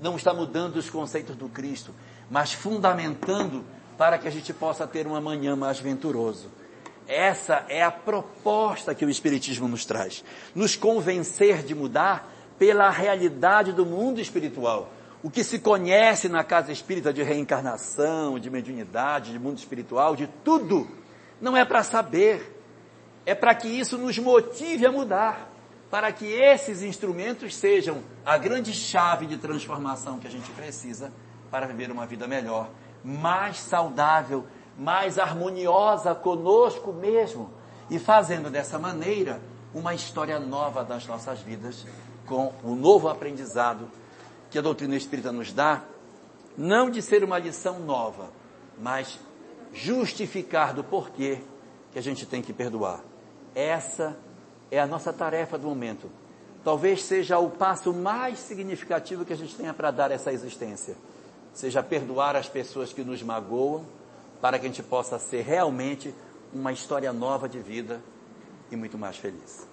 Não 0.00 0.16
está 0.16 0.34
mudando 0.34 0.76
os 0.76 0.90
conceitos 0.90 1.36
do 1.36 1.48
Cristo, 1.48 1.94
mas 2.30 2.52
fundamentando 2.52 3.64
para 3.96 4.18
que 4.18 4.28
a 4.28 4.30
gente 4.30 4.52
possa 4.52 4.86
ter 4.86 5.06
um 5.06 5.14
amanhã 5.14 5.56
mais 5.56 5.78
venturoso. 5.78 6.50
Essa 7.08 7.64
é 7.68 7.82
a 7.82 7.90
proposta 7.90 8.94
que 8.94 9.04
o 9.04 9.10
Espiritismo 9.10 9.68
nos 9.68 9.84
traz. 9.84 10.24
Nos 10.54 10.76
convencer 10.76 11.62
de 11.62 11.74
mudar 11.74 12.32
pela 12.58 12.90
realidade 12.90 13.72
do 13.72 13.86
mundo 13.86 14.20
espiritual. 14.20 14.90
O 15.22 15.30
que 15.30 15.44
se 15.44 15.58
conhece 15.58 16.28
na 16.28 16.44
casa 16.44 16.72
espírita 16.72 17.12
de 17.12 17.22
reencarnação, 17.22 18.38
de 18.38 18.50
mediunidade, 18.50 19.32
de 19.32 19.38
mundo 19.38 19.58
espiritual, 19.58 20.16
de 20.16 20.26
tudo, 20.44 20.88
não 21.40 21.56
é 21.56 21.64
para 21.64 21.82
saber, 21.82 22.60
é 23.24 23.34
para 23.34 23.54
que 23.54 23.68
isso 23.68 23.98
nos 23.98 24.18
motive 24.18 24.86
a 24.86 24.92
mudar. 24.92 25.52
para 25.90 26.12
que 26.12 26.26
esses 26.26 26.82
instrumentos 26.82 27.54
sejam 27.54 28.02
a 28.24 28.36
grande 28.36 28.72
chave 28.72 29.26
de 29.26 29.36
transformação 29.36 30.18
que 30.18 30.26
a 30.26 30.30
gente 30.30 30.50
precisa 30.50 31.12
para 31.50 31.66
viver 31.66 31.90
uma 31.90 32.06
vida 32.06 32.26
melhor, 32.26 32.68
mais 33.06 33.60
saudável, 33.60 34.44
mais 34.76 35.16
harmoniosa 35.16 36.12
conosco 36.12 36.92
mesmo 36.92 37.48
e 37.88 38.00
fazendo 38.00 38.50
dessa 38.50 38.80
maneira 38.80 39.40
uma 39.72 39.94
história 39.94 40.40
nova 40.40 40.82
das 40.82 41.06
nossas 41.06 41.38
vidas 41.38 41.86
com 42.26 42.52
o 42.64 42.74
novo 42.74 43.08
aprendizado 43.08 43.88
que 44.50 44.58
a 44.58 44.62
doutrina 44.62 44.96
espírita 44.96 45.30
nos 45.30 45.52
dá, 45.52 45.84
não 46.58 46.90
de 46.90 47.00
ser 47.00 47.22
uma 47.22 47.38
lição 47.38 47.78
nova, 47.78 48.28
mas 48.76 49.20
justificar 49.72 50.74
do 50.74 50.82
porquê 50.82 51.42
que 51.92 52.00
a 52.00 52.02
gente 52.02 52.26
tem 52.26 52.42
que 52.42 52.52
perdoar. 52.52 53.04
Essa 53.54 54.16
é 54.68 54.80
a 54.80 54.86
nossa 54.86 55.12
tarefa 55.12 55.56
do 55.56 55.68
momento. 55.68 56.10
Talvez 56.64 57.04
seja 57.04 57.38
o 57.38 57.50
passo 57.50 57.92
mais 57.92 58.40
significativo 58.40 59.24
que 59.24 59.32
a 59.32 59.36
gente 59.36 59.54
tenha 59.54 59.72
para 59.72 59.92
dar 59.92 60.10
essa 60.10 60.32
existência. 60.32 60.96
Seja 61.56 61.82
perdoar 61.82 62.36
as 62.36 62.50
pessoas 62.50 62.92
que 62.92 63.02
nos 63.02 63.22
magoam, 63.22 63.86
para 64.42 64.58
que 64.58 64.66
a 64.66 64.68
gente 64.68 64.82
possa 64.82 65.18
ser 65.18 65.40
realmente 65.40 66.14
uma 66.52 66.70
história 66.70 67.10
nova 67.14 67.48
de 67.48 67.58
vida 67.58 67.98
e 68.70 68.76
muito 68.76 68.98
mais 68.98 69.16
feliz. 69.16 69.66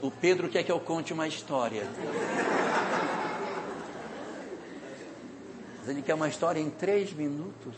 O 0.00 0.08
Pedro 0.12 0.48
quer 0.48 0.62
que 0.62 0.70
eu 0.70 0.78
conte 0.78 1.12
uma 1.12 1.26
história. 1.26 1.82
Mas 5.80 5.88
ele 5.88 6.00
quer 6.00 6.14
uma 6.14 6.28
história 6.28 6.60
em 6.60 6.70
três 6.70 7.12
minutos. 7.12 7.74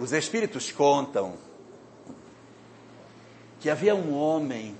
Os 0.00 0.10
Espíritos 0.12 0.72
contam 0.72 1.45
que 3.66 3.70
havia 3.70 3.96
um 3.96 4.16
homem 4.16 4.76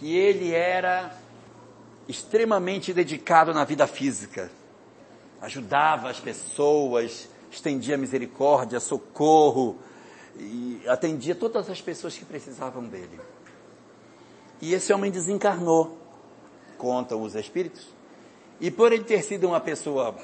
que 0.00 0.16
ele 0.16 0.52
era 0.52 1.16
extremamente 2.08 2.92
dedicado 2.92 3.54
na 3.54 3.62
vida 3.62 3.86
física. 3.86 4.50
Ajudava 5.40 6.10
as 6.10 6.18
pessoas, 6.18 7.28
estendia 7.48 7.96
misericórdia, 7.96 8.80
socorro 8.80 9.78
e 10.40 10.82
atendia 10.88 11.36
todas 11.36 11.70
as 11.70 11.80
pessoas 11.80 12.18
que 12.18 12.24
precisavam 12.24 12.82
dele. 12.82 13.20
E 14.60 14.74
esse 14.74 14.92
homem 14.92 15.12
desencarnou, 15.12 16.00
contam 16.76 17.22
os 17.22 17.36
espíritos, 17.36 17.86
e 18.60 18.72
por 18.72 18.92
ele 18.92 19.04
ter 19.04 19.22
sido 19.22 19.46
uma 19.46 19.60
pessoa 19.60 20.16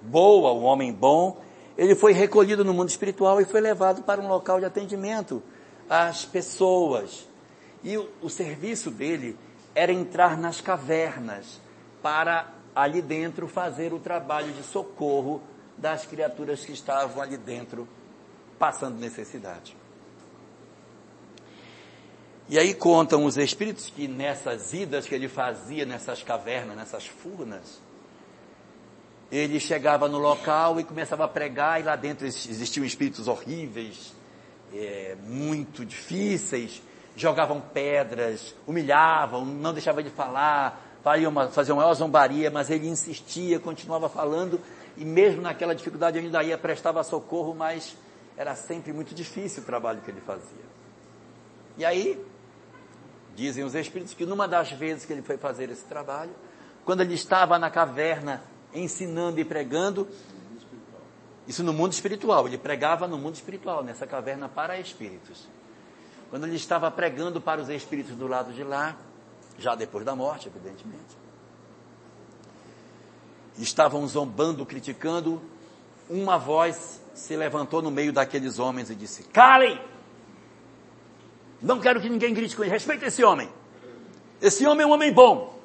boa, 0.00 0.54
um 0.54 0.64
homem 0.64 0.90
bom, 0.90 1.38
ele 1.76 1.94
foi 1.94 2.14
recolhido 2.14 2.64
no 2.64 2.72
mundo 2.72 2.88
espiritual 2.88 3.42
e 3.42 3.44
foi 3.44 3.60
levado 3.60 4.04
para 4.04 4.22
um 4.22 4.28
local 4.28 4.58
de 4.58 4.64
atendimento 4.64 5.42
às 5.90 6.24
pessoas. 6.24 7.28
E 7.82 7.98
o, 7.98 8.08
o 8.22 8.30
serviço 8.30 8.90
dele 8.90 9.36
era 9.74 9.92
entrar 9.92 10.38
nas 10.38 10.60
cavernas 10.60 11.60
para 12.00 12.48
ali 12.74 13.02
dentro 13.02 13.48
fazer 13.48 13.92
o 13.92 13.98
trabalho 13.98 14.52
de 14.52 14.62
socorro 14.62 15.42
das 15.76 16.06
criaturas 16.06 16.64
que 16.64 16.72
estavam 16.72 17.20
ali 17.20 17.36
dentro 17.36 17.88
passando 18.58 18.98
necessidade. 18.98 19.76
E 22.48 22.58
aí 22.58 22.74
contam 22.74 23.24
os 23.24 23.36
espíritos 23.36 23.90
que 23.90 24.06
nessas 24.08 24.72
idas 24.72 25.06
que 25.06 25.14
ele 25.14 25.28
fazia, 25.28 25.86
nessas 25.86 26.22
cavernas, 26.22 26.76
nessas 26.76 27.06
furnas, 27.06 27.80
ele 29.30 29.60
chegava 29.60 30.08
no 30.08 30.18
local 30.18 30.80
e 30.80 30.84
começava 30.84 31.24
a 31.24 31.28
pregar, 31.28 31.80
e 31.80 31.84
lá 31.84 31.94
dentro 31.94 32.26
existiam 32.26 32.84
espíritos 32.84 33.28
horríveis, 33.28 34.12
é, 34.74 35.16
muito 35.26 35.84
difíceis, 35.84 36.82
jogavam 37.16 37.60
pedras, 37.60 38.54
humilhavam, 38.66 39.44
não 39.44 39.72
deixavam 39.72 40.02
de 40.02 40.10
falar, 40.10 40.80
faziam 41.02 41.30
uma, 41.30 41.48
faziam 41.48 41.76
maior 41.76 41.94
zombaria, 41.94 42.50
mas 42.50 42.70
ele 42.70 42.88
insistia, 42.88 43.58
continuava 43.58 44.08
falando, 44.08 44.60
e 44.96 45.04
mesmo 45.04 45.42
naquela 45.42 45.74
dificuldade 45.74 46.18
ainda 46.18 46.42
ia, 46.42 46.56
prestava 46.56 47.02
socorro, 47.02 47.54
mas 47.54 47.96
era 48.36 48.54
sempre 48.54 48.92
muito 48.92 49.14
difícil 49.14 49.62
o 49.62 49.66
trabalho 49.66 50.00
que 50.00 50.10
ele 50.10 50.20
fazia. 50.20 50.70
E 51.76 51.84
aí, 51.84 52.22
dizem 53.34 53.64
os 53.64 53.74
espíritos 53.74 54.14
que 54.14 54.26
numa 54.26 54.46
das 54.46 54.72
vezes 54.72 55.04
que 55.04 55.12
ele 55.12 55.22
foi 55.22 55.36
fazer 55.36 55.70
esse 55.70 55.84
trabalho, 55.84 56.32
quando 56.84 57.00
ele 57.02 57.14
estava 57.14 57.58
na 57.58 57.70
caverna 57.70 58.42
ensinando 58.74 59.40
e 59.40 59.44
pregando. 59.44 60.08
Isso 61.46 61.62
no 61.62 61.72
mundo 61.72 61.92
espiritual. 61.92 62.46
Ele 62.46 62.58
pregava 62.58 63.08
no 63.08 63.18
mundo 63.18 63.34
espiritual, 63.34 63.82
nessa 63.82 64.06
caverna 64.06 64.48
para 64.48 64.78
espíritos. 64.78 65.48
Quando 66.30 66.46
ele 66.46 66.56
estava 66.56 66.90
pregando 66.90 67.40
para 67.40 67.60
os 67.60 67.68
espíritos 67.68 68.14
do 68.14 68.28
lado 68.28 68.52
de 68.52 68.62
lá, 68.62 68.96
já 69.58 69.74
depois 69.74 70.04
da 70.04 70.14
morte, 70.14 70.48
evidentemente, 70.48 71.18
estavam 73.58 74.06
zombando, 74.06 74.64
criticando, 74.64 75.42
uma 76.08 76.38
voz 76.38 77.00
se 77.14 77.36
levantou 77.36 77.82
no 77.82 77.90
meio 77.90 78.12
daqueles 78.12 78.58
homens 78.58 78.90
e 78.90 78.94
disse: 78.94 79.24
Calem! 79.24 79.80
Não 81.60 81.78
quero 81.78 82.00
que 82.00 82.08
ninguém 82.08 82.34
ele, 82.36 82.48
respeite 82.68 83.04
esse 83.04 83.22
homem. 83.22 83.50
Esse 84.40 84.66
homem 84.66 84.84
é 84.84 84.86
um 84.86 84.92
homem 84.92 85.12
bom. 85.12 85.60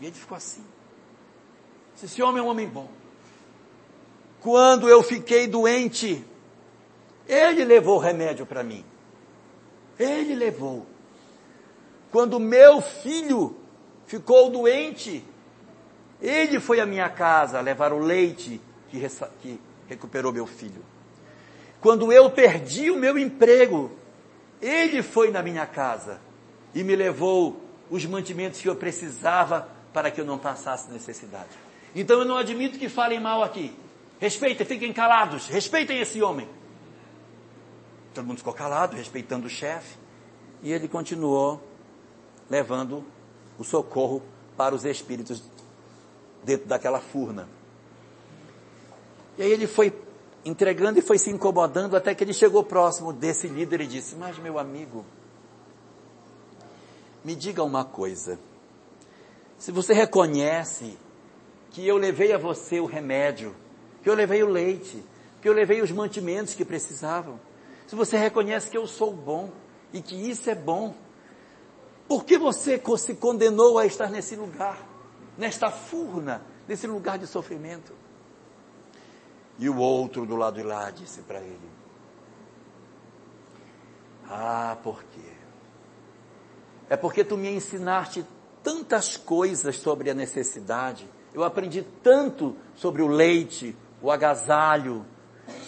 E 0.00 0.06
ele 0.06 0.14
ficou 0.14 0.36
assim. 0.36 0.64
Esse 2.02 2.22
homem 2.22 2.40
é 2.40 2.42
um 2.42 2.48
homem 2.48 2.66
bom. 2.66 2.88
Quando 4.46 4.88
eu 4.88 5.02
fiquei 5.02 5.48
doente, 5.48 6.24
ele 7.26 7.64
levou 7.64 7.98
remédio 7.98 8.46
para 8.46 8.62
mim. 8.62 8.84
Ele 9.98 10.36
levou. 10.36 10.86
Quando 12.12 12.38
meu 12.38 12.80
filho 12.80 13.56
ficou 14.06 14.48
doente, 14.48 15.24
ele 16.22 16.60
foi 16.60 16.78
à 16.78 16.86
minha 16.86 17.08
casa 17.08 17.60
levar 17.60 17.92
o 17.92 17.98
leite 17.98 18.60
que, 18.88 19.04
que 19.42 19.60
recuperou 19.88 20.32
meu 20.32 20.46
filho. 20.46 20.84
Quando 21.80 22.12
eu 22.12 22.30
perdi 22.30 22.88
o 22.88 22.96
meu 22.96 23.18
emprego, 23.18 23.90
ele 24.62 25.02
foi 25.02 25.32
na 25.32 25.42
minha 25.42 25.66
casa 25.66 26.20
e 26.72 26.84
me 26.84 26.94
levou 26.94 27.60
os 27.90 28.06
mantimentos 28.06 28.60
que 28.60 28.68
eu 28.68 28.76
precisava 28.76 29.68
para 29.92 30.08
que 30.08 30.20
eu 30.20 30.24
não 30.24 30.38
passasse 30.38 30.88
necessidade. 30.92 31.50
Então 31.96 32.20
eu 32.20 32.24
não 32.24 32.36
admito 32.36 32.78
que 32.78 32.88
falem 32.88 33.18
mal 33.18 33.42
aqui. 33.42 33.76
Respeitem, 34.18 34.66
fiquem 34.66 34.92
calados, 34.92 35.48
respeitem 35.48 36.00
esse 36.00 36.22
homem. 36.22 36.48
Todo 38.14 38.26
mundo 38.26 38.38
ficou 38.38 38.54
calado, 38.54 38.96
respeitando 38.96 39.46
o 39.46 39.50
chefe. 39.50 39.98
E 40.62 40.72
ele 40.72 40.88
continuou 40.88 41.62
levando 42.48 43.04
o 43.58 43.64
socorro 43.64 44.22
para 44.56 44.74
os 44.74 44.84
espíritos 44.84 45.42
dentro 46.42 46.66
daquela 46.66 47.00
furna. 47.00 47.48
E 49.36 49.42
aí 49.42 49.52
ele 49.52 49.66
foi 49.66 49.92
entregando 50.44 50.98
e 50.98 51.02
foi 51.02 51.18
se 51.18 51.30
incomodando 51.30 51.96
até 51.96 52.14
que 52.14 52.24
ele 52.24 52.32
chegou 52.32 52.64
próximo 52.64 53.12
desse 53.12 53.48
líder 53.48 53.82
e 53.82 53.86
disse: 53.86 54.16
Mas 54.16 54.38
meu 54.38 54.58
amigo, 54.58 55.04
me 57.22 57.34
diga 57.34 57.62
uma 57.62 57.84
coisa. 57.84 58.38
Se 59.58 59.70
você 59.70 59.92
reconhece 59.92 60.96
que 61.70 61.86
eu 61.86 61.96
levei 61.96 62.32
a 62.32 62.38
você 62.38 62.80
o 62.80 62.86
remédio, 62.86 63.54
que 64.06 64.10
eu 64.10 64.14
levei 64.14 64.40
o 64.40 64.48
leite, 64.48 65.02
que 65.42 65.48
eu 65.48 65.52
levei 65.52 65.82
os 65.82 65.90
mantimentos 65.90 66.54
que 66.54 66.64
precisavam. 66.64 67.40
Se 67.88 67.96
você 67.96 68.16
reconhece 68.16 68.70
que 68.70 68.78
eu 68.78 68.86
sou 68.86 69.12
bom 69.12 69.50
e 69.92 70.00
que 70.00 70.14
isso 70.14 70.48
é 70.48 70.54
bom, 70.54 70.94
por 72.06 72.24
que 72.24 72.38
você 72.38 72.80
se 72.98 73.16
condenou 73.16 73.80
a 73.80 73.84
estar 73.84 74.08
nesse 74.08 74.36
lugar, 74.36 74.78
nesta 75.36 75.72
furna, 75.72 76.40
nesse 76.68 76.86
lugar 76.86 77.18
de 77.18 77.26
sofrimento? 77.26 77.92
E 79.58 79.68
o 79.68 79.76
outro 79.76 80.24
do 80.24 80.36
lado 80.36 80.54
de 80.54 80.62
lá 80.62 80.88
disse 80.92 81.22
para 81.22 81.40
ele: 81.40 81.68
Ah, 84.28 84.78
por 84.84 85.02
quê? 85.02 85.32
É 86.88 86.96
porque 86.96 87.24
tu 87.24 87.36
me 87.36 87.50
ensinaste 87.50 88.24
tantas 88.62 89.16
coisas 89.16 89.76
sobre 89.78 90.10
a 90.10 90.14
necessidade 90.14 91.08
eu 91.36 91.44
aprendi 91.44 91.86
tanto 92.02 92.56
sobre 92.74 93.02
o 93.02 93.06
leite, 93.06 93.76
o 94.06 94.10
agasalho, 94.12 95.04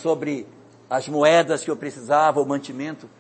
sobre 0.01 0.47
as 0.89 1.09
moedas 1.09 1.65
que 1.65 1.71
eu 1.73 1.77
precisava, 1.77 2.41
o 2.41 2.47
mantimento, 2.47 3.11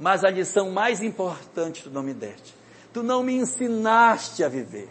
mas 0.00 0.24
a 0.24 0.30
lição 0.30 0.72
mais 0.72 1.00
importante 1.00 1.84
tu 1.84 1.90
não 1.90 2.02
me 2.02 2.12
deste. 2.12 2.56
Tu 2.92 3.00
não 3.00 3.22
me 3.22 3.36
ensinaste 3.36 4.42
a 4.42 4.48
viver. 4.48 4.88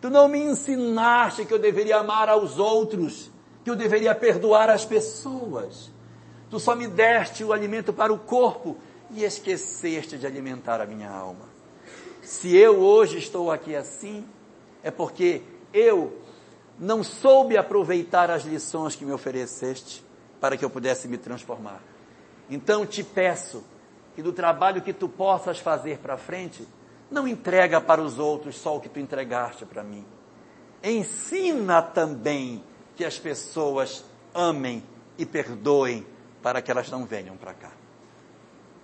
Tu 0.00 0.10
não 0.10 0.26
me 0.26 0.40
ensinaste 0.40 1.44
que 1.44 1.54
eu 1.54 1.58
deveria 1.58 1.98
amar 1.98 2.28
aos 2.28 2.58
outros, 2.58 3.30
que 3.62 3.70
eu 3.70 3.76
deveria 3.76 4.12
perdoar 4.12 4.68
as 4.70 4.84
pessoas. 4.84 5.88
Tu 6.50 6.58
só 6.58 6.74
me 6.74 6.88
deste 6.88 7.44
o 7.44 7.52
alimento 7.52 7.92
para 7.92 8.12
o 8.12 8.18
corpo 8.18 8.76
e 9.12 9.22
esqueceste 9.22 10.18
de 10.18 10.26
alimentar 10.26 10.80
a 10.80 10.86
minha 10.86 11.08
alma. 11.08 11.46
Se 12.22 12.56
eu 12.56 12.80
hoje 12.80 13.18
estou 13.18 13.52
aqui 13.52 13.76
assim, 13.76 14.26
é 14.82 14.90
porque 14.90 15.42
eu 15.72 16.25
não 16.78 17.02
soube 17.02 17.56
aproveitar 17.56 18.30
as 18.30 18.44
lições 18.44 18.94
que 18.94 19.04
me 19.04 19.12
ofereceste 19.12 20.04
para 20.40 20.56
que 20.56 20.64
eu 20.64 20.70
pudesse 20.70 21.08
me 21.08 21.16
transformar. 21.16 21.80
Então 22.50 22.86
te 22.86 23.02
peço 23.02 23.64
que 24.14 24.22
do 24.22 24.32
trabalho 24.32 24.82
que 24.82 24.92
tu 24.92 25.08
possas 25.08 25.58
fazer 25.58 25.98
para 25.98 26.16
frente, 26.16 26.66
não 27.10 27.28
entrega 27.28 27.80
para 27.80 28.00
os 28.00 28.18
outros 28.18 28.56
só 28.56 28.76
o 28.76 28.80
que 28.80 28.88
tu 28.88 28.98
entregaste 28.98 29.64
para 29.64 29.82
mim. 29.82 30.04
Ensina 30.82 31.82
também 31.82 32.62
que 32.94 33.04
as 33.04 33.18
pessoas 33.18 34.04
amem 34.34 34.82
e 35.18 35.26
perdoem 35.26 36.06
para 36.42 36.62
que 36.62 36.70
elas 36.70 36.90
não 36.90 37.04
venham 37.04 37.36
para 37.36 37.54
cá. 37.54 37.85